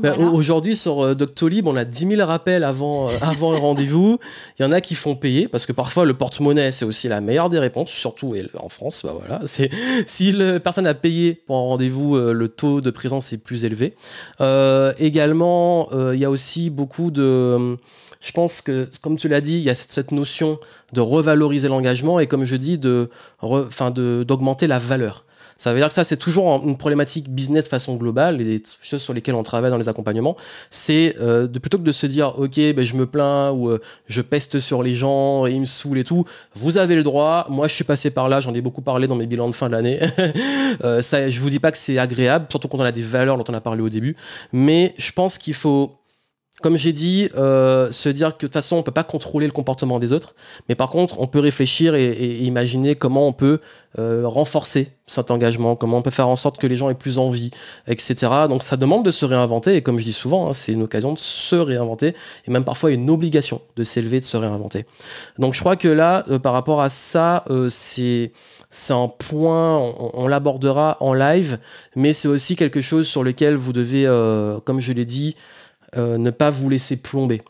Bah, 0.01 0.17
aujourd'hui, 0.19 0.77
sur 0.77 1.03
euh, 1.03 1.15
Doctolib, 1.15 1.67
on 1.67 1.77
a 1.77 1.85
10 1.85 2.17
000 2.17 2.27
rappels 2.27 2.65
avant, 2.65 3.09
euh, 3.09 3.13
avant 3.23 3.53
le 3.53 3.59
rendez-vous. 3.59 4.19
Il 4.59 4.63
y 4.63 4.65
en 4.67 4.73
a 4.73 4.81
qui 4.81 4.95
font 4.95 5.15
payer, 5.15 5.49
parce 5.49 5.65
que 5.65 5.73
parfois, 5.73 6.05
le 6.05 6.15
porte-monnaie, 6.15 6.71
c'est 6.71 6.85
aussi 6.85 7.09
la 7.09 7.21
meilleure 7.21 7.49
des 7.49 7.59
réponses, 7.59 7.91
surtout 7.91 8.35
en 8.59 8.69
France. 8.69 9.03
Bah 9.05 9.15
voilà, 9.19 9.41
si 10.07 10.33
la 10.33 10.61
personne 10.61 10.87
a 10.87 10.95
payé 10.95 11.35
pour 11.35 11.57
un 11.57 11.61
rendez-vous, 11.61 12.17
euh, 12.17 12.33
le 12.33 12.49
taux 12.49 12.81
de 12.81 12.91
présence 12.91 13.33
est 13.33 13.39
plus 13.39 13.65
élevé. 13.65 13.95
également, 14.99 15.89
il 16.13 16.19
y 16.19 16.25
a 16.25 16.31
aussi 16.31 16.69
beaucoup 16.71 17.11
de 17.11 17.77
je 18.21 18.33
pense 18.33 18.61
que, 18.61 18.89
comme 19.03 19.17
tu 19.17 19.29
l'as 19.29 19.41
dit, 19.41 19.57
il 19.57 19.63
y 19.63 19.71
a 19.71 19.75
cette, 19.75 20.11
notion 20.11 20.59
de 20.93 21.01
revaloriser 21.01 21.69
l'engagement 21.69 22.19
et, 22.19 22.27
comme 22.27 22.45
je 22.45 22.57
dis, 22.57 22.77
de, 22.77 23.09
d'augmenter 24.25 24.67
la 24.67 24.79
valeur. 24.79 25.26
Ça 25.57 25.73
veut 25.73 25.79
dire 25.79 25.89
que 25.89 25.95
ça, 25.95 26.05
c'est 26.05 26.17
toujours 26.17 26.63
une 26.65 26.77
problématique 26.77 27.31
business 27.31 27.69
façon 27.69 27.97
globale, 27.97 28.37
les 28.37 28.63
choses 28.83 29.03
sur 29.03 29.15
lesquelles 29.15 29.35
on 29.35 29.43
travaille 29.43 29.71
dans 29.71 29.79
les 29.79 29.89
accompagnements. 29.89 30.37
C'est 30.71 31.17
euh, 31.21 31.47
de 31.47 31.59
plutôt 31.59 31.79
que 31.79 31.83
de 31.83 31.93
se 31.93 32.07
dire, 32.07 32.39
OK, 32.39 32.57
ben, 32.57 32.83
je 32.83 32.95
me 32.95 33.07
plains 33.07 33.51
ou 33.53 33.71
euh, 33.71 33.81
je 34.07 34.21
peste 34.21 34.61
sur 34.61 34.83
les 34.83 34.95
gens 34.95 35.47
et 35.47 35.53
ils 35.53 35.61
me 35.61 35.67
saoulent 35.67 35.99
et 35.99 36.05
tout, 36.05 36.25
vous 36.55 36.77
avez 36.77 36.95
le 36.95 37.03
droit. 37.03 37.47
Moi, 37.49 37.69
je 37.69 37.75
suis 37.75 37.85
passé 37.85 38.11
par 38.11 38.29
là, 38.29 38.41
j'en 38.41 38.55
ai 38.55 38.61
beaucoup 38.61 38.83
parlé 38.83 39.07
dans 39.07 39.17
mes 39.17 39.27
bilans 39.27 39.49
de 39.49 39.55
fin 39.55 39.69
de 39.69 39.73
l'année. 39.73 40.01
euh, 40.85 41.01
ça, 41.01 41.29
je 41.29 41.41
vous 41.41 41.51
dis 41.51 41.61
pas 41.61 41.71
que 41.71 41.79
c'est 41.79 41.99
agréable, 41.99 42.47
surtout 42.51 42.69
quand 42.69 42.79
on 42.79 42.83
a 42.83 42.93
des 42.93 43.03
valeurs 43.03 43.39
dont 43.39 43.45
on 43.49 43.55
a 43.55 43.61
parlé 43.61 43.83
au 43.83 43.89
début. 43.89 44.17
Mais 44.53 44.95
je 44.99 45.13
pense 45.13 45.39
qu'il 45.39 45.55
faut 45.55 45.93
comme 46.63 46.79
j'ai 46.79 46.93
dit, 46.93 47.29
euh, 47.37 47.91
se 47.91 48.09
dire 48.09 48.29
que 48.29 48.35
de 48.35 48.41
toute 48.41 48.55
façon, 48.55 48.77
on 48.77 48.83
peut 48.83 48.91
pas 48.91 49.05
contrôler 49.05 49.47
le 49.47 49.53
comportement 49.53 49.99
des 49.99 50.15
autres, 50.15 50.35
mais 50.69 50.75
par 50.75 50.89
contre, 50.89 51.21
on 51.21 51.27
peut 51.27 51.39
réfléchir 51.39 51.95
et, 51.95 52.37
imaginer 52.39 52.97
comment 52.97 53.29
on 53.29 53.33
peut 53.33 53.61
euh, 53.99 54.23
renforcer 54.27 54.93
cet 55.07 55.31
engagement, 55.31 55.77
comment 55.77 55.99
on 55.99 56.03
peut 56.03 56.11
faire 56.11 56.29
en 56.29 56.37
sorte 56.37 56.59
que 56.59 56.67
les 56.67 56.77
gens 56.77 56.89
aient 56.89 56.95
plus 56.95 57.19
envie, 57.19 57.51
etc. 57.87 58.33
Donc 58.49 58.63
ça 58.63 58.77
demande 58.79 59.05
de 59.05 59.11
se 59.11 59.27
réinventer, 59.27 59.77
et 59.77 59.83
comme 59.83 59.99
je 59.99 60.05
dis 60.05 60.15
souvent, 60.15 60.49
hein, 60.49 60.53
c'est 60.55 60.73
une 60.73 60.83
occasion 60.83 61.13
de 61.13 61.19
se 61.19 61.57
réinventer, 61.57 62.15
et 62.47 62.51
même 62.51 62.65
parfois 62.65 62.91
une 62.91 63.11
obligation 63.11 63.61
de 63.77 63.85
s'élever, 63.85 64.21
de 64.21 64.25
se 64.25 64.39
réinventer. 64.39 64.87
Donc 65.39 65.53
je 65.53 65.61
crois 65.61 65.77
que 65.77 65.89
là, 65.89 66.25
euh, 66.31 66.39
par 66.39 66.55
rapport 66.55 66.81
à 66.81 66.89
ça, 66.89 67.45
c'est 67.69 68.33
c'est 68.71 68.93
un 68.93 69.09
point, 69.09 69.79
on, 69.79 70.27
l'abordera 70.27 70.99
en 71.01 71.15
live, 71.15 71.59
mais 71.95 72.13
c'est 72.13 72.29
aussi 72.29 72.57
quelque 72.57 72.83
chose 72.83 73.07
sur 73.07 73.23
lequel 73.23 73.55
vous 73.55 73.73
devez, 73.73 74.05
comme 74.65 74.81
je 74.81 74.93
l'ai 74.93 75.07
dit, 75.07 75.35
euh, 75.37 75.41
ne 75.97 76.31
pas 76.31 76.51
vous 76.51 76.69
laisser 76.69 76.97
plomber 76.97 77.43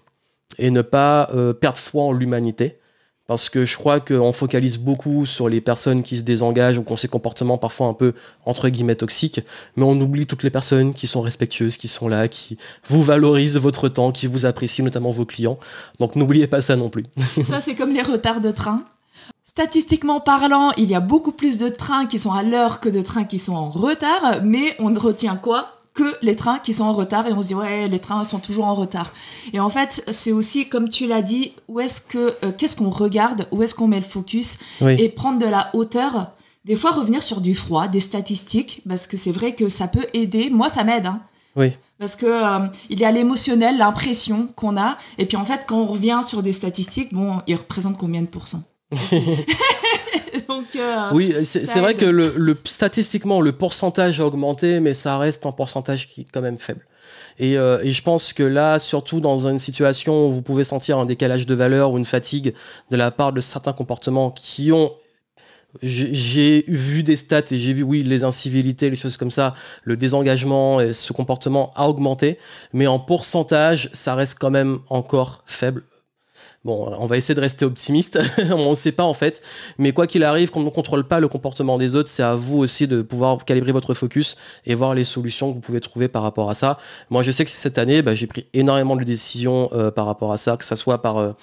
et 0.58 0.70
ne 0.70 0.82
pas 0.82 1.28
euh, 1.34 1.52
perdre 1.52 1.78
foi 1.78 2.04
en 2.04 2.12
l'humanité. 2.12 2.78
Parce 3.26 3.50
que 3.50 3.66
je 3.66 3.76
crois 3.76 3.98
qu'on 3.98 4.32
focalise 4.32 4.78
beaucoup 4.78 5.26
sur 5.26 5.48
les 5.48 5.60
personnes 5.60 6.04
qui 6.04 6.16
se 6.16 6.22
désengagent 6.22 6.78
ou 6.78 6.84
qui 6.84 6.92
ont 6.92 6.96
ces 6.96 7.08
comportements 7.08 7.58
parfois 7.58 7.88
un 7.88 7.92
peu, 7.92 8.14
entre 8.44 8.68
guillemets, 8.68 8.94
toxiques, 8.94 9.40
mais 9.74 9.82
on 9.82 10.00
oublie 10.00 10.26
toutes 10.26 10.44
les 10.44 10.50
personnes 10.50 10.94
qui 10.94 11.08
sont 11.08 11.22
respectueuses, 11.22 11.76
qui 11.76 11.88
sont 11.88 12.06
là, 12.06 12.28
qui 12.28 12.56
vous 12.86 13.02
valorisent 13.02 13.56
votre 13.56 13.88
temps, 13.88 14.12
qui 14.12 14.28
vous 14.28 14.46
apprécient, 14.46 14.84
notamment 14.84 15.10
vos 15.10 15.24
clients. 15.24 15.58
Donc 15.98 16.14
n'oubliez 16.14 16.46
pas 16.46 16.60
ça 16.60 16.76
non 16.76 16.88
plus. 16.88 17.06
ça, 17.44 17.60
c'est 17.60 17.74
comme 17.74 17.92
les 17.92 18.02
retards 18.02 18.40
de 18.40 18.52
train. 18.52 18.84
Statistiquement 19.42 20.20
parlant, 20.20 20.70
il 20.76 20.88
y 20.88 20.94
a 20.94 21.00
beaucoup 21.00 21.32
plus 21.32 21.58
de 21.58 21.68
trains 21.68 22.06
qui 22.06 22.20
sont 22.20 22.32
à 22.32 22.44
l'heure 22.44 22.78
que 22.78 22.88
de 22.88 23.02
trains 23.02 23.24
qui 23.24 23.40
sont 23.40 23.54
en 23.54 23.70
retard, 23.70 24.42
mais 24.44 24.76
on 24.78 24.94
retient 24.94 25.34
quoi? 25.34 25.75
Que 25.96 26.16
les 26.22 26.36
trains 26.36 26.58
qui 26.58 26.74
sont 26.74 26.84
en 26.84 26.92
retard 26.92 27.26
et 27.26 27.32
on 27.32 27.42
se 27.42 27.48
dit 27.48 27.54
ouais 27.54 27.88
les 27.88 27.98
trains 27.98 28.22
sont 28.22 28.38
toujours 28.38 28.66
en 28.66 28.74
retard. 28.74 29.12
Et 29.52 29.58
en 29.58 29.68
fait 29.68 30.04
c'est 30.10 30.30
aussi 30.30 30.68
comme 30.68 30.88
tu 30.88 31.06
l'as 31.06 31.22
dit 31.22 31.54
où 31.68 31.80
est-ce 31.80 32.00
que 32.00 32.36
euh, 32.44 32.52
qu'est-ce 32.56 32.76
qu'on 32.76 32.90
regarde 32.90 33.48
où 33.50 33.62
est-ce 33.62 33.74
qu'on 33.74 33.88
met 33.88 33.96
le 33.96 34.02
focus 34.02 34.58
et 34.82 35.08
prendre 35.08 35.38
de 35.38 35.46
la 35.46 35.70
hauteur. 35.74 36.32
Des 36.64 36.76
fois 36.76 36.90
revenir 36.90 37.22
sur 37.22 37.40
du 37.40 37.54
froid 37.54 37.88
des 37.88 38.00
statistiques 38.00 38.82
parce 38.88 39.06
que 39.06 39.16
c'est 39.16 39.32
vrai 39.32 39.54
que 39.54 39.68
ça 39.68 39.88
peut 39.88 40.06
aider. 40.14 40.50
Moi 40.50 40.68
ça 40.68 40.84
m'aide 40.84 41.06
hein. 41.06 41.20
oui. 41.56 41.72
Parce 41.98 42.14
que 42.14 42.26
euh, 42.26 42.68
il 42.90 43.00
y 43.00 43.06
a 43.06 43.10
l'émotionnel 43.10 43.78
l'impression 43.78 44.48
qu'on 44.54 44.76
a. 44.76 44.98
Et 45.16 45.24
puis 45.24 45.38
en 45.38 45.44
fait 45.44 45.64
quand 45.66 45.78
on 45.78 45.86
revient 45.86 46.20
sur 46.22 46.42
des 46.42 46.52
statistiques 46.52 47.12
bon 47.14 47.40
ils 47.46 47.56
représentent 47.56 47.98
combien 47.98 48.20
de 48.20 48.28
pourcents? 48.28 48.62
Euh, 50.76 51.10
oui, 51.12 51.34
c'est 51.44 51.80
vrai 51.80 51.94
que 51.94 52.04
le, 52.04 52.58
statistiquement, 52.64 53.40
le 53.40 53.52
pourcentage 53.52 54.20
a 54.20 54.26
augmenté, 54.26 54.80
mais 54.80 54.94
ça 54.94 55.18
reste 55.18 55.46
un 55.46 55.52
pourcentage 55.52 56.08
qui 56.08 56.22
est 56.22 56.26
quand 56.32 56.40
même 56.40 56.58
faible. 56.58 56.86
Et, 57.38 57.58
euh, 57.58 57.78
et, 57.82 57.92
je 57.92 58.02
pense 58.02 58.32
que 58.32 58.42
là, 58.42 58.78
surtout 58.78 59.20
dans 59.20 59.46
une 59.46 59.58
situation 59.58 60.28
où 60.28 60.32
vous 60.32 60.42
pouvez 60.42 60.64
sentir 60.64 60.98
un 60.98 61.04
décalage 61.04 61.46
de 61.46 61.54
valeur 61.54 61.92
ou 61.92 61.98
une 61.98 62.06
fatigue 62.06 62.54
de 62.90 62.96
la 62.96 63.10
part 63.10 63.32
de 63.32 63.40
certains 63.40 63.74
comportements 63.74 64.30
qui 64.30 64.72
ont 64.72 64.92
j'ai 65.82 66.64
vu 66.68 67.02
des 67.02 67.16
stats 67.16 67.42
et 67.50 67.58
j'ai 67.58 67.74
vu, 67.74 67.82
oui, 67.82 68.02
les 68.02 68.24
incivilités, 68.24 68.88
les 68.88 68.96
choses 68.96 69.18
comme 69.18 69.30
ça, 69.30 69.52
le 69.84 69.96
désengagement 69.96 70.80
et 70.80 70.94
ce 70.94 71.12
comportement 71.12 71.70
a 71.74 71.86
augmenté, 71.86 72.38
mais 72.72 72.86
en 72.86 72.98
pourcentage, 72.98 73.90
ça 73.92 74.14
reste 74.14 74.38
quand 74.38 74.50
même 74.50 74.78
encore 74.88 75.42
faible 75.44 75.84
Bon, 76.66 76.92
on 76.98 77.06
va 77.06 77.16
essayer 77.16 77.36
de 77.36 77.40
rester 77.40 77.64
optimiste, 77.64 78.18
on 78.50 78.70
ne 78.70 78.74
sait 78.74 78.90
pas 78.90 79.04
en 79.04 79.14
fait, 79.14 79.40
mais 79.78 79.92
quoi 79.92 80.08
qu'il 80.08 80.24
arrive, 80.24 80.50
quand 80.50 80.58
on 80.58 80.64
ne 80.64 80.70
contrôle 80.70 81.04
pas 81.04 81.20
le 81.20 81.28
comportement 81.28 81.78
des 81.78 81.94
autres, 81.94 82.08
c'est 82.08 82.24
à 82.24 82.34
vous 82.34 82.58
aussi 82.58 82.88
de 82.88 83.02
pouvoir 83.02 83.44
calibrer 83.44 83.70
votre 83.70 83.94
focus 83.94 84.36
et 84.66 84.74
voir 84.74 84.92
les 84.92 85.04
solutions 85.04 85.50
que 85.50 85.54
vous 85.54 85.60
pouvez 85.60 85.78
trouver 85.78 86.08
par 86.08 86.24
rapport 86.24 86.50
à 86.50 86.54
ça. 86.54 86.76
Moi, 87.08 87.22
je 87.22 87.30
sais 87.30 87.44
que 87.44 87.52
cette 87.52 87.78
année, 87.78 88.02
bah, 88.02 88.16
j'ai 88.16 88.26
pris 88.26 88.46
énormément 88.52 88.96
de 88.96 89.04
décisions 89.04 89.70
euh, 89.74 89.92
par 89.92 90.06
rapport 90.06 90.32
à 90.32 90.38
ça, 90.38 90.56
que 90.56 90.64
ce 90.64 90.74
soit 90.74 91.00
par 91.02 91.18
euh, 91.18 91.34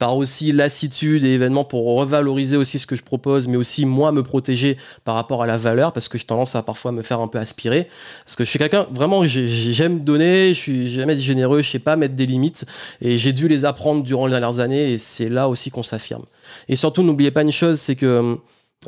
par 0.00 0.16
aussi 0.16 0.50
lassitude 0.50 1.26
et 1.26 1.34
événements 1.34 1.62
pour 1.62 1.84
revaloriser 1.98 2.56
aussi 2.56 2.78
ce 2.78 2.86
que 2.86 2.96
je 2.96 3.02
propose, 3.02 3.48
mais 3.48 3.58
aussi 3.58 3.84
moi 3.84 4.12
me 4.12 4.22
protéger 4.22 4.78
par 5.04 5.14
rapport 5.14 5.42
à 5.42 5.46
la 5.46 5.58
valeur, 5.58 5.92
parce 5.92 6.08
que 6.08 6.16
j'ai 6.16 6.24
tendance 6.24 6.56
à 6.56 6.62
parfois 6.62 6.90
me 6.90 7.02
faire 7.02 7.20
un 7.20 7.28
peu 7.28 7.38
aspirer. 7.38 7.86
Parce 8.24 8.34
que 8.34 8.46
je 8.46 8.48
suis 8.48 8.58
quelqu'un, 8.58 8.86
vraiment, 8.90 9.26
j'aime 9.26 10.00
donner, 10.00 10.54
je 10.54 10.58
suis 10.58 10.88
jamais 10.88 11.20
généreux, 11.20 11.60
je 11.60 11.70
sais 11.70 11.78
pas 11.78 11.96
mettre 11.96 12.14
des 12.14 12.24
limites, 12.24 12.64
et 13.02 13.18
j'ai 13.18 13.34
dû 13.34 13.46
les 13.46 13.66
apprendre 13.66 14.02
durant 14.02 14.24
les 14.24 14.30
dernières 14.30 14.58
années, 14.58 14.69
et 14.70 14.98
c'est 14.98 15.28
là 15.28 15.48
aussi 15.48 15.70
qu'on 15.70 15.82
s'affirme. 15.82 16.24
Et 16.68 16.76
surtout, 16.76 17.02
n'oubliez 17.02 17.30
pas 17.30 17.42
une 17.42 17.52
chose, 17.52 17.80
c'est 17.80 17.96
que 17.96 18.38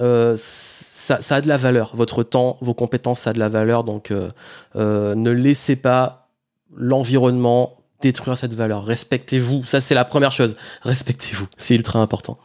euh, 0.01 0.37
ça, 0.37 1.18
a 1.31 1.40
de 1.40 1.49
la 1.49 1.57
valeur. 1.57 1.92
Votre 1.95 2.23
temps, 2.23 2.57
vos 2.61 2.75
compétences, 2.75 3.21
ça 3.21 3.31
a 3.31 3.33
de 3.33 3.38
la 3.38 3.49
valeur. 3.49 3.85
Donc, 3.85 4.11
euh, 4.11 4.31
euh, 4.77 5.14
ne 5.14 5.31
laissez 5.31 5.77
pas 5.77 6.29
l'environnement 6.75 7.77
détruire 8.01 8.38
cette 8.38 8.55
valeur. 8.55 8.85
Respectez-vous. 8.85 9.64
Ça, 9.64 9.81
c'est 9.81 9.95
la 9.95 10.05
première 10.05 10.33
chose. 10.33 10.57
Respectez-vous. 10.83 11.47
C'est 11.57 11.75
ultra 11.75 12.01
important. 12.01 12.38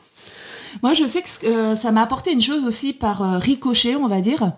Moi, 0.83 0.93
je 0.93 1.05
sais 1.05 1.21
que 1.21 1.75
ça 1.75 1.91
m'a 1.91 2.03
apporté 2.03 2.31
une 2.31 2.41
chose 2.41 2.65
aussi 2.65 2.93
par 2.93 3.39
ricochet, 3.39 3.95
on 3.95 4.07
va 4.07 4.21
dire. 4.21 4.51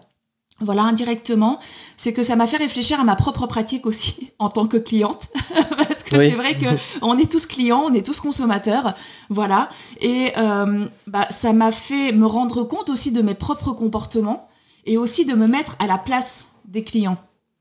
Voilà, 0.61 0.83
indirectement, 0.83 1.59
c'est 1.95 2.11
que 2.11 2.21
ça 2.21 2.35
m'a 2.35 2.45
fait 2.45 2.57
réfléchir 2.57 2.99
à 2.99 3.03
ma 3.03 3.15
propre 3.15 3.47
pratique 3.47 3.85
aussi 3.85 4.31
en 4.39 4.49
tant 4.49 4.67
que 4.67 4.77
cliente, 4.77 5.29
parce 5.77 6.03
que 6.03 6.17
c'est 6.17 6.31
vrai 6.31 6.57
que 6.57 6.65
on 7.01 7.17
est 7.17 7.31
tous 7.31 7.45
clients, 7.45 7.83
on 7.85 7.93
est 7.93 8.05
tous 8.05 8.19
consommateurs, 8.19 8.95
voilà, 9.29 9.69
et 10.01 10.33
euh, 10.37 10.85
bah, 11.07 11.27
ça 11.29 11.53
m'a 11.53 11.71
fait 11.71 12.11
me 12.11 12.25
rendre 12.25 12.63
compte 12.63 12.89
aussi 12.89 13.11
de 13.11 13.21
mes 13.21 13.35
propres 13.35 13.71
comportements 13.71 14.47
et 14.85 14.97
aussi 14.97 15.25
de 15.25 15.33
me 15.33 15.47
mettre 15.47 15.75
à 15.79 15.87
la 15.87 15.97
place 15.97 16.55
des 16.65 16.83
clients, 16.83 17.17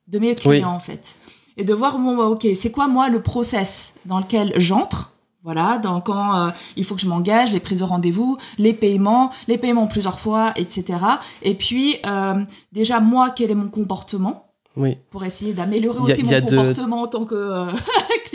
de 0.08 0.18
mes 0.18 0.34
clients 0.34 0.72
en 0.72 0.80
fait. 0.80 1.16
Et 1.56 1.64
de 1.64 1.74
voir 1.74 1.98
bon 1.98 2.16
bah, 2.16 2.26
ok 2.26 2.46
c'est 2.54 2.70
quoi 2.70 2.86
moi 2.86 3.08
le 3.08 3.20
process 3.20 3.94
dans 4.06 4.20
lequel 4.20 4.52
j'entre 4.56 5.12
voilà, 5.44 5.78
dans 5.78 6.00
quand 6.00 6.36
euh, 6.36 6.50
il 6.76 6.84
faut 6.84 6.94
que 6.94 7.00
je 7.00 7.06
m'engage, 7.06 7.52
les 7.52 7.60
prises 7.60 7.78
de 7.78 7.84
rendez-vous, 7.84 8.38
les 8.58 8.72
paiements, 8.72 9.30
les 9.46 9.56
paiements 9.56 9.86
plusieurs 9.86 10.18
fois, 10.18 10.52
etc. 10.56 10.98
Et 11.42 11.54
puis, 11.54 11.96
euh, 12.06 12.44
déjà, 12.72 13.00
moi, 13.00 13.30
quel 13.30 13.50
est 13.50 13.54
mon 13.54 13.68
comportement 13.68 14.44
oui. 14.76 14.96
Pour 15.10 15.24
essayer 15.24 15.54
d'améliorer 15.54 15.98
aussi 15.98 16.22
mon 16.22 16.40
comportement 16.40 17.02
en 17.02 17.06
tant 17.08 17.24
que 17.24 17.34
euh, 17.34 17.66
client. 17.66 17.76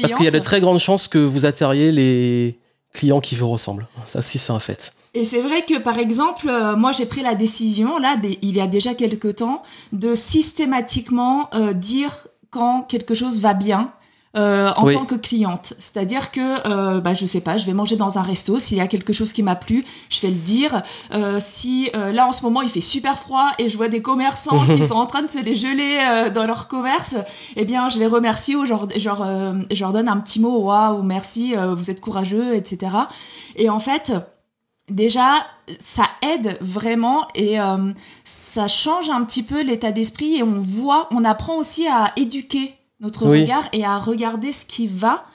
Parce 0.01 0.13
qu'il 0.13 0.25
y 0.25 0.27
a 0.27 0.31
de 0.31 0.39
très 0.39 0.59
grandes 0.59 0.79
chances 0.79 1.07
que 1.07 1.17
vous 1.17 1.45
atterriez 1.45 1.91
les 1.91 2.59
clients 2.93 3.21
qui 3.21 3.35
vous 3.35 3.49
ressemblent. 3.49 3.87
Ça 4.07 4.19
aussi, 4.19 4.39
c'est 4.39 4.51
un 4.51 4.59
fait. 4.59 4.93
Et 5.13 5.23
c'est 5.23 5.41
vrai 5.41 5.63
que, 5.63 5.77
par 5.77 5.99
exemple, 5.99 6.51
moi, 6.75 6.91
j'ai 6.91 7.05
pris 7.05 7.21
la 7.21 7.35
décision, 7.35 7.97
là, 7.97 8.17
il 8.41 8.55
y 8.55 8.59
a 8.59 8.67
déjà 8.67 8.93
quelques 8.93 9.35
temps, 9.37 9.61
de 9.93 10.15
systématiquement 10.15 11.49
dire 11.75 12.27
quand 12.49 12.81
quelque 12.81 13.13
chose 13.13 13.39
va 13.39 13.53
bien 13.53 13.93
euh, 14.35 14.71
en 14.77 14.91
tant 14.91 15.05
que 15.05 15.15
cliente. 15.15 15.73
C'est-à-dire 15.77 16.31
que, 16.31 16.67
euh, 16.67 17.01
bah, 17.01 17.13
je 17.13 17.25
sais 17.25 17.41
pas, 17.41 17.57
je 17.57 17.67
vais 17.67 17.73
manger 17.73 17.95
dans 17.95 18.17
un 18.17 18.23
resto, 18.23 18.59
s'il 18.59 18.77
y 18.77 18.81
a 18.81 18.87
quelque 18.87 19.13
chose 19.13 19.31
qui 19.31 19.43
m'a 19.43 19.55
plu, 19.55 19.85
je 20.09 20.21
vais 20.21 20.29
le 20.29 20.39
dire. 20.39 20.81
Euh, 21.13 21.37
si 21.39 21.91
euh, 21.95 22.11
là 22.11 22.27
en 22.27 22.31
ce 22.31 22.41
moment 22.41 22.63
il 22.63 22.69
fait 22.69 22.81
super 22.81 23.19
froid 23.19 23.51
et 23.59 23.69
je 23.69 23.77
vois 23.77 23.89
des 23.89 24.01
commerçants 24.01 24.65
qui 24.65 24.83
sont 24.87 24.95
en 24.95 25.05
train 25.05 25.21
de 25.21 25.27
se 25.27 25.37
dégeler 25.37 25.99
euh, 26.01 26.29
dans 26.31 26.45
leur 26.45 26.67
commerce, 26.67 27.15
eh 27.55 27.63
bien 27.63 27.89
je 27.89 27.99
les 27.99 28.07
remercie 28.07 28.55
ou 28.55 28.65
genre, 28.65 28.87
genre 28.97 29.23
je 29.71 29.79
leur 29.79 29.93
donne 29.93 30.09
un 30.09 30.17
petit 30.17 30.39
mot, 30.39 30.57
waouh, 30.61 31.03
merci, 31.03 31.53
vous 31.55 31.91
êtes 31.91 32.01
courageux, 32.01 32.55
etc. 32.55 32.95
Et 33.55 33.69
en 33.69 33.79
fait, 33.79 34.13
déjà, 34.89 35.45
ça 35.79 36.05
aide 36.21 36.57
vraiment 36.59 37.27
et 37.35 37.57
ça 38.23 38.67
change 38.67 39.09
un 39.09 39.23
petit 39.23 39.43
peu 39.43 39.61
l'état 39.61 39.91
d'esprit 39.91 40.37
et 40.37 40.43
on 40.43 40.59
voit, 40.59 41.07
on 41.11 41.23
apprend 41.23 41.55
aussi 41.55 41.87
à 41.87 42.13
éduquer 42.15 42.75
notre 43.03 43.27
regard 43.27 43.67
et 43.73 43.83
à 43.85 43.97
regarder 43.97 44.51
ce 44.51 44.65
qui 44.65 44.87
va. 44.87 45.25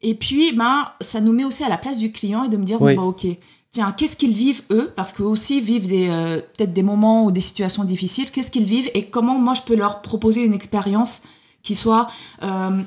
Et 0.00 0.14
puis, 0.14 0.52
ben, 0.52 0.86
ça 1.00 1.20
nous 1.20 1.32
met 1.32 1.44
aussi 1.44 1.64
à 1.64 1.68
la 1.68 1.76
place 1.76 1.98
du 1.98 2.12
client 2.12 2.44
et 2.44 2.48
de 2.48 2.56
me 2.56 2.64
dire, 2.64 2.78
bon, 2.78 2.94
bah, 2.94 3.02
ok, 3.02 3.26
tiens, 3.72 3.92
qu'est-ce 3.92 4.16
qu'ils 4.16 4.32
vivent 4.32 4.62
eux? 4.70 4.92
Parce 4.94 5.12
qu'eux 5.12 5.24
aussi 5.24 5.60
vivent 5.60 5.88
des, 5.88 6.08
euh, 6.08 6.40
peut-être 6.56 6.72
des 6.72 6.84
moments 6.84 7.24
ou 7.24 7.32
des 7.32 7.40
situations 7.40 7.84
difficiles. 7.84 8.30
Qu'est-ce 8.30 8.52
qu'ils 8.52 8.64
vivent 8.64 8.90
et 8.94 9.06
comment 9.06 9.34
moi 9.34 9.54
je 9.54 9.62
peux 9.62 9.74
leur 9.74 10.00
proposer 10.00 10.44
une 10.44 10.54
expérience 10.54 11.24
qui 11.64 11.74
soit 11.74 12.06
euh, 12.42 12.82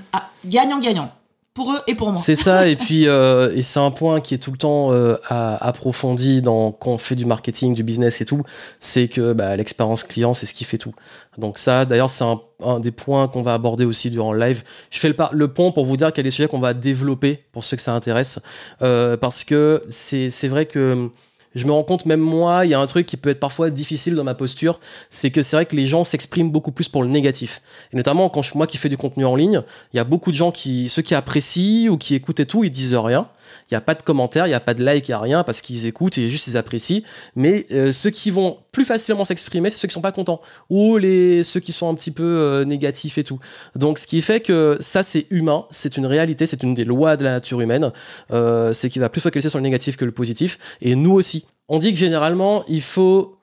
gagnant-gagnant? 0.45 1.11
Pour 1.53 1.73
eux 1.73 1.79
et 1.87 1.95
pour 1.95 2.11
moi. 2.11 2.21
C'est 2.21 2.35
ça, 2.35 2.67
et 2.67 2.75
puis 2.75 3.07
euh, 3.07 3.53
et 3.53 3.61
c'est 3.61 3.79
un 3.79 3.91
point 3.91 4.21
qui 4.21 4.33
est 4.33 4.37
tout 4.37 4.51
le 4.51 4.57
temps 4.57 4.93
euh, 4.93 5.17
approfondi 5.29 6.41
dans, 6.41 6.71
quand 6.71 6.91
on 6.91 6.97
fait 6.97 7.15
du 7.15 7.25
marketing, 7.25 7.73
du 7.73 7.83
business 7.83 8.21
et 8.21 8.25
tout, 8.25 8.43
c'est 8.79 9.07
que 9.07 9.33
bah, 9.33 9.55
l'expérience 9.55 10.03
client, 10.03 10.33
c'est 10.33 10.45
ce 10.45 10.53
qui 10.53 10.63
fait 10.63 10.77
tout. 10.77 10.93
Donc 11.37 11.57
ça, 11.57 11.85
d'ailleurs, 11.85 12.09
c'est 12.09 12.23
un, 12.63 12.79
des 12.79 12.91
points 12.91 13.27
qu'on 13.27 13.41
va 13.41 13.53
aborder 13.53 13.85
aussi 13.85 14.09
durant 14.09 14.31
le 14.31 14.39
live. 14.39 14.63
Je 14.91 14.99
fais 14.99 15.09
le, 15.09 15.15
le 15.31 15.47
pont 15.49 15.71
pour 15.71 15.85
vous 15.85 15.97
dire 15.97 16.13
qu'il 16.13 16.19
y 16.19 16.21
a 16.21 16.29
des 16.29 16.31
sujets 16.31 16.47
qu'on 16.47 16.59
va 16.59 16.73
développer 16.73 17.43
pour 17.51 17.63
ceux 17.65 17.75
que 17.75 17.83
ça 17.83 17.93
intéresse, 17.93 18.39
euh, 18.81 19.17
parce 19.17 19.43
que 19.43 19.81
c'est 19.89 20.47
vrai 20.47 20.65
que 20.65 21.09
je 21.55 21.65
me 21.65 21.71
rends 21.71 21.83
compte, 21.83 22.05
même 22.05 22.19
moi, 22.19 22.65
il 22.65 22.71
y 22.71 22.73
a 22.73 22.79
un 22.79 22.85
truc 22.85 23.05
qui 23.05 23.17
peut 23.17 23.29
être 23.29 23.39
parfois 23.39 23.69
difficile 23.69 24.15
dans 24.15 24.23
ma 24.23 24.35
posture, 24.35 24.79
c'est 25.09 25.31
que 25.31 25.41
c'est 25.41 25.55
vrai 25.55 25.65
que 25.65 25.75
les 25.75 25.87
gens 25.87 26.03
s'expriment 26.03 26.49
beaucoup 26.49 26.71
plus 26.71 26.87
pour 26.87 27.03
le 27.03 27.09
négatif. 27.09 27.61
Et 27.91 27.97
notamment, 27.97 28.29
quand 28.29 28.55
moi 28.55 28.67
qui 28.67 28.77
fais 28.77 28.89
du 28.89 28.97
contenu 28.97 29.25
en 29.25 29.35
ligne, 29.35 29.61
il 29.93 29.97
y 29.97 29.99
a 29.99 30.03
beaucoup 30.03 30.31
de 30.31 30.35
gens 30.35 30.51
qui, 30.51 30.87
ceux 30.89 31.01
qui 31.01 31.15
apprécient 31.15 31.91
ou 31.91 31.97
qui 31.97 32.15
écoutent 32.15 32.39
et 32.39 32.45
tout, 32.45 32.63
ils 32.63 32.71
disent 32.71 32.95
rien. 32.95 33.27
Il 33.71 33.75
n'y 33.75 33.77
a 33.77 33.81
pas 33.81 33.95
de 33.95 34.03
commentaires, 34.03 34.47
il 34.47 34.49
n'y 34.49 34.55
a 34.55 34.59
pas 34.59 34.73
de 34.73 34.83
like, 34.83 35.07
il 35.07 35.11
n'y 35.11 35.15
a 35.15 35.19
rien 35.19 35.43
parce 35.43 35.61
qu'ils 35.61 35.85
écoutent 35.85 36.17
et 36.17 36.29
juste 36.29 36.47
ils 36.47 36.57
apprécient. 36.57 37.03
Mais 37.35 37.67
euh, 37.71 37.93
ceux 37.93 38.09
qui 38.09 38.29
vont 38.29 38.57
plus 38.73 38.83
facilement 38.83 39.23
s'exprimer, 39.23 39.69
c'est 39.69 39.77
ceux 39.77 39.87
qui 39.87 39.93
sont 39.93 40.01
pas 40.01 40.11
contents 40.11 40.41
ou 40.69 40.97
les 40.97 41.43
ceux 41.43 41.61
qui 41.61 41.71
sont 41.71 41.89
un 41.89 41.95
petit 41.95 42.11
peu 42.11 42.23
euh, 42.23 42.65
négatifs 42.65 43.17
et 43.17 43.23
tout. 43.23 43.39
Donc 43.75 43.97
ce 43.97 44.07
qui 44.07 44.21
fait 44.21 44.41
que 44.41 44.77
ça 44.81 45.03
c'est 45.03 45.25
humain, 45.29 45.65
c'est 45.71 45.95
une 45.95 46.05
réalité, 46.05 46.45
c'est 46.45 46.63
une 46.63 46.73
des 46.73 46.83
lois 46.83 47.15
de 47.15 47.23
la 47.23 47.31
nature 47.31 47.61
humaine. 47.61 47.91
Euh, 48.31 48.73
c'est 48.73 48.89
qu'il 48.89 49.01
va 49.01 49.09
plus 49.09 49.21
focaliser 49.21 49.49
sur 49.49 49.59
le 49.59 49.63
négatif 49.63 49.95
que 49.95 50.05
le 50.05 50.11
positif. 50.11 50.59
Et 50.81 50.95
nous 50.95 51.13
aussi. 51.13 51.45
On 51.69 51.79
dit 51.79 51.93
que 51.93 51.97
généralement 51.97 52.65
il 52.67 52.81
faut 52.81 53.40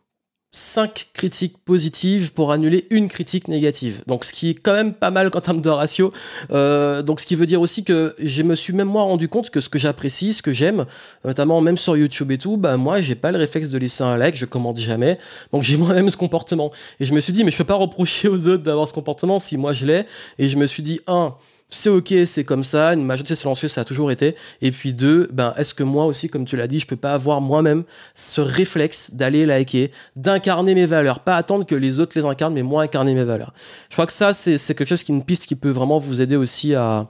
5 0.53 1.11
critiques 1.13 1.59
positives 1.65 2.33
pour 2.33 2.53
annuler 2.53 2.87
une 2.91 3.09
critique 3.09 3.49
négative. 3.49 4.03
Donc 4.07 4.25
ce 4.25 4.33
qui 4.33 4.51
est 4.51 4.55
quand 4.55 4.73
même 4.73 4.95
pas 4.95 5.11
mal 5.11 5.31
en 5.35 5.41
termes 5.41 5.61
de 5.61 5.69
ratio. 5.69 6.13
Euh, 6.51 7.03
donc 7.03 7.21
ce 7.21 7.27
qui 7.27 7.35
veut 7.35 7.45
dire 7.45 7.61
aussi 7.61 7.85
que 7.85 8.15
je 8.19 8.43
me 8.43 8.55
suis 8.55 8.73
même 8.73 8.89
moi 8.89 9.03
rendu 9.03 9.29
compte 9.29 9.51
que 9.51 9.61
ce 9.61 9.69
que 9.69 9.79
j'apprécie, 9.79 10.33
ce 10.33 10.43
que 10.43 10.53
j'aime, 10.53 10.87
notamment 11.25 11.61
même 11.61 11.77
sur 11.77 11.97
YouTube 11.99 12.33
et 12.33 12.39
tout, 12.39 12.57
bah 12.57 12.79
moi 12.79 13.03
j'ai 13.03 13.15
pas 13.15 13.31
le 13.31 13.39
réflexe 13.39 13.69
de 13.69 13.77
laisser 13.77 14.03
un 14.05 14.17
like, 14.17 14.37
je 14.37 14.47
commente 14.47 14.79
jamais. 14.79 15.19
Donc 15.53 15.63
j'ai 15.63 15.77
moi-même 15.79 16.09
ce 16.09 16.17
comportement. 16.17 16.71
Et 16.99 17.05
je 17.05 17.13
me 17.13 17.21
suis 17.21 17.33
dit 17.33 17.45
mais 17.45 17.51
je 17.51 17.59
peux 17.59 17.65
pas 17.65 17.75
reprocher 17.75 18.29
aux 18.29 18.49
autres 18.49 18.63
d'avoir 18.63 18.89
ce 18.89 18.95
comportement 18.95 19.39
si 19.41 19.59
moi 19.59 19.75
je 19.75 19.85
l'ai. 19.85 20.05
Et 20.39 20.49
je 20.49 20.57
me 20.57 20.67
suis 20.67 20.83
dit 20.83 21.01
un 21.07 21.35
c'est 21.71 21.91
ok, 21.91 22.15
c'est 22.25 22.45
comme 22.45 22.63
ça, 22.63 22.95
une 22.95 23.05
majorité 23.05 23.35
silencieuse, 23.35 23.73
ça 23.73 23.83
a 23.83 23.85
toujours 23.85 24.11
été. 24.11 24.35
Et 24.63 24.73
puis 24.73 24.95
deux, 24.95 25.29
ben, 25.31 25.53
est-ce 25.59 25.75
que 25.75 25.83
moi 25.83 26.07
aussi, 26.07 26.31
comme 26.31 26.47
tu 26.47 26.57
l'as 26.57 26.67
dit, 26.67 26.81
je 26.81 26.87
peux 26.87 26.97
pas 26.97 27.13
avoir 27.13 27.43
moi-même 27.43 27.85
ce 28.15 28.41
réflexe 28.41 29.13
d'aller 29.15 29.45
liker, 29.45 29.91
d'incarner 30.17 30.75
mes 30.75 30.87
valeurs, 30.87 31.21
pas 31.21 31.37
attendre 31.37 31.67
que 31.67 31.75
les 31.75 32.01
autres 32.01 32.13
les 32.19 32.25
incarnent, 32.25 32.55
mais 32.55 32.63
moi 32.63 32.85
incarner 32.85 33.13
mes 33.13 33.25
valeurs. 33.25 33.53
Je 33.91 33.95
crois 33.97 34.07
que 34.07 34.13
ça, 34.13 34.33
c'est 34.33 34.57
quelque 34.75 34.87
chose 34.87 35.03
qui 35.03 35.13
est 35.13 35.15
une 35.15 35.25
piste 35.25 35.45
qui 35.45 35.57
peut 35.57 35.71
vraiment 35.71 35.99
vous 35.99 36.23
aider 36.23 36.37
aussi 36.37 36.75
à, 36.75 37.07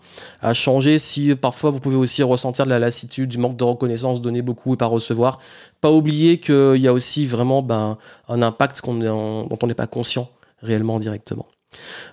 changer. 0.55 0.99
Si 0.99 1.37
parfois 1.37 1.71
vous 1.71 1.81
pouvez 1.81 1.97
aussi 1.97 2.25
ressentir 2.25 2.65
de 2.65 2.71
la 2.71 2.81
lassitude, 2.81 3.29
du 3.29 3.39
manque 3.39 3.57
de 3.57 3.65
reconnaissance, 3.65 4.21
donner 4.21 4.43
beaucoup 4.43 4.75
et 4.75 4.77
pas 4.77 4.87
recevoir, 4.87 5.39
pas 5.81 5.93
oublier 5.93 6.41
qu'il 6.41 6.79
y 6.79 6.89
a 6.89 6.93
aussi 6.93 7.27
vraiment 7.27 7.63
ben, 7.63 7.97
un 8.29 8.43
impact 8.43 8.85
dont 8.85 9.49
on 9.63 9.67
n'est 9.67 9.75
pas 9.75 9.87
conscient 9.87 10.29
réellement 10.63 10.99
directement. 10.99 11.47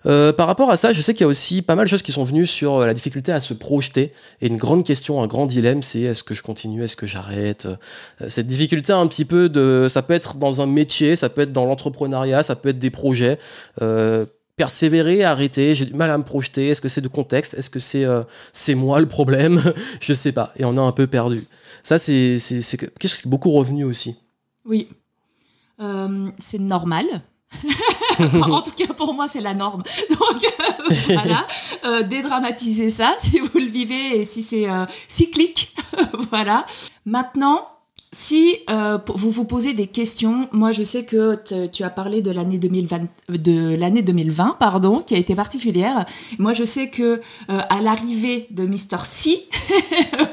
Euh, 0.06 0.34
par 0.34 0.48
rapport 0.48 0.70
à 0.70 0.78
ça, 0.78 0.94
je 0.94 1.02
sais 1.02 1.14
qu'il 1.14 1.22
y 1.22 1.24
a 1.24 1.28
aussi 1.28 1.62
pas 1.62 1.76
mal 1.76 1.86
de 1.86 1.90
choses 1.90 2.02
qui 2.02 2.12
sont 2.12 2.24
venues 2.24 2.46
sur 2.46 2.76
euh, 2.76 2.86
la 2.86 2.94
difficulté 2.94 3.32
à 3.32 3.40
se 3.40 3.54
projeter. 3.54 4.12
Et 4.42 4.48
une 4.48 4.58
grande 4.58 4.84
question, 4.84 5.22
un 5.22 5.28
grand 5.28 5.46
dilemme, 5.46 5.82
c'est 5.82 6.02
est-ce 6.02 6.24
que 6.24 6.34
je 6.34 6.44
continue, 6.44 6.84
est-ce 6.84 6.96
que 6.96 7.08
j'arrête 7.08 7.66
euh, 7.66 8.30
Cette 8.30 8.48
difficulté 8.48 8.94
un 8.94 9.08
petit 9.08 9.26
peu 9.26 9.50
de... 9.50 9.88
Ça 9.90 10.02
peut 10.02 10.14
être 10.14 10.36
dans 10.36 10.62
un 10.62 10.66
métier, 10.66 11.16
ça 11.16 11.30
peut 11.30 11.42
être 11.42 11.54
dans 11.54 11.66
l'entrepreneuriat, 11.66 12.44
ça 12.44 12.56
peut 12.56 12.70
être 12.70 12.80
des 12.80 12.92
projets. 12.92 13.40
persévérer, 14.58 15.24
arrêter, 15.24 15.76
j'ai 15.76 15.86
du 15.86 15.94
mal 15.94 16.10
à 16.10 16.18
me 16.18 16.24
projeter, 16.24 16.70
est-ce 16.70 16.80
que 16.80 16.88
c'est 16.88 17.02
de 17.02 17.10
contexte, 17.10 17.54
est-ce 17.56 17.70
que 17.70 17.80
c'est 17.80 18.06
c'est 18.54 18.76
moi 18.76 19.02
le 19.02 19.08
problème? 19.08 19.62
Je 20.00 20.14
sais 20.14 20.32
pas, 20.32 20.54
et 20.58 20.64
on 20.64 20.78
a 20.78 20.82
un 20.82 20.94
peu 20.94 21.08
perdu. 21.08 21.44
Ça, 21.84 21.98
c'est 21.98 22.38
quelque 22.78 23.02
chose 23.02 23.22
qui 23.22 23.28
est 23.28 23.30
beaucoup 23.30 23.52
revenu 23.52 23.84
aussi. 23.84 24.16
Oui, 24.66 24.88
c'est 26.40 26.60
normal 26.60 27.06
en 28.20 28.62
tout 28.62 28.72
cas, 28.72 28.94
pour 28.94 29.14
moi, 29.14 29.28
c'est 29.28 29.42
la 29.42 29.54
norme. 29.54 29.84
Donc, 30.10 30.44
euh, 30.44 30.94
voilà, 31.08 31.48
euh, 31.86 32.04
dédramatiser 32.04 32.90
ça 32.90 33.16
si 33.18 33.40
vous 33.40 33.60
le 33.60 33.66
vivez 33.66 34.20
et 34.20 34.26
si 34.26 34.44
c'est 34.44 34.70
euh, 34.70 34.86
cyclique. 35.08 35.76
voilà. 36.32 36.66
Maintenant, 37.06 37.68
si 38.12 38.60
vous 39.14 39.30
vous 39.30 39.44
posez 39.44 39.74
des 39.74 39.88
questions, 39.88 40.48
moi 40.54 40.72
je 40.72 40.84
sais 40.84 41.04
que 41.04 41.38
tu 41.68 41.84
as 41.84 41.90
parlé 41.90 42.22
de 42.22 42.32
l'année 42.32 42.58
2020, 42.58 43.02
de 43.28 43.76
l'année 43.76 44.04
2020, 44.04 44.56
pardon, 44.58 45.02
qui 45.02 45.16
a 45.16 45.18
été 45.18 45.36
particulière. 45.36 46.06
Moi 46.40 46.54
je 46.54 46.64
sais 46.64 46.90
que 46.90 47.20
à 47.50 47.82
l'arrivée 47.82 48.48
de 48.52 48.66
Mister 48.66 49.00
C, 49.04 49.50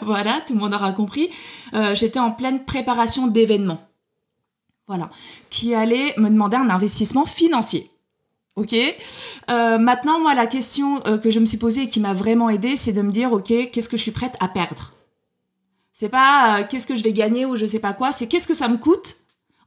voilà, 0.03 0.41
tout 0.47 0.55
le 0.55 0.61
monde 0.61 0.75
aura 0.75 0.93
compris, 0.93 1.31
j'étais 1.95 2.21
en 2.21 2.31
pleine 2.31 2.65
préparation 2.65 3.27
d'événements. 3.27 3.81
Voilà. 4.89 5.11
Qui 5.51 5.75
allait 5.75 6.15
me 6.19 6.29
demander 6.29 6.57
un 6.57 6.71
investissement 6.71 7.25
financier. 7.25 7.91
Ok. 8.57 8.75
Euh, 9.51 9.79
maintenant, 9.79 10.21
moi, 10.21 10.35
la 10.35 10.47
question 10.47 11.01
euh, 11.07 11.17
que 11.17 11.31
je 11.31 11.41
me 11.41 11.47
suis 11.47 11.57
posée 11.57 11.83
et 11.83 11.89
qui 11.89 12.01
m'a 12.01 12.13
vraiment 12.13 12.51
aidée, 12.51 12.77
c'est 12.77 12.93
de 12.93 13.01
me 13.01 13.11
dire, 13.11 13.33
ok, 13.33 13.71
qu'est-ce 13.71 13.89
que 13.89 13.97
je 13.97 14.03
suis 14.03 14.11
prête 14.11 14.37
à 14.41 14.49
perdre? 14.49 14.93
C'est 15.95 16.11
pas 16.11 16.59
euh, 16.59 16.65
qu'est-ce 16.69 16.87
que 16.87 16.95
je 16.95 17.03
vais 17.03 17.13
gagner 17.13 17.47
ou 17.47 17.57
je 17.57 17.65
sais 17.65 17.79
pas 17.79 17.95
quoi. 17.95 18.13
C'est 18.13 18.27
qu'est-ce 18.27 18.47
que 18.47 18.55
ça 18.55 18.69
me 18.69 18.77
coûte 18.77 19.17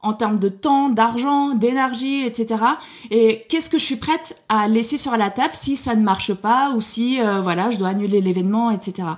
en 0.02 0.12
termes 0.12 0.38
de 0.38 0.48
temps, 0.48 0.88
d'argent, 0.88 1.54
d'énergie, 1.54 2.24
etc. 2.24 2.62
Et 3.10 3.44
qu'est-ce 3.48 3.68
que 3.68 3.78
je 3.78 3.84
suis 3.84 3.96
prête 3.96 4.40
à 4.48 4.68
laisser 4.68 4.96
sur 4.96 5.16
la 5.16 5.30
table 5.30 5.54
si 5.54 5.76
ça 5.76 5.96
ne 5.96 6.04
marche 6.04 6.34
pas 6.34 6.70
ou 6.76 6.80
si 6.80 7.18
voilà, 7.42 7.70
je 7.70 7.78
dois 7.78 7.88
annuler 7.88 8.20
l'événement, 8.20 8.70
etc. 8.70 9.08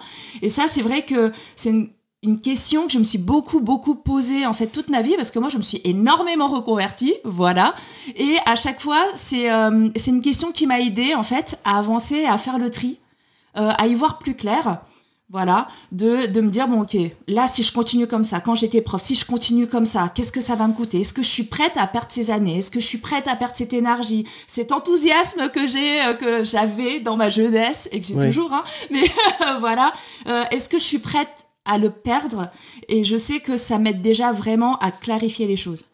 Et 0.40 0.48
ça, 0.48 0.66
c'est 0.66 0.80
vrai 0.80 1.04
que 1.04 1.30
c'est 1.56 1.70
une 1.70 1.90
une 2.22 2.40
question 2.40 2.86
que 2.86 2.92
je 2.92 2.98
me 2.98 3.04
suis 3.04 3.18
beaucoup 3.18 3.60
beaucoup 3.60 3.94
posée 3.94 4.44
en 4.44 4.52
fait 4.52 4.66
toute 4.66 4.88
ma 4.88 5.02
vie 5.02 5.14
parce 5.16 5.30
que 5.30 5.38
moi 5.38 5.48
je 5.48 5.56
me 5.56 5.62
suis 5.62 5.80
énormément 5.84 6.48
reconvertie 6.48 7.14
voilà. 7.24 7.74
Et 8.16 8.36
à 8.44 8.56
chaque 8.56 8.80
fois 8.80 9.04
c'est 9.14 9.50
euh, 9.52 9.88
c'est 9.94 10.10
une 10.10 10.22
question 10.22 10.50
qui 10.50 10.66
m'a 10.66 10.80
aidée 10.80 11.14
en 11.14 11.22
fait 11.22 11.60
à 11.64 11.78
avancer 11.78 12.24
à 12.24 12.36
faire 12.36 12.58
le 12.58 12.70
tri 12.70 12.98
euh, 13.56 13.70
à 13.78 13.86
y 13.86 13.94
voir 13.94 14.18
plus 14.18 14.34
clair 14.34 14.80
voilà. 15.30 15.68
De, 15.92 16.24
de 16.24 16.40
me 16.40 16.50
dire 16.50 16.66
bon 16.66 16.82
ok 16.82 16.96
là 17.28 17.46
si 17.46 17.62
je 17.62 17.72
continue 17.72 18.08
comme 18.08 18.24
ça 18.24 18.40
quand 18.40 18.56
j'étais 18.56 18.80
prof 18.80 19.00
si 19.00 19.14
je 19.14 19.24
continue 19.24 19.68
comme 19.68 19.86
ça 19.86 20.10
qu'est-ce 20.12 20.32
que 20.32 20.40
ça 20.40 20.56
va 20.56 20.66
me 20.66 20.72
coûter? 20.72 21.00
Est-ce 21.00 21.12
que 21.12 21.22
je 21.22 21.28
suis 21.28 21.44
prête 21.44 21.76
à 21.76 21.86
perdre 21.86 22.10
ces 22.10 22.32
années? 22.32 22.58
Est-ce 22.58 22.72
que 22.72 22.80
je 22.80 22.86
suis 22.86 22.98
prête 22.98 23.28
à 23.28 23.36
perdre 23.36 23.54
cette 23.54 23.74
énergie 23.74 24.26
cet 24.48 24.72
enthousiasme 24.72 25.50
que 25.50 25.68
j'ai 25.68 26.00
euh, 26.02 26.14
que 26.14 26.42
j'avais 26.42 26.98
dans 26.98 27.16
ma 27.16 27.28
jeunesse 27.28 27.88
et 27.92 28.00
que 28.00 28.06
j'ai 28.06 28.18
toujours 28.18 28.52
hein? 28.52 28.64
Mais 28.90 29.04
voilà. 29.60 29.92
Est-ce 30.50 30.68
que 30.68 30.80
je 30.80 30.84
suis 30.84 30.98
prête 30.98 31.47
à 31.68 31.78
le 31.78 31.90
perdre. 31.90 32.50
Et 32.88 33.04
je 33.04 33.16
sais 33.16 33.38
que 33.38 33.56
ça 33.56 33.78
m'aide 33.78 34.00
déjà 34.00 34.32
vraiment 34.32 34.78
à 34.78 34.90
clarifier 34.90 35.46
les 35.46 35.56
choses. 35.56 35.84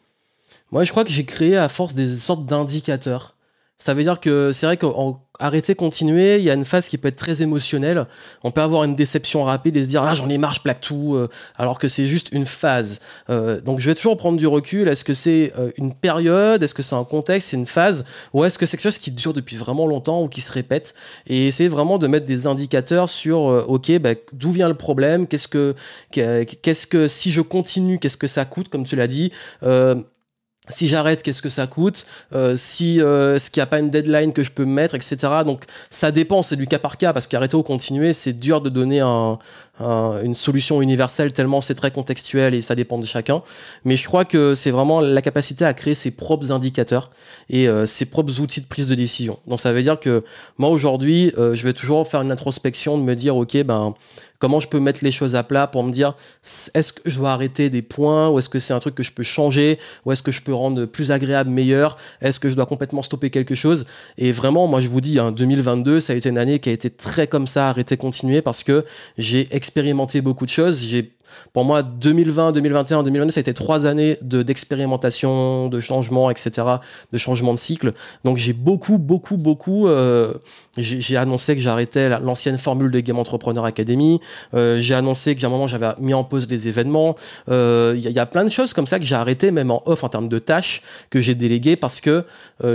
Moi, 0.71 0.83
je 0.83 0.91
crois 0.91 1.03
que 1.03 1.11
j'ai 1.11 1.25
créé 1.25 1.55
à 1.57 1.69
force 1.69 1.93
des 1.93 2.15
sortes 2.15 2.45
d'indicateurs. 2.45 3.35
Ça 3.77 3.93
veut 3.93 4.03
dire 4.03 4.19
que 4.19 4.51
c'est 4.51 4.65
vrai 4.65 4.77
qu'en 4.77 5.24
arrêter, 5.39 5.75
continuer, 5.75 6.37
il 6.37 6.43
y 6.43 6.49
a 6.49 6.53
une 6.53 6.65
phase 6.65 6.87
qui 6.87 6.97
peut 6.97 7.07
être 7.07 7.15
très 7.15 7.41
émotionnelle. 7.41 8.05
On 8.43 8.51
peut 8.51 8.61
avoir 8.61 8.83
une 8.83 8.95
déception 8.95 9.43
rapide 9.43 9.77
et 9.77 9.83
se 9.83 9.89
dire 9.89 10.03
ah 10.03 10.13
j'en 10.13 10.29
ai 10.29 10.37
marre, 10.37 10.53
je 10.53 10.61
plaque 10.61 10.81
tout, 10.81 11.15
euh, 11.15 11.29
alors 11.57 11.79
que 11.79 11.87
c'est 11.87 12.05
juste 12.05 12.29
une 12.31 12.45
phase. 12.45 12.99
Euh, 13.29 13.61
donc 13.61 13.79
je 13.79 13.89
vais 13.89 13.95
toujours 13.95 14.17
prendre 14.17 14.37
du 14.37 14.47
recul. 14.47 14.87
Est-ce 14.87 15.03
que 15.03 15.13
c'est 15.13 15.53
euh, 15.57 15.71
une 15.77 15.93
période? 15.93 16.63
Est-ce 16.63 16.73
que 16.73 16.83
c'est 16.83 16.95
un 16.95 17.03
contexte? 17.03 17.49
C'est 17.49 17.57
une 17.57 17.65
phase? 17.65 18.05
Ou 18.33 18.43
est-ce 18.43 18.57
que 18.57 18.65
c'est 18.65 18.77
quelque 18.77 18.83
chose 18.83 18.97
qui 18.97 19.11
dure 19.11 19.33
depuis 19.33 19.55
vraiment 19.55 19.87
longtemps 19.87 20.21
ou 20.21 20.27
qui 20.27 20.41
se 20.41 20.51
répète? 20.51 20.95
Et 21.27 21.47
essayer 21.47 21.69
vraiment 21.69 21.97
de 21.97 22.07
mettre 22.07 22.25
des 22.25 22.47
indicateurs 22.47 23.09
sur 23.09 23.65
ok 23.67 23.99
bah, 23.99 24.11
d'où 24.33 24.51
vient 24.51 24.69
le 24.69 24.75
problème? 24.75 25.27
Qu'est-ce 25.27 25.47
que 25.47 25.75
qu'est-ce 26.11 26.87
que 26.87 27.07
si 27.07 27.31
je 27.31 27.41
continue, 27.41 27.99
qu'est-ce 27.99 28.17
que 28.17 28.27
ça 28.27 28.45
coûte 28.45 28.69
Comme 28.69 28.83
tu 28.83 28.95
l'as 28.95 29.07
dit? 29.07 29.31
Si 30.69 30.87
j'arrête, 30.87 31.21
qu'est-ce 31.23 31.41
que 31.41 31.49
ça 31.49 31.67
coûte? 31.67 32.05
Euh, 32.33 32.55
Si 32.55 33.01
euh, 33.01 33.37
ce 33.37 33.49
qu'il 33.49 33.61
n'y 33.61 33.63
a 33.63 33.67
pas 33.67 33.79
une 33.79 33.89
deadline 33.89 34.33
que 34.33 34.43
je 34.43 34.51
peux 34.51 34.65
mettre, 34.65 34.95
etc. 34.95 35.17
Donc 35.45 35.63
ça 35.89 36.11
dépend, 36.11 36.41
c'est 36.41 36.55
du 36.55 36.67
cas 36.67 36.79
par 36.79 36.97
cas 36.97 37.13
parce 37.13 37.27
qu'arrêter 37.27 37.55
ou 37.55 37.63
continuer, 37.63 38.13
c'est 38.13 38.33
dur 38.33 38.61
de 38.61 38.69
donner 38.69 39.01
une 39.79 40.33
solution 40.33 40.81
universelle 40.81 41.33
tellement 41.33 41.61
c'est 41.61 41.75
très 41.75 41.91
contextuel 41.91 42.53
et 42.53 42.61
ça 42.61 42.75
dépend 42.75 42.97
de 42.97 43.05
chacun. 43.05 43.41
Mais 43.83 43.97
je 43.97 44.05
crois 44.05 44.25
que 44.25 44.55
c'est 44.55 44.71
vraiment 44.71 45.01
la 45.01 45.21
capacité 45.21 45.65
à 45.65 45.73
créer 45.73 45.95
ses 45.95 46.11
propres 46.11 46.51
indicateurs 46.51 47.09
et 47.49 47.67
euh, 47.67 47.85
ses 47.85 48.05
propres 48.05 48.39
outils 48.39 48.61
de 48.61 48.67
prise 48.67 48.87
de 48.87 48.95
décision. 48.95 49.39
Donc 49.47 49.59
ça 49.59 49.73
veut 49.73 49.83
dire 49.83 49.99
que 49.99 50.23
moi 50.57 50.69
aujourd'hui, 50.69 51.33
je 51.37 51.63
vais 51.63 51.73
toujours 51.73 52.07
faire 52.07 52.21
une 52.21 52.31
introspection 52.31 52.97
de 52.97 53.03
me 53.03 53.15
dire 53.15 53.35
ok 53.35 53.63
ben 53.63 53.93
comment 54.39 54.59
je 54.59 54.67
peux 54.67 54.79
mettre 54.79 55.03
les 55.03 55.11
choses 55.11 55.35
à 55.35 55.43
plat 55.43 55.67
pour 55.67 55.83
me 55.83 55.91
dire 55.91 56.15
est-ce 56.73 56.93
que 56.93 57.09
je 57.09 57.17
dois 57.17 57.31
arrêter 57.31 57.69
des 57.69 57.81
points 57.81 58.29
ou 58.29 58.39
est-ce 58.39 58.49
que 58.49 58.59
c'est 58.59 58.73
un 58.73 58.79
truc 58.79 58.95
que 58.95 59.03
je 59.03 59.11
peux 59.11 59.23
changer 59.23 59.79
ou 60.05 60.11
est-ce 60.11 60.23
que 60.23 60.31
je 60.31 60.41
peux 60.41 60.53
rendre 60.53 60.85
plus 60.85 61.11
agréable, 61.11 61.49
meilleur? 61.49 61.97
Est-ce 62.21 62.39
que 62.39 62.49
je 62.49 62.55
dois 62.55 62.65
complètement 62.65 63.03
stopper 63.03 63.29
quelque 63.29 63.55
chose? 63.55 63.85
Et 64.17 64.31
vraiment, 64.31 64.67
moi 64.67 64.81
je 64.81 64.89
vous 64.89 65.01
dis, 65.01 65.19
hein, 65.19 65.31
2022, 65.31 65.99
ça 65.99 66.13
a 66.13 66.15
été 66.15 66.29
une 66.29 66.37
année 66.37 66.59
qui 66.59 66.69
a 66.69 66.73
été 66.73 66.89
très 66.89 67.27
comme 67.27 67.47
ça, 67.47 67.69
arrêter, 67.69 67.97
continuer 67.97 68.41
parce 68.41 68.63
que 68.63 68.85
j'ai 69.17 69.47
expérimenté 69.65 70.21
beaucoup 70.21 70.45
de 70.45 70.51
choses. 70.51 70.85
J'ai 70.85 71.14
pour 71.53 71.65
moi, 71.65 71.83
2020, 71.83 72.51
2021, 72.51 73.03
2022, 73.03 73.31
ça 73.31 73.39
a 73.39 73.41
été 73.41 73.53
trois 73.53 73.85
années 73.85 74.17
de, 74.21 74.43
d'expérimentation, 74.43 75.69
de 75.69 75.79
changement, 75.79 76.29
etc., 76.29 76.51
de 77.11 77.17
changement 77.17 77.53
de 77.53 77.57
cycle. 77.57 77.93
Donc 78.23 78.37
j'ai 78.37 78.53
beaucoup, 78.53 78.97
beaucoup, 78.97 79.37
beaucoup. 79.37 79.87
Euh, 79.87 80.33
j'ai, 80.77 81.17
annoncé 81.17 81.55
que 81.55 81.61
j'arrêtais 81.61 82.09
l'ancienne 82.19 82.57
formule 82.57 82.91
de 82.91 82.99
Game 82.99 83.17
Entrepreneur 83.17 83.65
Academy. 83.65 84.19
Euh, 84.53 84.79
j'ai 84.79 84.95
annoncé 84.95 85.35
j'ai 85.37 85.47
un 85.47 85.49
moment 85.49 85.67
j'avais 85.67 85.89
mis 85.99 86.13
en 86.13 86.23
pause 86.23 86.47
les 86.49 86.67
événements. 86.67 87.15
Il 87.47 87.53
euh, 87.53 87.95
y, 87.97 88.11
y, 88.11 88.19
a 88.19 88.25
plein 88.25 88.43
de 88.43 88.49
choses 88.49 88.73
comme 88.73 88.87
ça 88.87 88.99
que 88.99 89.05
j'ai 89.05 89.15
arrêté, 89.15 89.51
même 89.51 89.71
en 89.71 89.81
off 89.85 90.03
en 90.03 90.09
termes 90.09 90.29
de 90.29 90.39
tâches 90.39 90.81
que 91.09 91.21
j'ai 91.21 91.35
déléguées 91.35 91.75
parce 91.75 92.01
que 92.01 92.25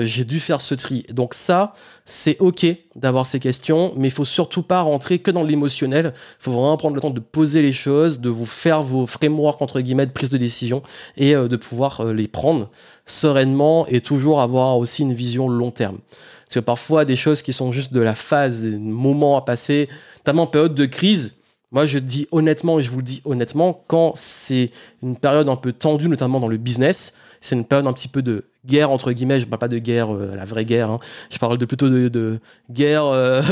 j'ai 0.01 0.25
dû 0.25 0.41
faire 0.41 0.61
ce 0.61 0.75
tri. 0.75 1.05
Donc 1.11 1.35
ça, 1.35 1.75
c'est 2.05 2.37
ok 2.41 2.67
d'avoir 2.97 3.25
ces 3.27 3.39
questions, 3.41 3.93
mais 3.97 4.09
il 4.09 4.11
faut 4.11 4.25
surtout 4.25 4.63
pas 4.63 4.81
rentrer 4.81 5.21
que 5.21 5.31
dans 5.31 5.45
l'émotionnel. 5.45 6.13
Il 6.41 6.43
faut 6.43 6.53
vraiment 6.53 6.77
prendre 6.77 6.95
le 6.95 7.01
temps 7.01 7.11
de 7.11 7.21
poser 7.21 7.63
les 7.63 7.73
choses, 7.73 8.21
de 8.21 8.29
vous 8.41 8.47
faire 8.47 8.83
vos 8.83 9.07
frameworks 9.07 9.61
entre 9.61 9.81
guillemets 9.81 10.07
de 10.07 10.13
prise 10.13 10.31
de 10.31 10.39
décision 10.39 10.83
et 11.19 11.37
euh, 11.37 11.47
de 11.47 11.57
pouvoir 11.57 12.01
euh, 12.01 12.13
les 12.15 12.27
prendre 12.27 12.71
sereinement 13.05 13.87
et 13.87 14.01
toujours 14.01 14.41
avoir 14.41 14.79
aussi 14.79 15.03
une 15.03 15.13
vision 15.13 15.49
long 15.49 15.71
terme. 15.71 15.99
Parce 16.47 16.55
que 16.55 16.61
parfois 16.61 17.05
des 17.05 17.17
choses 17.17 17.43
qui 17.43 17.53
sont 17.53 17.71
juste 17.71 17.93
de 17.93 18.01
la 18.01 18.15
phase, 18.15 18.65
moment 18.67 19.37
à 19.37 19.43
passer, 19.43 19.89
notamment 20.21 20.45
en 20.45 20.47
période 20.47 20.75
de 20.75 20.87
crise. 20.87 21.37
Moi, 21.71 21.87
je 21.87 21.99
dis 21.99 22.27
honnêtement, 22.33 22.81
et 22.81 22.83
je 22.83 22.91
vous 22.91 22.97
le 22.97 23.05
dis 23.05 23.23
honnêtement, 23.25 23.85
quand 23.87 24.13
c'est 24.17 24.71
une 25.03 25.17
période 25.17 25.49
un 25.49 25.57
peu 25.57 25.73
tendue, 25.73 26.09
notamment 26.09 26.41
dans 26.41 26.49
le 26.49 26.57
business, 26.57 27.17
c'est 27.41 27.55
une 27.55 27.65
période 27.65 27.87
un 27.87 27.93
petit 27.93 28.09
peu 28.09 28.23
de 28.23 28.47
guerre 28.67 28.91
entre 28.91 29.13
guillemets 29.13 29.41
je 29.41 29.47
parle 29.47 29.61
pas 29.61 29.69
de 29.69 29.79
guerre 29.79 30.15
euh, 30.15 30.37
la 30.37 30.45
vraie 30.45 30.67
guerre 30.67 30.91
hein. 30.91 31.01
je 31.31 31.39
parle 31.39 31.57
de 31.57 31.65
plutôt 31.65 31.89
de, 31.89 32.39
guerre 32.71 33.05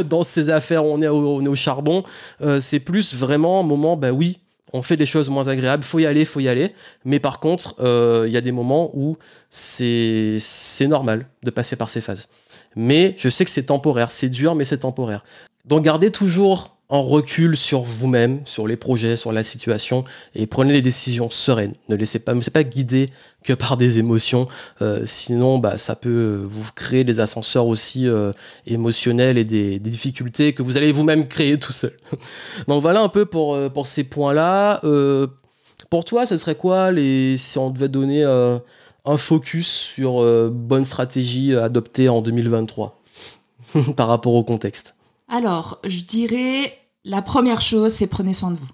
dans 0.05 0.23
ces 0.23 0.51
affaires 0.51 0.85
où 0.85 0.91
on 0.91 1.01
est 1.01 1.09
au, 1.09 1.37
on 1.37 1.41
est 1.41 1.49
au 1.49 1.55
charbon 1.55 2.03
c'est 2.61 2.81
plus 2.81 3.15
vraiment 3.15 3.61
un 3.61 3.63
moment 3.63 3.97
bah 3.97 4.13
oui 4.13 4.41
on 4.73 4.83
fait 4.83 4.97
des 4.97 5.07
choses 5.07 5.29
moins 5.29 5.49
agréables. 5.49 5.85
Faut 5.85 5.99
y 5.99 6.07
aller 6.07 6.25
faut 6.25 6.41
y 6.41 6.49
aller. 6.49 6.73
Mais 7.05 7.21
par 7.21 7.41
contre 7.41 7.75
il 8.27 8.33
y 8.33 8.37
a 8.37 8.41
des 8.41 8.53
moments 8.53 8.91
où 8.95 9.17
c'est 9.51 10.41
normal 10.89 11.27
de 11.43 11.51
passer 11.51 11.77
par 11.77 11.91
ces 11.91 12.01
phases. 12.01 12.29
Mais 12.77 13.15
je 13.19 13.29
sais 13.29 13.45
que 13.45 13.51
c'est 13.51 13.65
temporaire. 13.65 14.11
C'est 14.11 14.29
dur 14.29 14.55
mais 14.55 14.65
c'est 14.65 14.79
temporaire. 14.79 15.25
Donc 15.65 15.85
gardez 15.85 16.11
toujours 16.11 16.78
en 16.91 17.03
recul 17.03 17.57
sur 17.57 17.83
vous-même, 17.83 18.41
sur 18.45 18.67
les 18.67 18.77
projets, 18.77 19.19
sur 19.19 19.31
la 19.31 19.45
situation, 19.45 20.05
et 20.35 20.47
prenez 20.47 20.73
les 20.73 20.81
décisions 20.81 21.29
sereines. 21.29 21.75
Ne 21.89 21.97
laissez 21.97 22.19
pas, 22.19 22.33
ne 22.33 22.39
laissez 22.39 22.51
pas 22.51 22.65
guider 22.65 23.11
que 23.45 23.53
par 23.53 23.77
des 23.77 23.99
émotions, 23.99 24.49
euh, 24.81 25.03
sinon 25.05 25.59
bah, 25.59 25.77
ça 25.77 25.97
peut 25.97 26.43
vous 26.45 26.71
créer 26.75 27.05
des 27.05 27.21
ascenseurs 27.21 27.67
aussi 27.67 28.09
euh, 28.09 28.33
émotionnels 28.67 29.37
et 29.37 29.45
des, 29.45 29.79
difficultés 29.79 30.55
que 30.55 30.63
vous 30.63 30.77
allez 30.77 30.93
vous-même 30.93 31.29
créer 31.29 31.59
tout 31.59 31.73
seul. 31.73 31.93
Donc 32.69 32.81
voilà 32.81 33.01
un 33.01 33.09
peu 33.09 33.27
pour, 33.27 33.55
euh, 33.55 33.69
pour 33.69 33.87
ces 33.87 34.05
points-là. 34.05 34.81
pour 35.91 36.05
toi, 36.07 36.27
ce 36.27 36.39
serait 36.39 36.55
quoi 36.55 36.91
les, 36.91 37.37
si 37.37 37.59
on 37.59 37.71
devait 37.71 37.89
donner 37.89 38.25
un 38.25 39.17
focus 39.17 39.69
sur 39.69 40.23
bonne 40.51 40.85
stratégie 40.85 41.55
adoptée 41.55 42.09
en 42.09 42.23
2023 42.23 43.03
par 43.97 44.09
rapport 44.09 44.35
au 44.35 44.45
contexte? 44.45 44.98
Alors, 45.29 45.79
je 45.87 46.01
dirais, 46.01 46.79
la 47.05 47.23
première 47.23 47.61
chose, 47.61 47.93
c'est 47.93 48.07
prenez 48.07 48.33
soin 48.33 48.51
de 48.51 48.57
vous. 48.57 48.69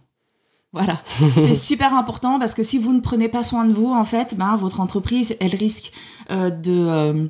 Voilà, 0.72 1.02
c'est 1.36 1.54
super 1.54 1.94
important 1.94 2.38
parce 2.38 2.54
que 2.54 2.62
si 2.62 2.78
vous 2.78 2.92
ne 2.92 3.00
prenez 3.00 3.28
pas 3.28 3.42
soin 3.42 3.64
de 3.64 3.72
vous, 3.72 3.92
en 3.92 4.04
fait, 4.04 4.36
ben, 4.36 4.56
votre 4.56 4.80
entreprise, 4.80 5.36
elle 5.40 5.54
risque 5.54 5.92
euh, 6.30 6.50
de, 6.50 6.72
euh, 6.72 7.28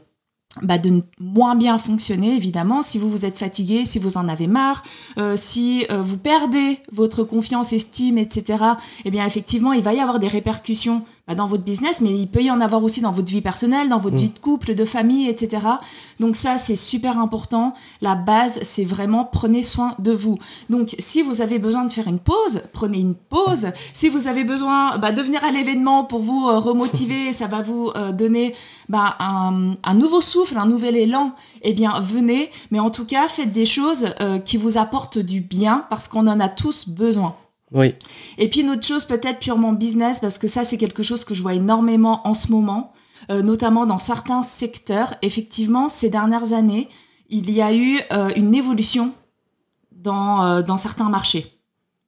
bah, 0.62 0.78
de 0.78 1.02
moins 1.20 1.54
bien 1.54 1.76
fonctionner, 1.76 2.34
évidemment. 2.34 2.80
Si 2.80 2.96
vous 2.96 3.10
vous 3.10 3.26
êtes 3.26 3.36
fatigué, 3.36 3.84
si 3.84 3.98
vous 3.98 4.16
en 4.16 4.28
avez 4.28 4.46
marre, 4.46 4.82
euh, 5.18 5.36
si 5.36 5.86
vous 5.90 6.16
perdez 6.16 6.78
votre 6.90 7.22
confiance, 7.24 7.72
estime, 7.74 8.16
etc., 8.16 8.64
eh 9.04 9.10
bien, 9.10 9.26
effectivement, 9.26 9.74
il 9.74 9.82
va 9.82 9.92
y 9.92 10.00
avoir 10.00 10.18
des 10.18 10.28
répercussions 10.28 11.02
dans 11.32 11.46
votre 11.46 11.62
business, 11.62 12.02
mais 12.02 12.10
il 12.10 12.26
peut 12.26 12.42
y 12.42 12.50
en 12.50 12.60
avoir 12.60 12.84
aussi 12.84 13.00
dans 13.00 13.10
votre 13.10 13.30
vie 13.30 13.40
personnelle, 13.40 13.88
dans 13.88 13.96
votre 13.96 14.16
mm. 14.16 14.18
vie 14.18 14.28
de 14.28 14.38
couple, 14.38 14.74
de 14.74 14.84
famille, 14.84 15.30
etc. 15.30 15.66
Donc 16.20 16.36
ça, 16.36 16.58
c'est 16.58 16.76
super 16.76 17.18
important. 17.18 17.72
La 18.02 18.14
base, 18.14 18.58
c'est 18.62 18.84
vraiment 18.84 19.24
prenez 19.24 19.62
soin 19.62 19.94
de 19.98 20.12
vous. 20.12 20.38
Donc 20.68 20.94
si 20.98 21.22
vous 21.22 21.40
avez 21.40 21.58
besoin 21.58 21.86
de 21.86 21.92
faire 21.92 22.08
une 22.08 22.18
pause, 22.18 22.62
prenez 22.74 22.98
une 22.98 23.14
pause. 23.14 23.68
Si 23.94 24.10
vous 24.10 24.28
avez 24.28 24.44
besoin 24.44 24.98
bah, 24.98 25.12
de 25.12 25.22
venir 25.22 25.42
à 25.44 25.50
l'événement 25.50 26.04
pour 26.04 26.20
vous 26.20 26.46
euh, 26.46 26.58
remotiver, 26.58 27.32
ça 27.32 27.46
va 27.46 27.62
vous 27.62 27.90
euh, 27.96 28.12
donner 28.12 28.54
bah, 28.90 29.16
un, 29.18 29.74
un, 29.82 29.94
nouveau 29.94 30.20
souffle, 30.20 30.58
un 30.58 30.66
nouvel 30.66 30.94
élan, 30.94 31.32
eh 31.62 31.72
bien 31.72 31.98
venez. 32.00 32.50
Mais 32.70 32.80
en 32.80 32.90
tout 32.90 33.06
cas, 33.06 33.28
faites 33.28 33.50
des 33.50 33.64
choses 33.64 34.10
euh, 34.20 34.38
qui 34.38 34.58
vous 34.58 34.76
apportent 34.76 35.18
du 35.18 35.40
bien 35.40 35.84
parce 35.88 36.06
qu'on 36.06 36.26
en 36.26 36.38
a 36.38 36.50
tous 36.50 36.86
besoin. 36.86 37.34
Oui. 37.72 37.94
Et 38.38 38.48
puis 38.48 38.60
une 38.60 38.70
autre 38.70 38.86
chose 38.86 39.04
peut-être 39.04 39.40
purement 39.40 39.72
business, 39.72 40.20
parce 40.20 40.38
que 40.38 40.46
ça 40.46 40.64
c'est 40.64 40.78
quelque 40.78 41.02
chose 41.02 41.24
que 41.24 41.34
je 41.34 41.42
vois 41.42 41.54
énormément 41.54 42.26
en 42.26 42.34
ce 42.34 42.50
moment, 42.50 42.92
euh, 43.30 43.42
notamment 43.42 43.86
dans 43.86 43.98
certains 43.98 44.42
secteurs. 44.42 45.14
Effectivement, 45.22 45.88
ces 45.88 46.10
dernières 46.10 46.52
années, 46.52 46.88
il 47.28 47.50
y 47.50 47.62
a 47.62 47.74
eu 47.74 48.00
euh, 48.12 48.30
une 48.36 48.54
évolution 48.54 49.12
dans, 49.92 50.44
euh, 50.44 50.62
dans 50.62 50.76
certains 50.76 51.08
marchés. 51.08 51.50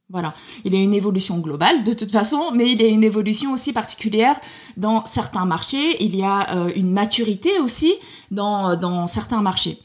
Voilà, 0.08 0.34
il 0.64 0.72
y 0.72 0.76
a 0.76 0.80
une 0.80 0.94
évolution 0.94 1.38
globale 1.38 1.82
de 1.82 1.92
toute 1.92 2.12
façon, 2.12 2.52
mais 2.54 2.70
il 2.70 2.80
y 2.80 2.84
a 2.84 2.88
une 2.88 3.02
évolution 3.02 3.52
aussi 3.52 3.72
particulière 3.72 4.38
dans 4.76 5.04
certains 5.04 5.46
marchés. 5.46 6.00
Il 6.04 6.14
y 6.14 6.22
a 6.22 6.46
une 6.76 6.92
maturité 6.92 7.58
aussi 7.58 7.92
dans 8.30 9.08
certains 9.08 9.42
marchés. 9.42 9.80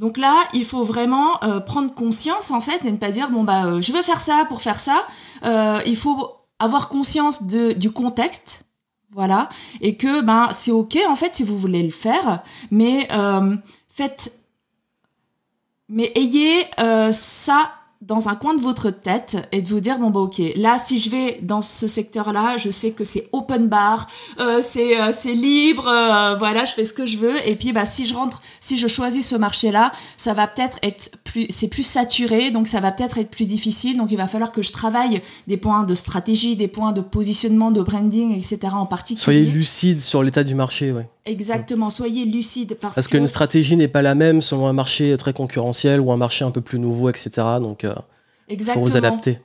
Donc 0.00 0.16
là, 0.16 0.48
il 0.54 0.64
faut 0.64 0.82
vraiment 0.82 1.44
euh, 1.44 1.60
prendre 1.60 1.92
conscience 1.92 2.50
en 2.52 2.62
fait 2.62 2.86
et 2.86 2.90
ne 2.90 2.96
pas 2.96 3.10
dire 3.10 3.30
bon 3.30 3.44
bah 3.44 3.66
euh, 3.66 3.82
je 3.82 3.92
veux 3.92 4.00
faire 4.00 4.22
ça 4.22 4.46
pour 4.48 4.62
faire 4.62 4.80
ça. 4.80 5.06
Euh, 5.44 5.78
il 5.84 5.94
faut 5.94 6.36
avoir 6.58 6.88
conscience 6.88 7.42
du 7.42 7.90
contexte, 7.90 8.64
voilà, 9.12 9.50
et 9.82 9.98
que 9.98 10.22
ben 10.22 10.48
c'est 10.52 10.70
ok 10.70 10.98
en 11.06 11.16
fait 11.16 11.34
si 11.34 11.42
vous 11.42 11.58
voulez 11.58 11.82
le 11.82 11.90
faire, 11.90 12.42
mais 12.70 13.08
faites, 13.88 14.40
mais 15.90 16.12
ayez 16.14 16.64
ça 17.12 17.70
dans 18.00 18.30
un 18.30 18.34
coin 18.34 18.54
de 18.54 18.62
votre 18.62 18.90
tête 18.90 19.36
et 19.52 19.60
de 19.60 19.68
vous 19.68 19.80
dire 19.80 19.98
bon 19.98 20.08
bah 20.08 20.20
ok 20.20 20.40
là 20.56 20.78
si 20.78 20.98
je 20.98 21.10
vais 21.10 21.38
dans 21.42 21.60
ce 21.60 21.86
secteur 21.86 22.32
là 22.32 22.56
je 22.56 22.70
sais 22.70 22.92
que 22.92 23.04
c'est 23.04 23.28
open 23.32 23.68
bar 23.68 24.08
euh, 24.38 24.60
c'est 24.62 24.98
euh, 24.98 25.12
c'est 25.12 25.34
libre 25.34 25.86
euh, 25.86 26.34
voilà 26.34 26.64
je 26.64 26.72
fais 26.72 26.86
ce 26.86 26.94
que 26.94 27.04
je 27.04 27.18
veux. 27.18 27.36
Et 27.46 27.56
puis 27.56 27.72
bah 27.72 27.84
si 27.84 28.06
je 28.06 28.14
rentre 28.14 28.40
si 28.60 28.78
je 28.78 28.88
choisis 28.88 29.28
ce 29.28 29.36
marché 29.36 29.70
là 29.70 29.92
ça 30.16 30.32
va 30.32 30.46
peut-être 30.46 30.78
être 30.82 31.10
plus 31.24 31.46
c'est 31.50 31.68
plus 31.68 31.82
saturé 31.82 32.50
donc 32.50 32.68
ça 32.68 32.80
va 32.80 32.90
peut-être 32.90 33.18
être 33.18 33.30
plus 33.30 33.44
difficile. 33.44 33.98
Donc 33.98 34.10
il 34.10 34.16
va 34.16 34.26
falloir 34.26 34.50
que 34.50 34.62
je 34.62 34.72
travaille 34.72 35.20
des 35.46 35.58
points 35.58 35.84
de 35.84 35.94
stratégie 35.94 36.56
des 36.56 36.68
points 36.68 36.92
de 36.92 37.02
positionnement 37.02 37.70
de 37.70 37.82
branding 37.82 38.34
etc 38.34 38.72
en 38.72 38.86
particulier. 38.86 39.22
Soyez 39.22 39.42
lucide 39.42 40.00
sur 40.00 40.22
l'état 40.22 40.42
du 40.42 40.54
marché 40.54 40.90
ouais 40.90 41.06
Exactement, 41.26 41.90
soyez 41.90 42.24
lucide 42.24 42.76
parce, 42.80 42.94
parce 42.94 43.08
qu'une 43.08 43.26
stratégie 43.26 43.76
n'est 43.76 43.88
pas 43.88 44.02
la 44.02 44.14
même 44.14 44.40
selon 44.40 44.66
un 44.66 44.72
marché 44.72 45.14
très 45.18 45.32
concurrentiel 45.32 46.00
ou 46.00 46.12
un 46.12 46.16
marché 46.16 46.44
un 46.44 46.50
peu 46.50 46.60
plus 46.60 46.78
nouveau, 46.78 47.10
etc. 47.10 47.30
Donc, 47.60 47.86
il 48.48 48.60
faut 48.60 48.80
vous 48.80 48.96
adapter. 48.96 49.38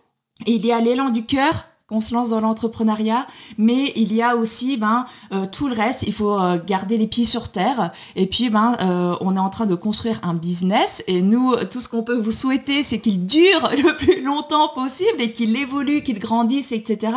Et 0.46 0.54
il 0.54 0.66
y 0.66 0.72
a 0.72 0.80
l'élan 0.80 1.10
du 1.10 1.26
cœur 1.26 1.66
qu'on 1.88 2.02
se 2.02 2.16
lance 2.16 2.30
dans 2.30 2.40
l'entrepreneuriat, 2.40 3.28
mais 3.60 3.94
il 3.96 4.12
y 4.12 4.24
a 4.24 4.36
aussi 4.36 4.76
ben 4.76 5.06
euh, 5.32 5.46
tout 5.46 5.68
le 5.68 5.76
reste. 5.76 6.02
Il 6.02 6.14
faut 6.14 6.40
euh, 6.40 6.60
garder 6.66 6.98
les 6.98 7.06
pieds 7.06 7.26
sur 7.26 7.50
terre. 7.50 7.92
Et 8.16 8.26
puis 8.26 8.50
ben 8.50 8.76
euh, 8.82 9.16
on 9.22 9.36
est 9.36 9.40
en 9.40 9.50
train 9.50 9.68
de 9.68 9.76
construire 9.76 10.20
un 10.24 10.34
business 10.34 11.04
et 11.06 11.22
nous 11.22 11.56
tout 11.70 11.80
ce 11.80 11.88
qu'on 11.88 12.02
peut 12.02 12.18
vous 12.18 12.32
souhaiter, 12.32 12.82
c'est 12.82 13.00
qu'il 13.00 13.28
dure 13.28 13.70
le 13.72 13.96
plus 13.98 14.24
longtemps 14.24 14.70
possible 14.70 15.22
et 15.22 15.32
qu'il 15.32 15.56
évolue, 15.56 16.02
qu'il 16.02 16.18
grandisse, 16.18 16.72
etc. 16.72 17.14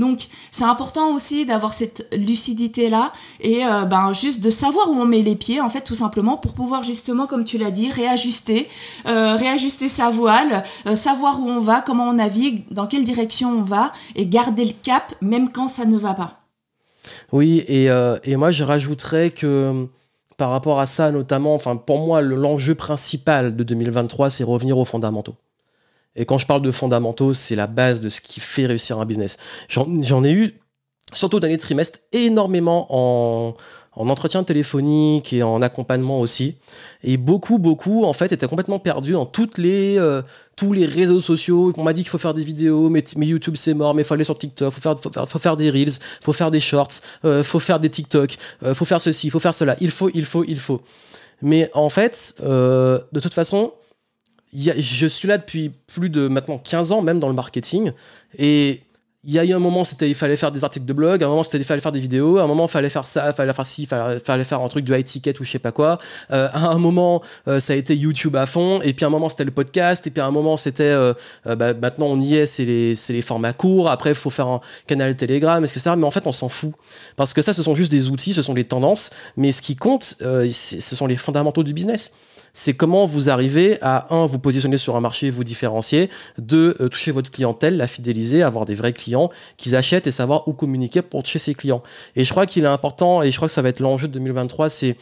Donc 0.00 0.28
c'est 0.50 0.64
important 0.64 1.14
aussi 1.14 1.44
d'avoir 1.44 1.74
cette 1.74 2.08
lucidité 2.12 2.88
là 2.88 3.12
et 3.38 3.64
euh, 3.64 3.84
ben 3.84 4.12
juste 4.12 4.42
de 4.42 4.48
savoir 4.48 4.90
où 4.90 4.94
on 4.94 5.04
met 5.04 5.20
les 5.20 5.36
pieds 5.36 5.60
en 5.60 5.68
fait 5.68 5.82
tout 5.82 5.94
simplement 5.94 6.38
pour 6.38 6.54
pouvoir 6.54 6.82
justement 6.82 7.26
comme 7.26 7.44
tu 7.44 7.58
l'as 7.58 7.70
dit 7.70 7.90
réajuster, 7.90 8.68
euh, 9.06 9.36
réajuster 9.36 9.88
sa 9.88 10.08
voile, 10.08 10.64
euh, 10.86 10.94
savoir 10.94 11.40
où 11.40 11.48
on 11.48 11.60
va, 11.60 11.82
comment 11.82 12.08
on 12.08 12.14
navigue, 12.14 12.64
dans 12.70 12.86
quelle 12.86 13.04
direction 13.04 13.50
on 13.50 13.62
va 13.62 13.92
et 14.16 14.26
garder 14.26 14.64
le 14.64 14.72
cap 14.82 15.14
même 15.20 15.52
quand 15.52 15.68
ça 15.68 15.84
ne 15.84 15.98
va 15.98 16.14
pas. 16.14 16.38
Oui, 17.30 17.58
et, 17.68 17.88
et 18.24 18.36
moi 18.36 18.50
je 18.50 18.64
rajouterais 18.64 19.30
que 19.30 19.86
par 20.36 20.50
rapport 20.50 20.80
à 20.80 20.86
ça, 20.86 21.10
notamment, 21.10 21.54
enfin, 21.54 21.76
pour 21.76 21.98
moi, 21.98 22.22
l'enjeu 22.22 22.74
principal 22.74 23.54
de 23.54 23.62
2023, 23.62 24.30
c'est 24.30 24.44
revenir 24.44 24.78
aux 24.78 24.86
fondamentaux. 24.86 25.34
Et 26.16 26.24
quand 26.24 26.38
je 26.38 26.46
parle 26.46 26.62
de 26.62 26.70
fondamentaux, 26.70 27.34
c'est 27.34 27.56
la 27.56 27.66
base 27.66 28.00
de 28.00 28.08
ce 28.08 28.20
qui 28.20 28.40
fait 28.40 28.66
réussir 28.66 28.98
un 28.98 29.06
business. 29.06 29.38
J'en 29.68 30.24
ai 30.24 30.32
eu, 30.32 30.60
surtout 31.12 31.40
dans 31.40 31.48
les 31.48 31.58
trimestres, 31.58 32.00
énormément 32.12 32.86
en, 32.90 33.56
en 33.92 34.08
entretien 34.08 34.44
téléphonique 34.44 35.32
et 35.32 35.42
en 35.42 35.62
accompagnement 35.62 36.20
aussi. 36.20 36.56
Et 37.02 37.16
beaucoup, 37.16 37.58
beaucoup, 37.58 38.04
en 38.04 38.12
fait, 38.12 38.32
étaient 38.32 38.46
complètement 38.46 38.78
perdus 38.78 39.12
dans 39.12 39.26
toutes 39.26 39.58
les, 39.58 39.98
euh, 39.98 40.22
tous 40.56 40.72
les 40.72 40.86
réseaux 40.86 41.20
sociaux. 41.20 41.72
On 41.76 41.82
m'a 41.82 41.92
dit 41.92 42.02
qu'il 42.02 42.10
faut 42.10 42.18
faire 42.18 42.34
des 42.34 42.44
vidéos, 42.44 42.88
mais, 42.88 43.04
YouTube 43.16 43.56
c'est 43.56 43.74
mort, 43.74 43.94
mais 43.94 44.02
il 44.02 44.04
faut 44.04 44.14
aller 44.14 44.24
sur 44.24 44.38
TikTok, 44.38 44.72
faut 44.72 44.80
faire, 44.80 45.28
faut 45.28 45.38
faire, 45.38 45.56
des 45.56 45.70
reels, 45.70 45.98
faut 46.22 46.32
faire 46.32 46.50
des 46.50 46.60
shorts, 46.60 47.00
euh, 47.24 47.42
faut 47.42 47.58
faire 47.58 47.80
des 47.80 47.90
TikTok, 47.90 48.36
euh, 48.62 48.74
faut 48.74 48.84
faire 48.84 49.00
ceci, 49.00 49.28
faut 49.28 49.40
faire 49.40 49.54
cela. 49.54 49.76
Il 49.80 49.90
faut, 49.90 50.10
il 50.14 50.24
faut, 50.24 50.44
il 50.44 50.58
faut. 50.58 50.82
Mais 51.42 51.70
en 51.74 51.88
fait, 51.88 52.34
de 52.40 53.20
toute 53.20 53.32
façon, 53.32 53.72
je 54.52 55.06
suis 55.06 55.28
là 55.28 55.38
depuis 55.38 55.70
plus 55.86 56.10
de 56.10 56.28
maintenant 56.28 56.58
15 56.58 56.92
ans, 56.92 57.02
même 57.02 57.20
dans 57.20 57.28
le 57.28 57.34
marketing. 57.34 57.92
Et 58.38 58.82
il 59.24 59.34
y 59.34 59.38
a 59.38 59.44
eu 59.44 59.52
un 59.52 59.58
moment, 59.58 59.84
c'était 59.84 60.08
il 60.08 60.14
fallait 60.14 60.36
faire 60.36 60.50
des 60.50 60.64
articles 60.64 60.86
de 60.86 60.92
blog, 60.94 61.22
un 61.22 61.28
moment, 61.28 61.42
c'était 61.42 61.58
il 61.58 61.64
fallait 61.64 61.82
faire 61.82 61.92
des 61.92 62.00
vidéos, 62.00 62.38
un 62.38 62.46
moment, 62.46 62.64
il 62.64 62.70
fallait 62.70 62.88
faire 62.88 63.06
ça, 63.06 63.28
il 63.28 63.34
fallait 63.34 63.52
faire 63.52 63.66
ci, 63.66 63.82
il 63.82 63.86
fallait, 63.86 64.44
faire 64.44 64.62
un 64.62 64.68
truc 64.68 64.86
de 64.86 64.96
high 64.96 65.04
ticket 65.04 65.38
ou 65.38 65.44
je 65.44 65.50
sais 65.50 65.58
pas 65.58 65.72
quoi. 65.72 65.98
Euh, 66.30 66.48
à 66.54 66.68
un 66.68 66.78
moment, 66.78 67.20
euh, 67.46 67.60
ça 67.60 67.74
a 67.74 67.76
été 67.76 67.94
YouTube 67.94 68.34
à 68.36 68.46
fond, 68.46 68.80
et 68.80 68.94
puis 68.94 69.04
à 69.04 69.08
un 69.08 69.10
moment, 69.10 69.28
c'était 69.28 69.44
le 69.44 69.50
podcast, 69.50 70.06
et 70.06 70.10
puis 70.10 70.22
à 70.22 70.26
un 70.26 70.30
moment, 70.30 70.56
c'était 70.56 70.84
euh, 70.84 71.12
bah, 71.44 71.74
maintenant, 71.74 72.06
on 72.06 72.18
y 72.18 72.36
est, 72.36 72.46
c'est 72.46 72.64
les, 72.64 72.94
les, 73.10 73.22
formats 73.22 73.52
courts, 73.52 73.90
après, 73.90 74.10
il 74.10 74.16
faut 74.16 74.30
faire 74.30 74.48
un 74.48 74.60
canal 74.86 75.14
Telegram, 75.14 75.62
etc. 75.62 75.92
Mais 75.98 76.06
en 76.06 76.10
fait, 76.10 76.26
on 76.26 76.32
s'en 76.32 76.48
fout. 76.48 76.72
Parce 77.16 77.34
que 77.34 77.42
ça, 77.42 77.52
ce 77.52 77.62
sont 77.62 77.74
juste 77.74 77.92
des 77.92 78.08
outils, 78.08 78.32
ce 78.32 78.40
sont 78.40 78.54
des 78.54 78.64
tendances, 78.64 79.10
mais 79.36 79.52
ce 79.52 79.60
qui 79.60 79.76
compte, 79.76 80.16
ce 80.22 80.96
sont 80.96 81.06
les 81.06 81.18
fondamentaux 81.18 81.62
du 81.62 81.74
business 81.74 82.12
c'est 82.54 82.74
comment 82.74 83.06
vous 83.06 83.30
arrivez 83.30 83.78
à, 83.82 84.06
un, 84.14 84.26
vous 84.26 84.38
positionner 84.38 84.78
sur 84.78 84.96
un 84.96 85.00
marché, 85.00 85.30
vous 85.30 85.44
différencier, 85.44 86.10
deux, 86.38 86.76
euh, 86.80 86.88
toucher 86.88 87.12
votre 87.12 87.30
clientèle, 87.30 87.76
la 87.76 87.86
fidéliser, 87.86 88.42
avoir 88.42 88.66
des 88.66 88.74
vrais 88.74 88.92
clients 88.92 89.30
qui 89.56 89.74
achètent 89.74 90.06
et 90.06 90.12
savoir 90.12 90.48
où 90.48 90.52
communiquer 90.52 91.02
pour 91.02 91.22
toucher 91.22 91.38
ses 91.38 91.54
clients. 91.54 91.82
Et 92.16 92.24
je 92.24 92.30
crois 92.30 92.46
qu'il 92.46 92.64
est 92.64 92.68
important, 92.68 93.22
et 93.22 93.30
je 93.30 93.36
crois 93.36 93.48
que 93.48 93.54
ça 93.54 93.62
va 93.62 93.68
être 93.68 93.80
l'enjeu 93.80 94.08
de 94.08 94.12
2023, 94.12 94.68
c'est 94.68 94.96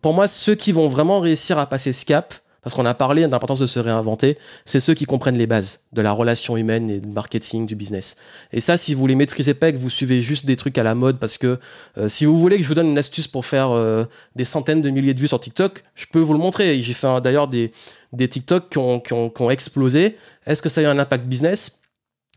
pour 0.00 0.14
moi 0.14 0.28
ceux 0.28 0.54
qui 0.54 0.72
vont 0.72 0.88
vraiment 0.88 1.20
réussir 1.20 1.58
à 1.58 1.66
passer 1.66 1.92
ce 1.92 2.04
cap, 2.04 2.34
parce 2.66 2.74
qu'on 2.74 2.84
a 2.84 2.94
parlé 2.94 3.22
de 3.22 3.28
l'importance 3.28 3.60
de 3.60 3.66
se 3.66 3.78
réinventer, 3.78 4.38
c'est 4.64 4.80
ceux 4.80 4.94
qui 4.94 5.04
comprennent 5.04 5.38
les 5.38 5.46
bases 5.46 5.84
de 5.92 6.02
la 6.02 6.10
relation 6.10 6.56
humaine 6.56 6.90
et 6.90 7.00
du 7.00 7.08
marketing, 7.08 7.64
du 7.64 7.76
business. 7.76 8.16
Et 8.52 8.58
ça, 8.58 8.76
si 8.76 8.92
vous 8.92 9.06
les 9.06 9.14
maîtrisez 9.14 9.54
pas, 9.54 9.70
que 9.70 9.76
vous 9.76 9.88
suivez 9.88 10.20
juste 10.20 10.46
des 10.46 10.56
trucs 10.56 10.76
à 10.76 10.82
la 10.82 10.96
mode, 10.96 11.20
parce 11.20 11.38
que 11.38 11.60
euh, 11.96 12.08
si 12.08 12.24
vous 12.24 12.36
voulez 12.36 12.56
que 12.56 12.64
je 12.64 12.68
vous 12.68 12.74
donne 12.74 12.88
une 12.88 12.98
astuce 12.98 13.28
pour 13.28 13.46
faire 13.46 13.70
euh, 13.70 14.04
des 14.34 14.44
centaines 14.44 14.82
de 14.82 14.90
milliers 14.90 15.14
de 15.14 15.20
vues 15.20 15.28
sur 15.28 15.38
TikTok, 15.38 15.84
je 15.94 16.06
peux 16.10 16.18
vous 16.18 16.32
le 16.32 16.40
montrer. 16.40 16.82
J'ai 16.82 16.92
fait 16.92 17.06
d'ailleurs 17.20 17.46
des, 17.46 17.70
des 18.12 18.26
TikTok 18.26 18.68
qui 18.68 18.78
ont, 18.78 18.98
qui 18.98 19.12
ont, 19.14 19.50
explosé. 19.50 20.16
Est-ce 20.44 20.60
que 20.60 20.68
ça 20.68 20.80
a 20.80 20.84
eu 20.84 20.86
un 20.88 20.98
impact 20.98 21.26
business? 21.26 21.82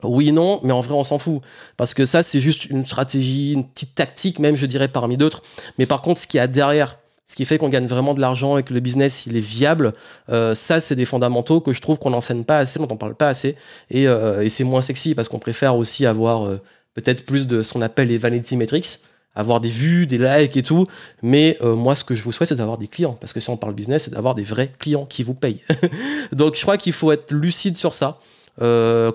Oui, 0.03 0.31
non, 0.31 0.59
mais 0.63 0.73
en 0.73 0.81
vrai, 0.81 0.93
on 0.93 1.03
s'en 1.03 1.17
fout. 1.17 1.41
Parce 1.75 1.95
que 1.95 2.05
ça, 2.05 2.21
c'est 2.21 2.39
juste 2.39 2.65
une 2.65 2.85
stratégie, 2.85 3.53
une 3.53 3.67
petite 3.67 3.95
tactique, 3.95 4.37
même, 4.37 4.55
je 4.55 4.67
dirais, 4.67 4.89
parmi 4.89 5.17
d'autres. 5.17 5.41
Mais 5.79 5.87
par 5.87 6.03
contre, 6.03 6.21
ce 6.21 6.27
qu'il 6.27 6.37
y 6.37 6.41
a 6.41 6.45
derrière, 6.45 6.99
ce 7.29 7.35
qui 7.35 7.45
fait 7.45 7.59
qu'on 7.59 7.69
gagne 7.69 7.85
vraiment 7.85 8.15
de 8.15 8.19
l'argent 8.19 8.57
et 8.57 8.63
que 8.63 8.73
le 8.73 8.79
business 8.79 9.27
il 9.27 9.37
est 9.37 9.39
viable. 9.39 9.93
Euh, 10.29 10.55
ça, 10.55 10.79
c'est 10.79 10.95
des 10.95 11.05
fondamentaux 11.05 11.61
que 11.61 11.73
je 11.73 11.79
trouve 11.79 11.99
qu'on 11.99 12.09
n'enseigne 12.09 12.43
pas 12.43 12.57
assez, 12.57 12.79
dont 12.79 12.87
on 12.89 12.97
parle 12.97 13.13
pas 13.13 13.29
assez, 13.29 13.55
et, 13.91 14.07
euh, 14.07 14.49
c'est 14.49 14.63
moins 14.63 14.81
sexy 14.81 15.13
parce 15.13 15.29
qu'on 15.29 15.37
préfère 15.37 15.75
aussi 15.75 16.07
avoir 16.07 16.47
euh, 16.47 16.59
peut-être 16.95 17.23
plus 17.23 17.45
de 17.45 17.61
ce 17.61 17.71
qu'on 17.71 17.83
appelle 17.83 18.07
les 18.07 18.17
vanity 18.17 18.57
metrics, 18.57 18.99
avoir 19.35 19.61
des 19.61 19.69
vues, 19.69 20.07
des 20.07 20.17
likes 20.17 20.57
et 20.57 20.63
tout. 20.63 20.87
Mais 21.21 21.57
moi, 21.61 21.95
ce 21.95 22.03
que 22.03 22.15
je 22.15 22.23
vous 22.23 22.31
souhaite, 22.31 22.49
c'est 22.49 22.55
d'avoir 22.55 22.79
des 22.79 22.87
clients, 22.87 23.15
parce 23.21 23.31
que 23.31 23.39
si 23.39 23.49
on 23.51 23.57
parle 23.57 23.73
business, 23.73 24.05
c'est 24.05 24.11
d'avoir 24.11 24.33
des 24.33 24.43
vrais 24.43 24.71
clients 24.79 25.05
qui 25.05 25.21
vous 25.21 25.35
payent. 25.35 25.61
Donc, 26.31 26.55
je 26.55 26.61
crois 26.61 26.77
qu'il 26.77 26.93
faut 26.93 27.11
être 27.11 27.31
lucide 27.31 27.77
sur 27.77 27.93
ça, 27.93 28.19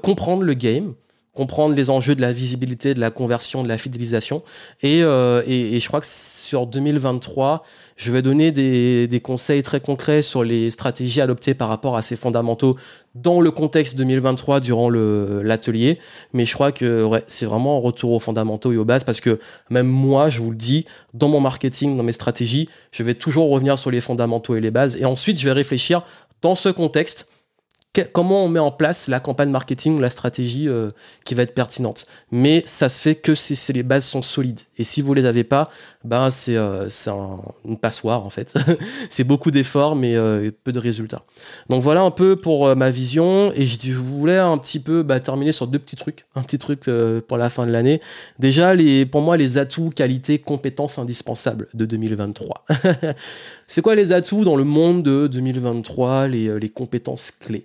comprendre 0.02 0.44
le 0.44 0.54
game 0.54 0.94
comprendre 1.35 1.74
les 1.74 1.91
enjeux 1.91 2.14
de 2.14 2.20
la 2.20 2.32
visibilité, 2.32 2.95
de 2.95 3.01
la 3.01 3.11
conversion, 3.11 3.62
de 3.62 3.68
la 3.68 3.76
fidélisation. 3.76 4.43
Et, 4.82 5.03
euh, 5.03 5.43
et, 5.47 5.76
et, 5.76 5.80
je 5.80 5.89
crois 5.89 6.01
que 6.01 6.07
sur 6.07 6.66
2023, 6.66 7.64
je 7.97 8.12
vais 8.12 8.22
donner 8.22 8.53
des, 8.53 9.09
des, 9.09 9.20
conseils 9.20 9.62
très 9.62 9.80
concrets 9.80 10.22
sur 10.22 10.45
les 10.45 10.70
stratégies 10.70 11.20
adoptées 11.20 11.55
par 11.55 11.68
rapport 11.68 11.97
à 11.97 12.03
ces 12.03 12.16
fondamentaux 12.16 12.76
dans 13.14 13.41
le 13.41 13.51
contexte 13.51 13.97
2023 13.97 14.61
durant 14.61 14.89
l'atelier. 14.91 15.99
Mais 16.32 16.45
je 16.45 16.55
crois 16.55 16.72
que 16.72 17.05
ouais, 17.05 17.24
c'est 17.26 17.47
vraiment 17.47 17.76
un 17.78 17.80
retour 17.80 18.12
aux 18.12 18.20
fondamentaux 18.20 18.72
et 18.72 18.76
aux 18.76 18.85
bases 18.85 19.05
parce 19.05 19.20
que 19.20 19.39
même 19.70 19.87
moi, 19.87 20.28
je 20.28 20.41
vous 20.41 20.51
le 20.51 20.57
dis, 20.57 20.87
dans 21.14 21.28
mon 21.28 21.41
marketing, 21.41 21.97
dans 21.97 22.03
mes 22.03 22.12
stratégies, 22.12 22.68
je 22.93 23.03
vais 23.03 23.14
toujours 23.14 23.51
revenir 23.51 23.78
sur 23.78 23.91
les 23.91 24.01
fondamentaux 24.01 24.57
et 24.57 24.61
les 24.61 24.70
bases. 24.70 24.97
Et 24.97 25.05
ensuite, 25.05 25.39
je 25.39 25.45
vais 25.45 25.53
réfléchir 25.53 26.03
dans 26.43 26.55
ce 26.55 26.68
contexte 26.68 27.28
comment 28.03 28.45
on 28.45 28.49
met 28.49 28.61
en 28.61 28.70
place 28.70 29.09
la 29.09 29.20
campagne 29.20 29.51
marketing 29.51 29.97
ou 29.97 30.01
la 30.01 30.11
stratégie 30.11 30.68
euh, 30.68 30.90
qui 31.24 31.34
va 31.34 31.42
être 31.42 31.55
pertinente. 31.55 32.07
Mais 32.30 32.62
ça 32.66 32.88
se 32.88 33.01
fait 33.01 33.14
que 33.14 33.34
si, 33.34 33.57
les 33.72 33.82
bases 33.82 34.05
sont 34.05 34.22
solides. 34.22 34.61
Et 34.78 34.84
si 34.84 35.01
vous 35.03 35.14
les 35.14 35.24
avez 35.24 35.45
pas, 35.45 35.70
ben 36.03 36.30
c'est 36.30 36.57
euh, 36.57 36.88
une 37.64 37.78
passoire 37.78 38.24
en 38.24 38.30
fait. 38.30 38.55
c'est 39.11 39.24
beaucoup 39.24 39.51
d'efforts 39.51 39.97
mais 39.97 40.16
euh, 40.16 40.51
peu 40.64 40.72
de 40.72 40.78
résultats. 40.78 41.22
Donc 41.68 41.82
voilà 41.82 42.03
un 42.03 42.11
peu 42.11 42.36
pour 42.36 42.74
ma 42.74 42.90
vision. 42.90 43.53
Et 43.55 43.64
je 43.64 43.92
voulais 43.92 44.38
un 44.38 44.59
petit 44.59 44.80
peu 44.80 45.03
bah, 45.03 45.20
terminer 45.20 45.53
sur 45.53 45.66
deux 45.66 45.78
petits 45.78 45.97
trucs, 45.97 46.26
un 46.34 46.42
petit 46.42 46.59
truc 46.59 46.90
pour 47.28 47.36
la 47.36 47.51
fin 47.51 47.66
de 47.66 47.70
l'année. 47.70 48.01
Déjà 48.38 48.72
pour 49.11 49.20
moi 49.20 49.36
les 49.36 49.59
atouts, 49.59 49.90
qualités, 49.90 50.38
compétences 50.38 50.99
indispensables 50.99 51.68
de 51.74 51.86
2023. 51.86 52.64
c'est 53.68 53.82
quoi 53.82 53.95
les 53.95 54.12
atouts 54.12 54.45
dans 54.45 54.57
le 54.57 54.64
monde 54.64 55.03
de 55.03 55.26
2023, 55.26 56.28
les, 56.28 56.59
les 56.59 56.68
compétences 56.68 57.30
clés? 57.30 57.64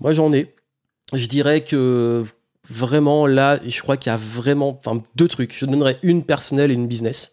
Moi, 0.00 0.12
j'en 0.12 0.32
ai. 0.32 0.54
Je 1.12 1.26
dirais 1.26 1.62
que 1.62 2.24
vraiment 2.68 3.26
là, 3.26 3.58
je 3.66 3.80
crois 3.82 3.96
qu'il 3.96 4.10
y 4.10 4.14
a 4.14 4.18
vraiment 4.18 4.78
enfin, 4.78 5.02
deux 5.16 5.28
trucs. 5.28 5.54
Je 5.54 5.66
donnerais 5.66 5.98
une 6.02 6.24
personnelle 6.24 6.70
et 6.70 6.74
une 6.74 6.86
business. 6.86 7.32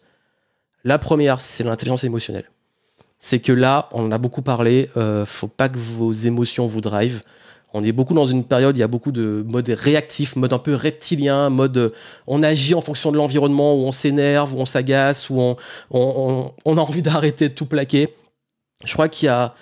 La 0.84 0.98
première, 0.98 1.40
c'est 1.40 1.64
l'intelligence 1.64 2.04
émotionnelle. 2.04 2.50
C'est 3.20 3.40
que 3.40 3.52
là, 3.52 3.88
on 3.92 4.06
en 4.06 4.12
a 4.12 4.18
beaucoup 4.18 4.42
parlé, 4.42 4.90
euh, 4.96 5.26
faut 5.26 5.48
pas 5.48 5.68
que 5.68 5.78
vos 5.78 6.12
émotions 6.12 6.66
vous 6.66 6.80
drive. 6.80 7.22
On 7.74 7.84
est 7.84 7.92
beaucoup 7.92 8.14
dans 8.14 8.26
une 8.26 8.44
période, 8.44 8.76
il 8.76 8.80
y 8.80 8.84
a 8.84 8.88
beaucoup 8.88 9.12
de 9.12 9.44
mode 9.46 9.68
réactif, 9.68 10.36
mode 10.36 10.52
un 10.52 10.58
peu 10.58 10.74
reptilien, 10.74 11.50
mode 11.50 11.76
euh, 11.76 11.90
on 12.26 12.42
agit 12.42 12.74
en 12.74 12.80
fonction 12.80 13.12
de 13.12 13.16
l'environnement, 13.16 13.74
où 13.74 13.84
on 13.84 13.92
s'énerve, 13.92 14.54
où 14.54 14.58
on 14.58 14.64
s'agace, 14.64 15.28
où 15.30 15.56
on, 15.90 16.52
a 16.64 16.80
envie 16.80 17.02
d'arrêter 17.02 17.48
de 17.48 17.54
tout 17.54 17.66
plaquer. 17.66 18.14
Je 18.84 18.92
crois 18.92 19.08
qu'il 19.08 19.26
y 19.26 19.28
a, 19.28 19.54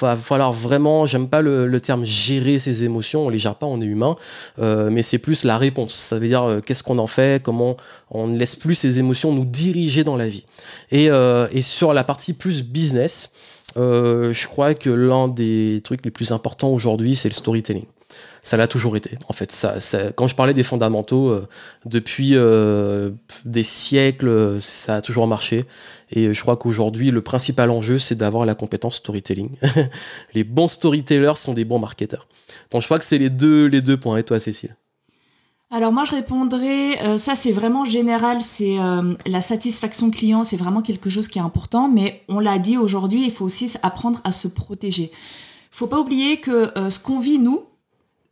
va 0.00 0.16
falloir 0.16 0.52
vraiment, 0.52 1.06
j'aime 1.06 1.28
pas 1.28 1.42
le, 1.42 1.80
terme 1.80 2.04
gérer 2.04 2.58
ses 2.58 2.84
émotions, 2.84 3.26
on 3.26 3.28
les 3.28 3.38
gère 3.38 3.56
pas, 3.56 3.66
on 3.66 3.80
est 3.80 3.86
humain, 3.86 4.16
euh, 4.58 4.90
mais 4.90 5.02
c'est 5.02 5.18
plus 5.18 5.44
la 5.44 5.58
réponse. 5.58 5.94
Ça 5.94 6.18
veut 6.18 6.26
dire 6.26 6.42
euh, 6.42 6.60
qu'est-ce 6.60 6.82
qu'on 6.82 6.98
en 6.98 7.06
fait, 7.06 7.42
comment 7.42 7.76
on 8.10 8.26
ne 8.26 8.38
laisse 8.38 8.56
plus 8.56 8.74
ses 8.74 8.98
émotions 8.98 9.32
nous 9.32 9.44
diriger 9.44 10.04
dans 10.04 10.16
la 10.16 10.28
vie. 10.28 10.44
Et, 10.90 11.10
euh, 11.10 11.46
et 11.52 11.62
sur 11.62 11.94
la 11.94 12.04
partie 12.04 12.32
plus 12.32 12.62
business, 12.62 13.32
je 13.76 14.46
crois 14.46 14.74
que 14.74 14.90
l'un 14.90 15.28
des 15.28 15.80
trucs 15.82 16.04
les 16.04 16.10
plus 16.10 16.32
importants 16.32 16.70
aujourd'hui, 16.70 17.16
c'est 17.16 17.28
le 17.28 17.34
storytelling 17.34 17.86
ça 18.44 18.58
l'a 18.58 18.68
toujours 18.68 18.96
été. 18.96 19.18
En 19.28 19.32
fait, 19.32 19.50
ça, 19.50 19.76
quand 20.14 20.28
je 20.28 20.36
parlais 20.36 20.52
des 20.52 20.62
fondamentaux, 20.62 21.28
euh, 21.28 21.48
depuis 21.86 22.32
euh, 22.34 23.10
des 23.46 23.64
siècles, 23.64 24.58
ça 24.60 24.96
a 24.96 25.00
toujours 25.00 25.26
marché. 25.26 25.64
Et 26.10 26.32
je 26.32 26.40
crois 26.42 26.56
qu'aujourd'hui, 26.56 27.10
le 27.10 27.22
principal 27.22 27.70
enjeu, 27.70 27.98
c'est 27.98 28.14
d'avoir 28.14 28.44
la 28.44 28.54
compétence 28.54 28.96
storytelling. 28.96 29.56
les 30.34 30.44
bons 30.44 30.68
storytellers 30.68 31.36
sont 31.36 31.54
des 31.54 31.64
bons 31.64 31.78
marketeurs. 31.78 32.28
Donc 32.70 32.82
je 32.82 32.86
crois 32.86 32.98
que 32.98 33.04
c'est 33.04 33.18
les 33.18 33.30
deux, 33.30 33.64
les 33.64 33.80
deux 33.80 33.96
points. 33.96 34.18
Et 34.18 34.22
toi, 34.22 34.38
Cécile? 34.38 34.76
Alors 35.70 35.90
moi 35.90 36.04
je 36.04 36.12
répondrais, 36.12 37.02
euh, 37.02 37.16
ça 37.16 37.34
c'est 37.34 37.50
vraiment 37.50 37.84
général, 37.84 38.42
c'est 38.42 38.76
la 39.26 39.40
satisfaction 39.40 40.10
client, 40.10 40.44
c'est 40.44 40.58
vraiment 40.58 40.82
quelque 40.82 41.10
chose 41.10 41.26
qui 41.26 41.38
est 41.38 41.42
important, 41.42 41.88
mais 41.88 42.22
on 42.28 42.38
l'a 42.38 42.58
dit 42.58 42.76
aujourd'hui, 42.76 43.24
il 43.24 43.32
faut 43.32 43.46
aussi 43.46 43.74
apprendre 43.82 44.20
à 44.22 44.30
se 44.30 44.46
protéger. 44.46 45.10
Faut 45.72 45.88
pas 45.88 45.98
oublier 45.98 46.36
que 46.36 46.70
ce 46.90 47.00
qu'on 47.00 47.18
vit 47.18 47.40
nous, 47.40 47.64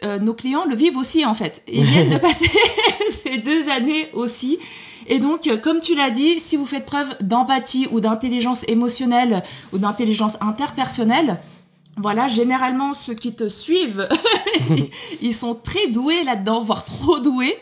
euh, 0.05 0.19
nos 0.19 0.35
clients 0.35 0.65
le 0.65 0.75
vivent 0.75 0.97
aussi 0.97 1.25
en 1.25 1.35
fait. 1.35 1.63
Ils 1.69 1.85
viennent 1.85 2.11
de 2.11 2.19
passer 2.19 2.51
ces 3.09 3.39
deux 3.39 3.69
années 3.69 4.09
aussi. 4.13 4.59
Et 5.07 5.19
donc, 5.19 5.47
euh, 5.47 5.57
comme 5.57 5.81
tu 5.81 5.95
l'as 5.95 6.11
dit, 6.11 6.41
si 6.41 6.57
vous 6.57 6.67
faites 6.67 6.87
preuve 6.87 7.15
d'empathie 7.21 7.89
ou 7.91 8.01
d'intelligence 8.01 8.65
émotionnelle 8.69 9.43
ou 9.73 9.79
d'intelligence 9.79 10.39
interpersonnelle, 10.41 11.41
voilà, 11.97 12.29
généralement 12.29 12.95
ceux 12.95 13.15
qui 13.15 13.35
te 13.35 13.49
suivent, 13.49 14.09
ils 15.21 15.35
sont 15.35 15.55
très 15.55 15.89
doués 15.89 16.25
là-dedans, 16.25 16.61
voire 16.61 16.85
trop 16.85 17.21
doués. 17.21 17.59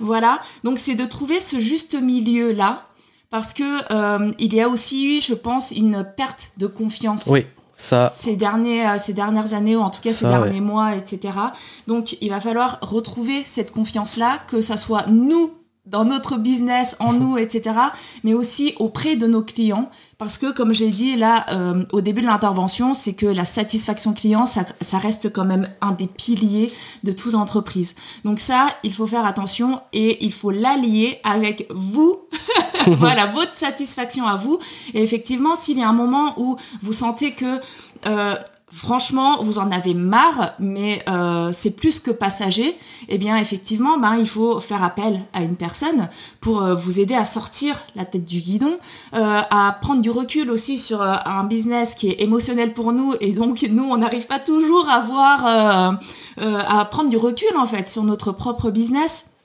voilà, 0.00 0.40
donc 0.64 0.78
c'est 0.78 0.94
de 0.94 1.04
trouver 1.04 1.40
ce 1.40 1.58
juste 1.58 1.94
milieu 1.94 2.52
là, 2.52 2.88
parce 3.30 3.54
que 3.54 3.92
euh, 3.92 4.30
il 4.38 4.52
y 4.54 4.60
a 4.60 4.68
aussi 4.68 5.16
eu, 5.16 5.20
je 5.20 5.34
pense, 5.34 5.70
une 5.70 6.06
perte 6.16 6.52
de 6.58 6.66
confiance. 6.66 7.24
Oui 7.28 7.44
ces, 7.78 8.36
derniers, 8.36 8.86
euh, 8.86 8.98
ces 8.98 9.12
dernières 9.12 9.54
années, 9.54 9.76
ou 9.76 9.80
en 9.80 9.90
tout 9.90 10.00
cas 10.00 10.12
ces 10.12 10.26
derniers 10.26 10.60
mois, 10.60 10.96
etc. 10.96 11.38
Donc 11.86 12.16
il 12.20 12.30
va 12.30 12.40
falloir 12.40 12.78
retrouver 12.82 13.42
cette 13.44 13.70
confiance-là, 13.70 14.40
que 14.48 14.60
ça 14.60 14.76
soit 14.76 15.06
nous 15.06 15.52
dans 15.90 16.04
notre 16.04 16.36
business, 16.36 16.96
en 17.00 17.12
nous, 17.12 17.38
etc., 17.38 17.76
mais 18.24 18.34
aussi 18.34 18.74
auprès 18.78 19.16
de 19.16 19.26
nos 19.26 19.42
clients. 19.42 19.90
Parce 20.18 20.36
que, 20.36 20.52
comme 20.52 20.74
j'ai 20.74 20.90
dit 20.90 21.16
là 21.16 21.46
euh, 21.50 21.84
au 21.92 22.00
début 22.00 22.20
de 22.20 22.26
l'intervention, 22.26 22.92
c'est 22.92 23.14
que 23.14 23.26
la 23.26 23.44
satisfaction 23.44 24.12
client, 24.12 24.46
ça, 24.46 24.64
ça, 24.80 24.98
reste 24.98 25.32
quand 25.32 25.44
même 25.44 25.68
un 25.80 25.92
des 25.92 26.06
piliers 26.06 26.72
de 27.04 27.12
toute 27.12 27.34
entreprise. 27.34 27.94
Donc 28.24 28.40
ça, 28.40 28.68
il 28.82 28.92
faut 28.92 29.06
faire 29.06 29.24
attention 29.24 29.80
et 29.92 30.24
il 30.24 30.32
faut 30.32 30.50
l'allier 30.50 31.20
avec 31.24 31.66
vous, 31.70 32.20
voilà, 32.86 33.26
votre 33.26 33.54
satisfaction 33.54 34.26
à 34.26 34.36
vous. 34.36 34.58
Et 34.92 35.02
effectivement, 35.02 35.54
s'il 35.54 35.78
y 35.78 35.82
a 35.82 35.88
un 35.88 35.94
moment 35.94 36.34
où 36.36 36.56
vous 36.82 36.92
sentez 36.92 37.32
que... 37.32 37.60
Euh, 38.06 38.34
franchement, 38.70 39.42
vous 39.42 39.58
en 39.58 39.70
avez 39.70 39.94
marre, 39.94 40.52
mais 40.58 41.02
euh, 41.08 41.50
c'est 41.52 41.76
plus 41.76 42.00
que 42.00 42.10
passager, 42.10 42.76
eh 43.08 43.18
bien, 43.18 43.36
effectivement, 43.36 43.98
ben, 43.98 44.16
il 44.16 44.26
faut 44.26 44.60
faire 44.60 44.82
appel 44.82 45.20
à 45.32 45.42
une 45.42 45.56
personne 45.56 46.08
pour 46.40 46.62
euh, 46.62 46.74
vous 46.74 47.00
aider 47.00 47.14
à 47.14 47.24
sortir 47.24 47.80
la 47.96 48.04
tête 48.04 48.24
du 48.24 48.40
guidon, 48.40 48.78
euh, 49.14 49.40
à 49.50 49.76
prendre 49.80 50.02
du 50.02 50.10
recul 50.10 50.50
aussi 50.50 50.78
sur 50.78 51.02
un 51.02 51.44
business 51.44 51.94
qui 51.94 52.08
est 52.08 52.20
émotionnel 52.20 52.72
pour 52.72 52.92
nous, 52.92 53.14
et 53.20 53.32
donc 53.32 53.66
nous, 53.70 53.84
on 53.84 53.96
n'arrive 53.96 54.26
pas 54.26 54.38
toujours 54.38 54.88
à 54.88 55.00
voir, 55.00 55.98
à 56.36 56.84
prendre 56.86 57.08
du 57.08 57.16
recul 57.16 57.56
en 57.56 57.66
fait 57.66 57.88
sur 57.88 58.04
notre 58.04 58.32
propre 58.32 58.70
business. 58.70 59.37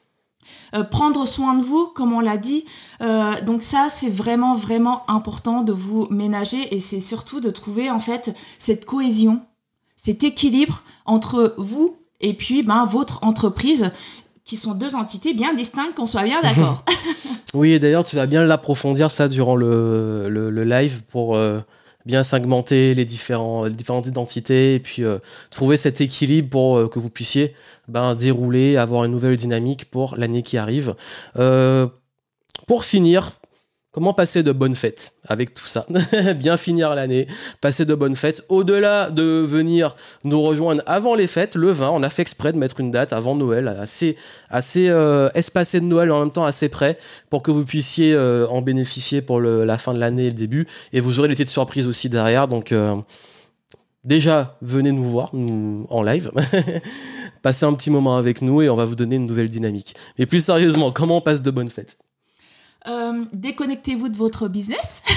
Euh, 0.76 0.84
prendre 0.84 1.26
soin 1.26 1.56
de 1.56 1.64
vous, 1.64 1.88
comme 1.88 2.14
on 2.14 2.20
l'a 2.20 2.38
dit. 2.38 2.66
Euh, 3.02 3.40
donc 3.42 3.62
ça, 3.62 3.88
c'est 3.90 4.10
vraiment, 4.10 4.56
vraiment 4.56 5.04
important 5.10 5.62
de 5.62 5.74
vous 5.74 6.08
ménager 6.10 6.74
et 6.74 6.80
c'est 6.80 7.00
surtout 7.00 7.40
de 7.40 7.50
trouver 7.50 7.90
en 7.90 8.00
fait 8.00 8.36
cette 8.58 8.86
cohésion, 8.86 9.42
cet 9.96 10.24
équilibre 10.24 10.84
entre 11.06 11.54
vous 11.58 11.98
et 12.22 12.34
puis 12.34 12.64
ben, 12.64 12.86
votre 12.86 13.24
entreprise 13.24 13.92
qui 14.46 14.58
sont 14.58 14.74
deux 14.74 14.96
entités 14.96 15.34
bien 15.34 15.54
distinctes, 15.54 15.96
qu'on 15.96 16.08
soit 16.08 16.24
bien 16.24 16.42
d'accord. 16.44 16.84
oui, 17.54 17.72
et 17.72 17.80
d'ailleurs, 17.80 18.04
tu 18.04 18.16
vas 18.16 18.26
bien 18.26 18.44
l'approfondir 18.44 19.12
ça 19.12 19.28
durant 19.28 19.56
le, 19.56 20.28
le, 20.30 20.64
live 20.64 21.02
pour 21.10 21.36
euh, 21.36 21.60
bien 22.06 22.24
segmenter 22.24 22.94
les, 22.96 23.06
différents, 23.06 23.70
différentes 23.70 24.08
identités 24.08 24.76
et 24.76 24.80
puis 24.80 25.04
trouver 25.50 25.78
cet 25.78 26.02
équilibre 26.02 26.50
pour 26.50 26.90
que 26.90 27.00
vous 27.00 27.10
puissiez 27.10 27.54
ben, 27.88 28.16
dérouler, 28.16 28.78
avoir 28.78 29.04
une 29.04 29.12
nouvelle 29.12 29.36
dynamique 29.36 29.90
pour 29.90 30.16
l'année 30.18 30.42
qui 30.42 30.58
arrive. 30.58 30.96
Euh, 31.38 31.88
pour 32.68 32.86
finir, 32.86 33.32
Comment 33.94 34.16
passer 34.16 34.42
de 34.42 34.52
bonnes 34.52 34.74
fêtes 34.74 35.14
avec 35.28 35.54
tout 35.54 35.68
ça 35.68 35.86
Bien 36.36 36.58
finir 36.58 36.96
l'année, 36.96 37.28
passer 37.62 37.86
de 37.86 37.94
bonnes 37.94 38.16
fêtes. 38.16 38.44
Au-delà 38.50 39.12
de 39.12 39.46
venir 39.48 39.96
nous 40.24 40.42
rejoindre 40.42 40.82
avant 40.88 41.14
les 41.14 41.28
fêtes, 41.28 41.56
le 41.56 41.70
20, 41.70 41.92
on 41.92 42.02
a 42.02 42.10
fait 42.10 42.24
exprès 42.24 42.52
de 42.54 42.58
mettre 42.58 42.80
une 42.80 42.90
date 42.90 43.14
avant 43.14 43.36
Noël, 43.36 43.68
assez, 43.68 44.18
assez 44.50 44.90
euh, 44.90 45.30
espacée 45.36 45.80
de 45.80 45.86
Noël 45.86 46.12
en 46.12 46.22
même 46.22 46.32
temps 46.32 46.44
assez 46.44 46.70
près, 46.70 46.98
pour 47.30 47.44
que 47.44 47.52
vous 47.52 47.66
puissiez 47.66 48.16
euh, 48.16 48.48
en 48.48 48.64
bénéficier 48.64 49.22
pour 49.22 49.40
la 49.40 49.78
fin 49.78 49.94
de 49.94 50.00
l'année 50.00 50.26
et 50.26 50.30
le 50.30 50.36
début. 50.36 50.68
Et 50.92 51.00
vous 51.00 51.20
aurez 51.20 51.28
l'été 51.28 51.44
de 51.44 51.50
surprise 51.50 51.86
aussi 51.86 52.10
derrière. 52.10 52.48
Donc 52.48 52.74
déjà, 54.04 54.58
venez 54.64 54.92
nous 54.92 55.04
voir 55.04 55.30
en 55.36 56.02
live. 56.02 56.32
passez 57.44 57.68
un 57.68 57.74
petit 57.76 57.92
moment 57.92 58.18
avec 58.18 58.42
nous 58.42 58.64
et 58.64 58.70
on 58.72 58.76
va 58.76 58.86
vous 58.86 58.96
donner 58.96 59.18
une 59.18 59.28
nouvelle 59.28 59.52
dynamique. 59.52 59.96
Mais 60.18 60.26
plus 60.26 60.44
sérieusement, 60.44 60.92
comment 60.92 61.18
on 61.18 61.22
passe 61.22 61.44
de 61.44 61.52
bonnes 61.52 61.70
fêtes? 61.70 62.00
Euh, 62.88 63.24
Déconnectez-vous 63.34 64.10
de 64.10 64.18
votre 64.18 64.48
business. 64.48 65.04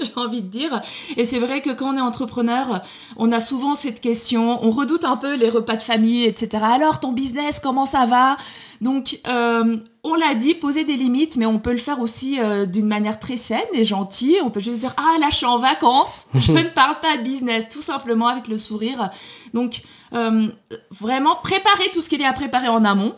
j'ai 0.00 0.12
envie 0.16 0.42
de 0.42 0.48
dire. 0.48 0.80
Et 1.16 1.24
c'est 1.24 1.38
vrai 1.38 1.60
que 1.60 1.70
quand 1.70 1.94
on 1.94 1.96
est 1.96 2.00
entrepreneur, 2.00 2.82
on 3.16 3.32
a 3.32 3.40
souvent 3.40 3.74
cette 3.74 4.00
question, 4.00 4.64
on 4.64 4.70
redoute 4.70 5.04
un 5.04 5.16
peu 5.16 5.34
les 5.36 5.48
repas 5.48 5.76
de 5.76 5.82
famille, 5.82 6.24
etc. 6.24 6.64
Alors, 6.64 7.00
ton 7.00 7.12
business, 7.12 7.58
comment 7.60 7.86
ça 7.86 8.06
va? 8.06 8.36
Donc, 8.80 9.20
euh, 9.26 9.76
on 10.04 10.14
l'a 10.14 10.34
dit, 10.34 10.54
poser 10.54 10.84
des 10.84 10.96
limites, 10.96 11.36
mais 11.36 11.46
on 11.46 11.58
peut 11.58 11.72
le 11.72 11.78
faire 11.78 12.00
aussi 12.00 12.40
euh, 12.40 12.64
d'une 12.66 12.86
manière 12.86 13.18
très 13.18 13.36
saine 13.36 13.58
et 13.72 13.84
gentille. 13.84 14.38
On 14.42 14.50
peut 14.50 14.60
juste 14.60 14.80
dire, 14.80 14.94
ah 14.96 15.18
là, 15.20 15.26
je 15.30 15.36
suis 15.36 15.46
en 15.46 15.58
vacances, 15.58 16.28
je 16.34 16.52
ne 16.52 16.62
parle 16.62 16.98
pas 17.00 17.16
de 17.16 17.22
business, 17.22 17.68
tout 17.68 17.82
simplement 17.82 18.28
avec 18.28 18.48
le 18.48 18.58
sourire. 18.58 19.10
Donc, 19.54 19.82
euh, 20.14 20.48
vraiment, 20.90 21.36
préparer 21.36 21.90
tout 21.92 22.00
ce 22.00 22.08
qu'il 22.08 22.20
y 22.20 22.24
a 22.24 22.30
à 22.30 22.32
préparer 22.32 22.68
en 22.68 22.84
amont. 22.84 23.14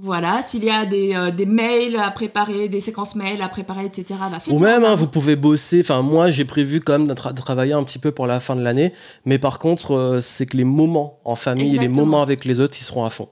Voilà, 0.00 0.42
s'il 0.42 0.62
y 0.62 0.70
a 0.70 0.86
des, 0.86 1.12
euh, 1.16 1.32
des, 1.32 1.44
mails 1.44 1.96
à 1.96 2.12
préparer, 2.12 2.68
des 2.68 2.78
séquences 2.78 3.16
mails 3.16 3.42
à 3.42 3.48
préparer, 3.48 3.84
etc. 3.84 4.14
Bah, 4.30 4.38
Ou 4.48 4.60
même, 4.60 4.84
hein, 4.84 4.94
vous 4.94 5.08
pouvez 5.08 5.34
bosser. 5.34 5.80
Enfin, 5.80 6.02
moi, 6.02 6.30
j'ai 6.30 6.44
prévu 6.44 6.80
quand 6.80 6.92
même 6.92 7.08
de, 7.08 7.14
travailler 7.14 7.72
un 7.72 7.82
petit 7.82 7.98
peu 7.98 8.12
pour 8.12 8.28
la 8.28 8.38
fin 8.38 8.54
de 8.54 8.62
l'année. 8.62 8.92
Mais 9.24 9.40
par 9.40 9.58
contre, 9.58 9.96
euh, 9.96 10.20
c'est 10.20 10.46
que 10.46 10.56
les 10.56 10.62
moments 10.62 11.18
en 11.24 11.34
famille 11.34 11.74
et 11.74 11.80
les 11.80 11.88
moments 11.88 12.22
avec 12.22 12.44
les 12.44 12.60
autres, 12.60 12.76
ils 12.80 12.84
seront 12.84 13.04
à 13.04 13.10
fond. 13.10 13.28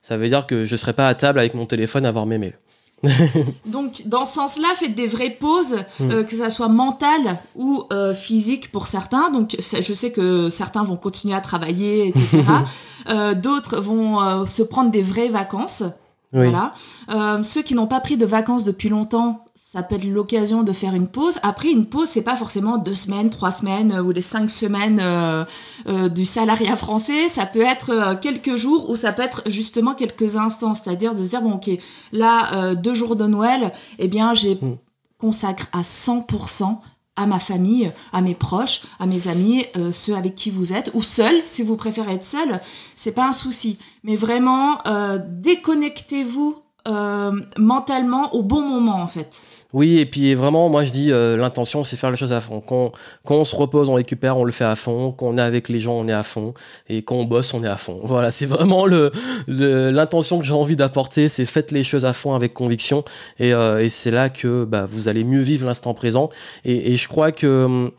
Ça 0.00 0.16
veut 0.16 0.28
dire 0.28 0.46
que 0.46 0.64
je 0.64 0.72
ne 0.72 0.76
serai 0.78 0.94
pas 0.94 1.08
à 1.08 1.14
table 1.14 1.40
avec 1.40 1.52
mon 1.52 1.66
téléphone 1.66 2.06
à 2.06 2.12
voir 2.12 2.24
mes 2.24 2.38
mails. 2.38 2.58
Donc, 3.66 4.02
dans 4.06 4.24
ce 4.24 4.34
sens-là, 4.34 4.68
faites 4.74 4.94
des 4.94 5.06
vraies 5.06 5.30
pauses, 5.30 5.76
hmm. 6.00 6.10
euh, 6.10 6.24
que 6.24 6.36
ça 6.36 6.50
soit 6.50 6.68
mentale 6.68 7.38
ou 7.54 7.84
physique 8.14 8.72
pour 8.72 8.86
certains. 8.86 9.30
Donc, 9.30 9.56
je 9.58 9.94
sais 9.94 10.12
que 10.12 10.48
certains 10.48 10.82
vont 10.82 10.96
continuer 10.96 11.34
à 11.34 11.40
travailler, 11.40 12.08
etc. 12.08 12.42
Euh, 13.08 13.34
d'autres 13.34 13.80
vont 13.80 14.20
euh, 14.20 14.46
se 14.46 14.62
prendre 14.62 14.90
des 14.90 15.02
vraies 15.02 15.28
vacances. 15.28 15.82
Voilà. 16.32 16.74
Euh, 17.10 17.42
ceux 17.42 17.62
qui 17.62 17.74
n'ont 17.74 17.86
pas 17.86 18.00
pris 18.00 18.18
de 18.18 18.26
vacances 18.26 18.62
depuis 18.62 18.90
longtemps, 18.90 19.46
ça 19.60 19.82
peut 19.82 19.96
être 19.96 20.04
l'occasion 20.04 20.62
de 20.62 20.72
faire 20.72 20.94
une 20.94 21.08
pause. 21.08 21.40
Après, 21.42 21.70
une 21.70 21.86
pause, 21.86 22.08
c'est 22.08 22.22
pas 22.22 22.36
forcément 22.36 22.78
deux 22.78 22.94
semaines, 22.94 23.28
trois 23.28 23.50
semaines 23.50 23.98
ou 24.00 24.12
les 24.12 24.22
cinq 24.22 24.48
semaines 24.48 25.02
du 25.86 26.24
salariat 26.24 26.76
français. 26.76 27.28
Ça 27.28 27.44
peut 27.44 27.62
être 27.62 28.18
quelques 28.22 28.54
jours 28.54 28.88
ou 28.88 28.94
ça 28.94 29.12
peut 29.12 29.22
être 29.22 29.42
justement 29.46 29.94
quelques 29.94 30.36
instants. 30.36 30.74
C'est-à-dire 30.74 31.14
de 31.14 31.22
dire, 31.22 31.42
bon, 31.42 31.54
ok, 31.54 31.70
là, 32.12 32.74
deux 32.76 32.94
jours 32.94 33.16
de 33.16 33.26
Noël, 33.26 33.72
eh 33.98 34.06
bien, 34.06 34.32
j'ai 34.32 34.54
hmm. 34.54 34.76
consacre 35.18 35.66
à 35.72 35.82
100% 35.82 36.78
à 37.18 37.26
ma 37.26 37.40
famille, 37.40 37.92
à 38.12 38.20
mes 38.20 38.34
proches, 38.34 38.82
à 39.00 39.06
mes 39.06 39.26
amis, 39.26 39.66
euh, 39.76 39.90
ceux 39.90 40.14
avec 40.14 40.36
qui 40.36 40.50
vous 40.50 40.72
êtes, 40.72 40.92
ou 40.94 41.02
seul, 41.02 41.34
si 41.44 41.62
vous 41.62 41.74
préférez 41.76 42.14
être 42.14 42.24
seul, 42.24 42.60
c'est 42.94 43.10
pas 43.10 43.26
un 43.26 43.32
souci. 43.32 43.78
Mais 44.04 44.14
vraiment, 44.14 44.78
euh, 44.86 45.18
déconnectez-vous 45.20 46.54
euh, 46.56 46.67
mentalement 47.56 48.34
au 48.34 48.42
bon 48.42 48.62
moment, 48.62 49.02
en 49.02 49.06
fait. 49.06 49.42
Oui, 49.74 49.98
et 49.98 50.06
puis 50.06 50.34
vraiment, 50.34 50.70
moi 50.70 50.84
je 50.84 50.90
dis, 50.90 51.12
euh, 51.12 51.36
l'intention 51.36 51.84
c'est 51.84 51.96
faire 51.96 52.10
les 52.10 52.16
choses 52.16 52.32
à 52.32 52.40
fond. 52.40 52.62
Quand, 52.62 52.92
on 53.28 53.44
se 53.44 53.54
repose, 53.54 53.90
on 53.90 53.94
récupère, 53.94 54.38
on 54.38 54.44
le 54.44 54.52
fait 54.52 54.64
à 54.64 54.76
fond. 54.76 55.12
Quand 55.12 55.26
on 55.26 55.36
est 55.36 55.42
avec 55.42 55.68
les 55.68 55.78
gens, 55.78 55.92
on 55.92 56.08
est 56.08 56.12
à 56.12 56.22
fond. 56.22 56.54
Et 56.88 57.02
quand 57.02 57.16
on 57.16 57.24
bosse, 57.24 57.52
on 57.52 57.62
est 57.62 57.68
à 57.68 57.76
fond. 57.76 58.00
Voilà, 58.08 58.30
c'est 58.30 58.46
vraiment 58.46 58.86
l'intention 58.86 60.36
le, 60.36 60.40
que 60.40 60.46
j'ai 60.46 60.54
envie 60.54 60.76
d'apporter, 60.76 61.28
c'est 61.28 61.44
faites 61.44 61.70
les 61.70 61.84
choses 61.84 62.06
à 62.06 62.14
fond 62.14 62.34
avec 62.34 62.54
conviction. 62.54 63.04
Et, 63.38 63.52
euh, 63.52 63.86
c'est 63.90 64.10
là 64.10 64.30
que 64.30 64.64
bah, 64.64 64.86
vous 64.90 65.08
allez 65.08 65.24
mieux 65.24 65.42
vivre 65.42 65.66
l'instant 65.66 65.92
présent. 65.92 66.30
Et, 66.64 66.94
et, 66.94 66.96
je 66.96 67.08
crois 67.08 67.32
que 67.32 67.64
hum, 67.64 67.90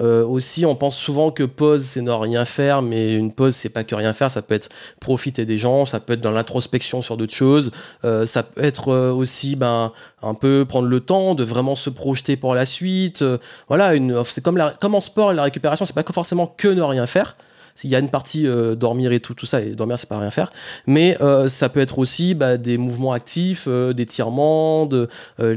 euh, 0.00 0.24
aussi, 0.24 0.66
on 0.66 0.74
pense 0.74 0.96
souvent 0.96 1.30
que 1.30 1.42
pause, 1.42 1.82
c'est 1.82 2.02
ne 2.02 2.10
rien 2.10 2.44
faire, 2.44 2.82
mais 2.82 3.14
une 3.14 3.32
pause, 3.32 3.54
c'est 3.54 3.68
pas 3.68 3.84
que 3.84 3.94
rien 3.94 4.12
faire. 4.12 4.30
Ça 4.30 4.42
peut 4.42 4.54
être 4.54 4.68
profiter 5.00 5.44
des 5.44 5.58
gens, 5.58 5.86
ça 5.86 6.00
peut 6.00 6.14
être 6.14 6.20
dans 6.20 6.30
l'introspection 6.30 7.02
sur 7.02 7.16
d'autres 7.16 7.34
choses, 7.34 7.70
euh, 8.04 8.26
ça 8.26 8.42
peut 8.42 8.62
être 8.62 8.92
euh, 8.92 9.12
aussi 9.12 9.56
ben, 9.56 9.92
un 10.22 10.34
peu 10.34 10.64
prendre 10.68 10.88
le 10.88 11.00
temps 11.00 11.34
de 11.34 11.44
vraiment 11.44 11.74
se 11.74 11.90
projeter 11.90 12.36
pour 12.36 12.54
la 12.54 12.66
suite. 12.66 13.24
voilà, 13.68 13.92
c'est 14.24 14.42
comme, 14.42 14.62
comme 14.80 14.94
en 14.94 15.00
sport, 15.00 15.32
la 15.32 15.44
récupération, 15.44 15.84
c'est 15.84 15.94
pas 15.94 16.04
forcément 16.12 16.46
que 16.46 16.68
ne 16.68 16.82
rien 16.82 17.06
faire. 17.06 17.36
Il 17.84 17.90
y 17.90 17.94
a 17.94 17.98
une 17.98 18.08
partie 18.08 18.46
dormir 18.76 19.12
et 19.12 19.20
tout, 19.20 19.34
tout 19.34 19.44
ça, 19.44 19.60
et 19.60 19.74
dormir, 19.74 19.98
c'est 19.98 20.08
pas 20.08 20.18
rien 20.18 20.30
faire. 20.30 20.50
Mais 20.86 21.16
ça 21.46 21.68
peut 21.68 21.80
être 21.80 21.98
aussi 21.98 22.34
bah, 22.34 22.56
des 22.56 22.78
mouvements 22.78 23.12
actifs, 23.12 23.68
des 23.68 24.06
tirements, 24.06 24.86
de, 24.86 25.08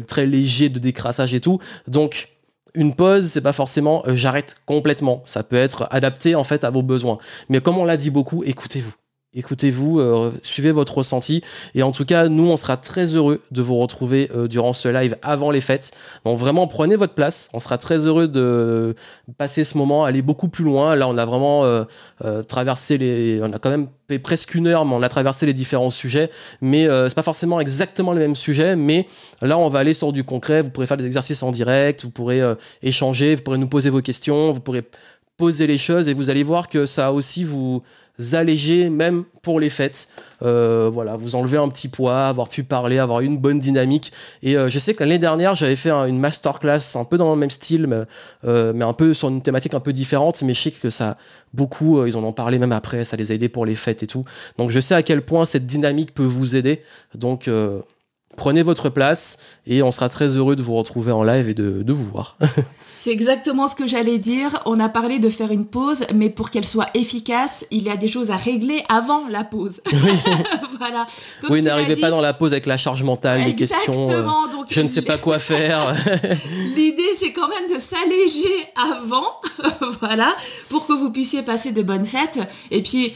très 0.05 0.25
légers 0.25 0.69
de 0.69 0.79
décrassage 0.79 1.33
et 1.33 1.39
tout. 1.39 1.59
Donc, 1.87 2.27
une 2.74 2.95
pause, 2.95 3.28
c'est 3.28 3.41
pas 3.41 3.53
forcément 3.53 4.03
euh, 4.07 4.15
j'arrête 4.15 4.57
complètement. 4.65 5.22
Ça 5.26 5.43
peut 5.43 5.55
être 5.55 5.88
adapté 5.91 6.36
en 6.36 6.43
fait 6.43 6.63
à 6.63 6.70
vos 6.70 6.82
besoins. 6.82 7.17
Mais 7.49 7.61
comme 7.61 7.78
on 7.78 7.86
l'a 7.86 7.97
dit 7.97 8.09
beaucoup, 8.09 8.43
écoutez-vous. 8.43 8.93
Écoutez-vous, 9.36 9.99
euh, 9.99 10.32
suivez 10.41 10.71
votre 10.71 10.97
ressenti. 10.97 11.43
Et 11.75 11.84
en 11.84 11.91
tout 11.91 12.03
cas, 12.03 12.30
nous, 12.30 12.49
on 12.49 12.57
sera 12.57 12.77
très 12.77 13.13
heureux 13.13 13.43
de 13.51 13.61
vous 13.61 13.77
retrouver 13.77 14.27
euh, 14.36 14.47
durant 14.47 14.73
ce 14.73 14.88
live 14.88 15.17
avant 15.21 15.51
les 15.51 15.61
fêtes. 15.61 15.91
Donc 16.25 16.39
vraiment, 16.39 16.65
prenez 16.65 16.95
votre 16.95 17.13
place. 17.13 17.47
On 17.53 17.59
sera 17.59 17.77
très 17.77 18.07
heureux 18.07 18.27
de 18.27 18.95
passer 19.38 19.65
ce 19.65 19.77
moment, 19.77 20.03
aller 20.03 20.23
beaucoup 20.23 20.47
plus 20.47 20.63
loin. 20.63 20.95
Là, 20.95 21.07
on 21.07 21.15
a 21.15 21.25
vraiment 21.27 21.63
euh, 21.63 21.86
traversé 22.47 22.97
les... 22.97 23.39
On 23.43 23.53
a 23.53 23.59
quand 23.59 23.69
même 23.69 23.89
fait 24.07 24.17
presque 24.17 24.55
une 24.55 24.65
heure, 24.65 24.84
mais 24.84 24.95
on 24.95 25.03
a 25.03 25.09
traversé 25.09 25.45
les 25.45 25.53
différents 25.53 25.91
sujets. 25.91 26.32
Mais 26.61 26.88
c'est 26.88 27.13
pas 27.13 27.21
forcément 27.21 27.59
exactement 27.59 28.13
les 28.13 28.21
mêmes 28.21 28.36
sujets. 28.36 28.75
Mais 28.75 29.05
là, 29.43 29.59
on 29.59 29.69
va 29.69 29.77
aller 29.77 29.93
sur 29.93 30.11
du 30.11 30.23
concret. 30.23 30.63
Vous 30.63 30.71
pourrez 30.71 30.88
faire 30.88 30.97
des 30.97 31.05
exercices 31.05 31.43
en 31.43 31.51
direct. 31.51 32.03
Vous 32.03 32.09
pourrez 32.09 32.41
échanger. 32.82 33.36
Vous 33.36 33.43
pourrez 33.43 33.59
nous 33.59 33.69
poser 33.69 33.91
vos 33.91 34.01
questions. 34.01 34.49
Vous 34.49 34.61
pourrez 34.61 34.82
poser 35.38 35.67
les 35.67 35.77
choses. 35.77 36.07
Et 36.07 36.15
vous 36.15 36.32
allez 36.32 36.41
voir 36.41 36.67
que 36.67 36.88
ça 36.88 37.13
aussi 37.13 37.43
vous 37.43 37.84
alléger 38.34 38.89
même 38.89 39.24
pour 39.41 39.59
les 39.59 39.70
fêtes. 39.70 40.09
Euh, 40.41 40.89
voilà, 40.91 41.15
vous 41.15 41.36
enlever 41.36 41.57
un 41.57 41.70
petit 41.70 41.88
poids, 41.88 42.28
avoir 42.28 42.49
pu 42.49 42.63
parler, 42.63 42.99
avoir 42.99 43.22
une 43.22 43.38
bonne 43.38 43.59
dynamique. 43.59 44.11
Et 44.43 44.55
euh, 44.55 44.70
je 44.70 44.80
sais 44.80 44.93
que 44.93 45.03
l'année 45.03 45.20
dernière, 45.20 45.55
j'avais 45.55 45.76
fait 45.76 45.91
une 45.91 46.20
masterclass 46.20 46.95
un 46.95 47.03
peu 47.03 47.17
dans 47.17 47.34
le 47.34 47.39
même 47.39 47.49
style, 47.49 47.88
mais, 47.88 48.03
euh, 48.45 48.74
mais, 48.74 48.86
un 48.86 48.93
peu 48.93 49.13
sur 49.13 49.30
une 49.30 49.41
thématique 49.41 49.74
un 49.74 49.80
peu 49.80 49.93
différente. 49.93 50.41
Mais 50.43 50.53
je 50.53 50.61
sais 50.61 50.72
que 50.72 50.89
ça, 50.89 51.17
beaucoup, 51.53 52.05
ils 52.05 52.17
en 52.17 52.24
ont 52.24 52.34
parlé 52.34 52.59
même 52.59 52.72
après, 52.72 53.03
ça 53.05 53.17
les 53.17 53.32
a 53.32 53.36
aidés 53.36 53.49
pour 53.49 53.65
les 53.65 53.76
fêtes 53.76 54.03
et 54.03 54.07
tout. 54.07 54.26
Donc 54.57 54.70
je 54.70 54.80
sais 54.80 54.95
à 54.95 55.03
quel 55.03 55.22
point 55.22 55.45
cette 55.45 55.65
dynamique 55.65 56.13
peut 56.13 56.24
vous 56.24 56.55
aider. 56.55 56.82
Donc 57.15 57.49
prenez 58.39 58.63
votre 58.63 58.87
place 58.87 59.37
et 59.67 59.83
on 59.83 59.91
sera 59.91 60.07
très 60.07 60.37
heureux 60.37 60.55
de 60.55 60.63
vous 60.63 60.73
retrouver 60.73 61.11
en 61.11 61.23
live 61.23 61.49
et 61.49 61.53
de, 61.53 61.83
de 61.83 61.93
vous 61.93 62.05
voir. 62.05 62.37
C'est 62.99 63.11
exactement 63.11 63.67
ce 63.67 63.77
que 63.77 63.87
j'allais 63.87 64.17
dire. 64.17 64.61
On 64.65 64.77
a 64.77 64.89
parlé 64.89 65.19
de 65.19 65.29
faire 65.29 65.51
une 65.51 65.65
pause, 65.65 66.05
mais 66.13 66.29
pour 66.29 66.51
qu'elle 66.51 66.65
soit 66.65 66.89
efficace, 66.95 67.65
il 67.71 67.83
y 67.83 67.89
a 67.89 67.95
des 67.95 68.09
choses 68.09 68.29
à 68.29 68.35
régler 68.35 68.83
avant 68.89 69.25
la 69.29 69.45
pause. 69.45 69.79
Oui, 69.93 70.11
voilà. 70.77 71.07
oui 71.49 71.61
n'arrivez 71.61 71.95
pas 71.95 72.09
dans 72.09 72.19
la 72.19 72.33
pause 72.33 72.51
avec 72.51 72.65
la 72.65 72.75
charge 72.75 73.03
mentale, 73.03 73.45
les 73.45 73.55
questions. 73.55 74.09
Euh, 74.09 74.23
donc, 74.51 74.65
je 74.67 74.81
ne 74.81 74.89
sais 74.89 75.01
pas 75.01 75.17
quoi 75.17 75.39
faire. 75.39 75.95
L'idée, 76.75 77.13
c'est 77.15 77.31
quand 77.31 77.47
même 77.47 77.73
de 77.73 77.79
s'alléger 77.79 78.67
avant, 78.75 79.27
voilà, 80.01 80.35
pour 80.67 80.85
que 80.85 80.91
vous 80.91 81.09
puissiez 81.09 81.41
passer 81.41 81.71
de 81.71 81.81
bonnes 81.81 82.05
fêtes. 82.05 82.41
Et 82.69 82.83
puis, 82.83 83.13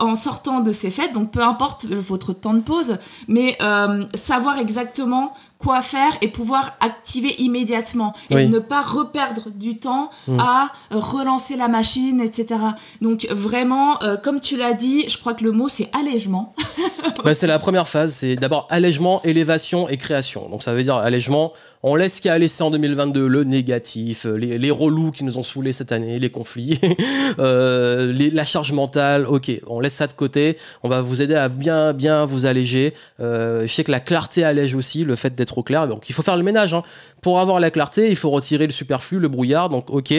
en 0.00 0.14
sortant 0.14 0.60
de 0.60 0.72
ces 0.72 0.90
fêtes, 0.90 1.12
donc 1.12 1.32
peu 1.32 1.42
importe 1.42 1.84
votre 1.84 2.32
temps 2.32 2.54
de 2.54 2.60
pause, 2.60 2.96
mais 3.26 3.58
euh, 3.60 4.04
savoir 4.14 4.57
exactement 4.58 5.34
quoi 5.58 5.82
faire 5.82 6.16
et 6.22 6.28
pouvoir 6.28 6.76
activer 6.80 7.34
immédiatement 7.40 8.14
et 8.30 8.46
ne 8.46 8.58
pas 8.58 8.82
reperdre 8.82 9.50
du 9.50 9.76
temps 9.76 10.10
mm. 10.26 10.38
à 10.38 10.68
relancer 10.90 11.56
la 11.56 11.68
machine, 11.68 12.20
etc. 12.20 12.60
Donc 13.00 13.26
vraiment, 13.30 14.02
euh, 14.02 14.16
comme 14.16 14.40
tu 14.40 14.56
l'as 14.56 14.74
dit, 14.74 15.08
je 15.08 15.18
crois 15.18 15.34
que 15.34 15.44
le 15.44 15.52
mot 15.52 15.68
c'est 15.68 15.90
allègement. 15.98 16.54
c'est 17.34 17.46
la 17.46 17.58
première 17.58 17.88
phase, 17.88 18.14
c'est 18.14 18.36
d'abord 18.36 18.66
allègement, 18.70 19.20
élévation 19.24 19.88
et 19.88 19.96
création. 19.96 20.48
Donc 20.48 20.62
ça 20.62 20.72
veut 20.74 20.82
dire 20.82 20.96
allègement, 20.96 21.52
on 21.82 21.96
laisse 21.96 22.16
ce 22.16 22.20
qui 22.20 22.28
a 22.28 22.38
laissé 22.38 22.62
en 22.62 22.70
2022, 22.70 23.26
le 23.26 23.44
négatif, 23.44 24.24
les, 24.24 24.58
les 24.58 24.70
relous 24.70 25.10
qui 25.10 25.24
nous 25.24 25.38
ont 25.38 25.42
saoulés 25.42 25.72
cette 25.72 25.92
année, 25.92 26.18
les 26.18 26.30
conflits, 26.30 26.80
euh, 27.38 28.12
la 28.32 28.44
charge 28.44 28.72
mentale, 28.72 29.26
ok, 29.26 29.50
on 29.66 29.80
laisse 29.80 29.94
ça 29.94 30.06
de 30.06 30.12
côté, 30.12 30.56
on 30.82 30.88
va 30.88 31.00
vous 31.00 31.22
aider 31.22 31.34
à 31.34 31.48
bien 31.48 31.92
bien 31.92 32.24
vous 32.24 32.46
alléger. 32.46 32.94
Euh, 33.20 33.62
je 33.66 33.72
sais 33.72 33.84
que 33.84 33.90
la 33.90 34.00
clarté 34.00 34.44
allège 34.44 34.74
aussi, 34.74 35.04
le 35.04 35.16
fait 35.16 35.34
d'être 35.34 35.47
trop 35.48 35.62
clair. 35.62 35.88
Donc 35.88 36.08
il 36.08 36.14
faut 36.14 36.22
faire 36.22 36.36
le 36.36 36.42
ménage. 36.42 36.74
Hein. 36.74 36.82
Pour 37.22 37.40
avoir 37.40 37.60
la 37.60 37.70
clarté, 37.70 38.10
il 38.10 38.16
faut 38.16 38.30
retirer 38.30 38.66
le 38.66 38.72
superflu, 38.72 39.18
le 39.18 39.28
brouillard. 39.28 39.68
Donc 39.68 39.90
ok, 39.90 40.14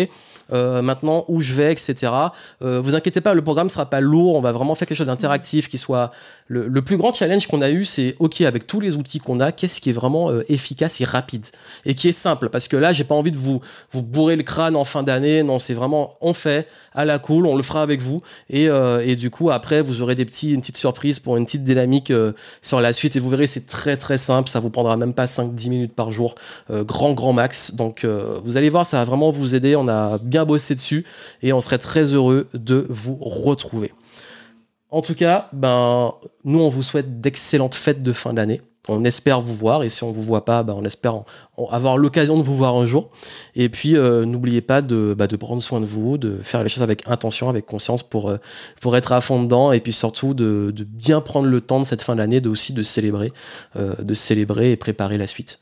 euh, 0.52 0.82
maintenant 0.82 1.26
où 1.28 1.42
je 1.42 1.54
vais, 1.54 1.72
etc. 1.72 2.12
Euh, 2.62 2.82
vous 2.82 2.96
inquiétez 2.96 3.22
pas, 3.22 3.34
le 3.34 3.42
programme 3.42 3.70
sera 3.70 3.86
pas 3.86 4.02
lourd. 4.02 4.36
On 4.36 4.42
va 4.42 4.52
vraiment 4.52 4.76
faire 4.76 4.88
quelque 4.88 4.98
chose 4.98 5.08
d'interactif 5.08 5.70
qui 5.70 5.78
soit 5.78 6.12
le, 6.50 6.82
plus 6.82 6.98
grand 6.98 7.14
challenge 7.14 7.48
qu'on 7.48 7.62
a 7.62 7.70
eu. 7.70 7.86
C'est 7.86 8.16
ok 8.20 8.42
avec 8.42 8.68
tous 8.68 8.80
les 8.80 8.96
outils 8.96 9.20
qu'on 9.20 9.40
a, 9.40 9.52
qu'est-ce 9.52 9.80
qui 9.80 9.90
est 9.90 9.94
vraiment 9.94 10.32
euh, 10.32 10.44
efficace 10.50 11.00
et 11.00 11.06
rapide 11.06 11.46
et 11.86 11.94
qui 11.94 12.10
est 12.10 12.14
simple? 12.14 12.50
Parce 12.50 12.68
que 12.68 12.76
là, 12.76 12.92
j'ai 12.92 13.04
pas 13.04 13.16
envie 13.16 13.32
de 13.32 13.38
vous 13.38 13.62
vous 13.92 14.02
bourrer 14.02 14.36
le 14.36 14.44
crâne 14.44 14.76
en 14.76 14.84
fin 14.84 15.04
d'année. 15.04 15.44
Non, 15.44 15.60
c'est 15.60 15.74
vraiment 15.74 16.16
on 16.22 16.34
fait 16.34 16.68
à 16.94 17.06
la 17.06 17.20
cool, 17.20 17.46
on 17.46 17.56
le 17.56 17.64
fera 17.64 17.82
avec 17.82 18.02
vous 18.02 18.22
et, 18.50 18.66
et 18.66 19.16
du 19.16 19.30
coup 19.30 19.52
après 19.52 19.82
vous 19.82 20.02
aurez 20.02 20.16
des 20.16 20.26
petits 20.26 20.54
une 20.54 20.62
petite 20.62 20.78
surprise 20.78 21.20
pour 21.20 21.38
une 21.38 21.46
petite 21.46 21.64
dynamique 21.64 22.12
sur 22.62 22.82
la 22.82 22.94
suite 22.94 23.16
et 23.16 23.20
vous 23.20 23.30
verrez 23.30 23.48
c'est 23.48 23.68
très 23.68 23.96
très 23.96 24.18
simple. 24.18 24.50
Ça 24.50 24.60
vous 24.60 24.70
prendra 24.70 24.98
même 24.98 25.14
pas 25.14 25.26
5-10 25.26 25.70
minutes 25.70 25.94
par 25.94 26.12
jour, 26.12 26.36
grand 26.70 27.14
grand 27.14 27.34
max. 27.34 27.76
Donc 27.76 28.06
vous 28.06 28.58
allez 28.58 28.70
voir, 28.70 28.86
ça 28.86 28.98
va 28.98 29.06
vraiment 29.06 29.32
vous 29.32 29.56
aider. 29.56 29.76
On 29.76 29.88
a 29.88 30.18
bien 30.18 30.46
bosser 30.46 30.76
dessus 30.76 31.06
et 31.44 31.54
on 31.54 31.62
serait 31.62 31.78
très 31.78 32.14
heureux 32.14 32.48
de 32.54 32.88
vous 32.90 33.18
retrouver. 33.22 33.92
En 34.92 35.02
tout 35.02 35.14
cas, 35.14 35.50
ben, 35.54 36.14
nous, 36.44 36.60
on 36.60 36.70
vous 36.70 36.84
souhaite 36.84 37.22
d'excellentes 37.22 37.76
fêtes 37.76 38.02
de 38.02 38.12
fin 38.12 38.34
d'année. 38.34 38.62
On 38.88 39.04
espère 39.04 39.40
vous 39.40 39.54
voir 39.54 39.84
et 39.84 39.90
si 39.90 40.04
on 40.04 40.12
vous 40.12 40.24
voit 40.24 40.46
pas, 40.46 40.64
ben, 40.64 40.74
on 40.76 40.84
espère 40.84 41.24
avoir 41.70 41.98
l'occasion 41.98 42.38
de 42.38 42.42
vous 42.42 42.56
voir 42.56 42.76
un 42.76 42.86
jour. 42.86 43.12
Et 43.56 43.70
puis, 43.70 43.96
euh, 43.96 44.26
n'oubliez 44.26 44.62
pas 44.62 44.82
de, 44.82 45.14
bah, 45.16 45.28
de, 45.28 45.36
prendre 45.36 45.62
soin 45.62 45.80
de 45.80 45.86
vous, 45.86 46.18
de 46.18 46.40
faire 46.42 46.64
les 46.64 46.70
choses 46.70 46.82
avec 46.82 47.08
intention, 47.08 47.50
avec 47.50 47.68
conscience 47.68 48.02
pour, 48.02 48.32
euh, 48.32 48.38
être 48.94 49.12
à 49.12 49.22
fond 49.22 49.44
dedans 49.44 49.72
et 49.72 49.80
puis 49.80 49.94
surtout 49.94 50.34
de, 50.34 50.72
de 50.76 50.84
bien 50.84 51.22
prendre 51.22 51.48
le 51.48 51.62
temps 51.62 51.80
de 51.80 51.86
cette 51.86 52.02
fin 52.02 52.16
d'année, 52.16 52.42
de 52.42 52.50
aussi 52.50 52.74
de 52.74 52.82
célébrer, 52.82 53.32
euh, 53.76 53.94
de 54.00 54.14
célébrer 54.16 54.72
et 54.72 54.78
préparer 54.78 55.20
la 55.20 55.28
suite. 55.28 55.60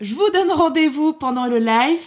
Je 0.00 0.14
vous 0.14 0.30
donne 0.32 0.52
rendez-vous 0.52 1.12
pendant 1.12 1.46
le 1.46 1.58
live. 1.58 1.98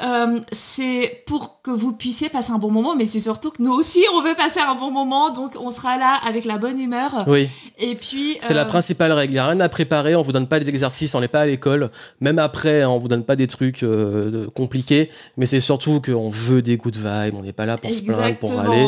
Euh, 0.00 0.38
c'est 0.52 1.24
pour 1.26 1.60
que 1.62 1.70
vous 1.72 1.92
puissiez 1.92 2.28
passer 2.28 2.52
un 2.52 2.58
bon 2.58 2.70
moment, 2.70 2.94
mais 2.94 3.06
c'est 3.06 3.20
surtout 3.20 3.50
que 3.50 3.60
nous 3.60 3.72
aussi, 3.72 4.04
on 4.14 4.22
veut 4.22 4.34
passer 4.34 4.60
un 4.60 4.76
bon 4.76 4.92
moment, 4.92 5.30
donc 5.30 5.56
on 5.60 5.70
sera 5.70 5.96
là 5.96 6.20
avec 6.26 6.44
la 6.44 6.56
bonne 6.56 6.78
humeur. 6.78 7.10
Oui. 7.26 7.48
Et 7.78 7.96
puis. 7.96 8.36
C'est 8.40 8.54
la 8.54 8.62
euh, 8.62 8.66
principale 8.66 9.10
règle. 9.12 9.32
Il 9.32 9.36
n'y 9.36 9.40
a 9.40 9.48
rien 9.48 9.60
à 9.60 9.68
préparer, 9.68 10.14
on 10.14 10.22
vous 10.22 10.32
donne 10.32 10.46
pas 10.46 10.60
des 10.60 10.68
exercices, 10.68 11.14
on 11.14 11.20
n'est 11.20 11.28
pas 11.28 11.40
à 11.40 11.46
l'école. 11.46 11.90
Même 12.20 12.38
après, 12.38 12.84
on 12.84 12.98
vous 12.98 13.08
donne 13.08 13.24
pas 13.24 13.34
des 13.34 13.48
trucs 13.48 13.82
euh, 13.82 14.46
compliqués, 14.54 15.10
mais 15.36 15.46
c'est 15.46 15.60
surtout 15.60 16.00
qu'on 16.00 16.30
veut 16.30 16.62
des 16.62 16.76
good 16.76 16.96
vibes, 16.96 17.34
on 17.34 17.42
n'est 17.42 17.52
pas 17.52 17.66
là 17.66 17.76
pour 17.76 17.92
se 17.92 18.02
plaindre, 18.02 18.38
pour 18.38 18.58
aller. 18.58 18.86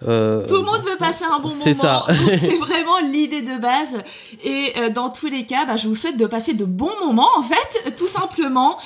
Tout 0.00 0.06
le 0.06 0.62
monde 0.62 0.82
veut 0.84 0.96
passer 0.96 1.24
un 1.24 1.38
bon 1.38 1.48
moment. 1.48 1.50
C'est 1.50 1.74
ça. 1.74 2.04
c'est 2.36 2.56
vraiment 2.56 2.98
l'idée 3.04 3.42
de 3.42 3.60
base. 3.60 3.98
Et 4.44 4.72
dans 4.94 5.08
tous 5.10 5.28
les 5.28 5.44
cas, 5.44 5.64
bah, 5.64 5.76
je 5.76 5.86
vous 5.86 5.94
souhaite 5.94 6.18
de 6.18 6.26
passer 6.26 6.54
de 6.54 6.64
bons 6.64 6.98
moments, 7.04 7.30
en 7.36 7.42
fait, 7.42 7.94
tout 7.96 8.08
simplement, 8.08 8.78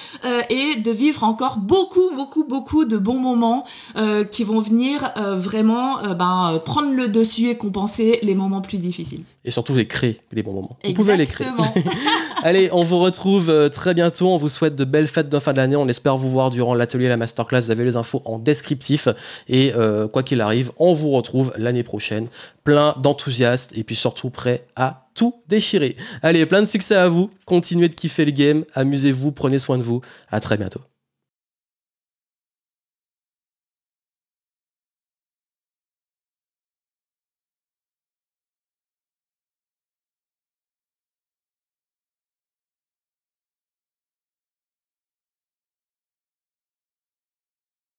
et 0.51 0.77
de 0.77 0.91
vivre 0.91 1.24
encore 1.24 1.59
beaucoup, 1.67 2.14
beaucoup, 2.14 2.45
beaucoup 2.45 2.85
de 2.85 2.97
bons 2.97 3.19
moments 3.19 3.64
euh, 3.97 4.25
qui 4.25 4.45
vont 4.45 4.61
venir 4.61 5.12
euh, 5.17 5.35
vraiment 5.35 6.03
euh, 6.05 6.14
ben, 6.14 6.61
prendre 6.64 6.93
le 6.93 7.09
dessus 7.09 7.51
et 7.51 7.57
compenser 7.57 8.19
les 8.23 8.35
moments 8.35 8.61
plus 8.61 8.79
difficiles. 8.79 9.23
Et 9.45 9.51
surtout 9.51 9.75
les 9.75 9.87
créer, 9.87 10.21
les 10.33 10.43
bons 10.43 10.53
moments. 10.53 10.77
Vous 10.85 10.93
pouvez 10.93 11.17
les 11.17 11.27
créer. 11.27 11.49
Allez, 12.43 12.69
on 12.73 12.85
vous 12.85 12.99
retrouve 12.99 13.71
très 13.71 13.95
bientôt. 13.95 14.29
On 14.29 14.37
vous 14.37 14.49
souhaite 14.49 14.77
de 14.77 14.85
belles 14.85 15.09
fêtes 15.09 15.29
de 15.29 15.39
fin 15.39 15.53
d'année. 15.53 15.77
On 15.77 15.89
espère 15.89 16.17
vous 16.17 16.31
voir 16.31 16.51
durant 16.51 16.75
l'atelier, 16.75 17.09
la 17.09 17.17
masterclass. 17.17 17.61
Vous 17.61 17.71
avez 17.71 17.85
les 17.85 17.97
infos 17.97 18.23
en 18.25 18.39
descriptif. 18.39 19.09
Et 19.49 19.73
quoi 20.12 20.23
qu'il 20.23 20.41
arrive, 20.41 20.73
on 20.79 20.93
vous 20.93 21.11
retrouve 21.11 21.53
l'année 21.57 21.85
prochaine, 21.85 22.27
plein 22.64 22.95
d'enthousiastes 23.01 23.73
et 23.77 23.85
puis 23.85 23.95
surtout 23.95 24.31
prêt 24.31 24.67
à 24.75 25.07
tout 25.14 25.35
déchirer. 25.49 25.97
Allez, 26.23 26.45
plein 26.47 26.61
de 26.61 26.67
succès 26.67 26.97
à 26.97 27.09
vous. 27.09 27.31
Continuez 27.47 27.89
de 27.89 27.95
kiffer 27.95 28.25
le 28.25 28.33
game. 28.33 28.64
Amusez-vous, 28.75 29.33
prenez 29.33 29.59
soin 29.59 29.79
de 29.79 29.83
vous. 29.83 30.01
À 30.31 30.41
très 30.41 30.57
bientôt. 30.57 30.81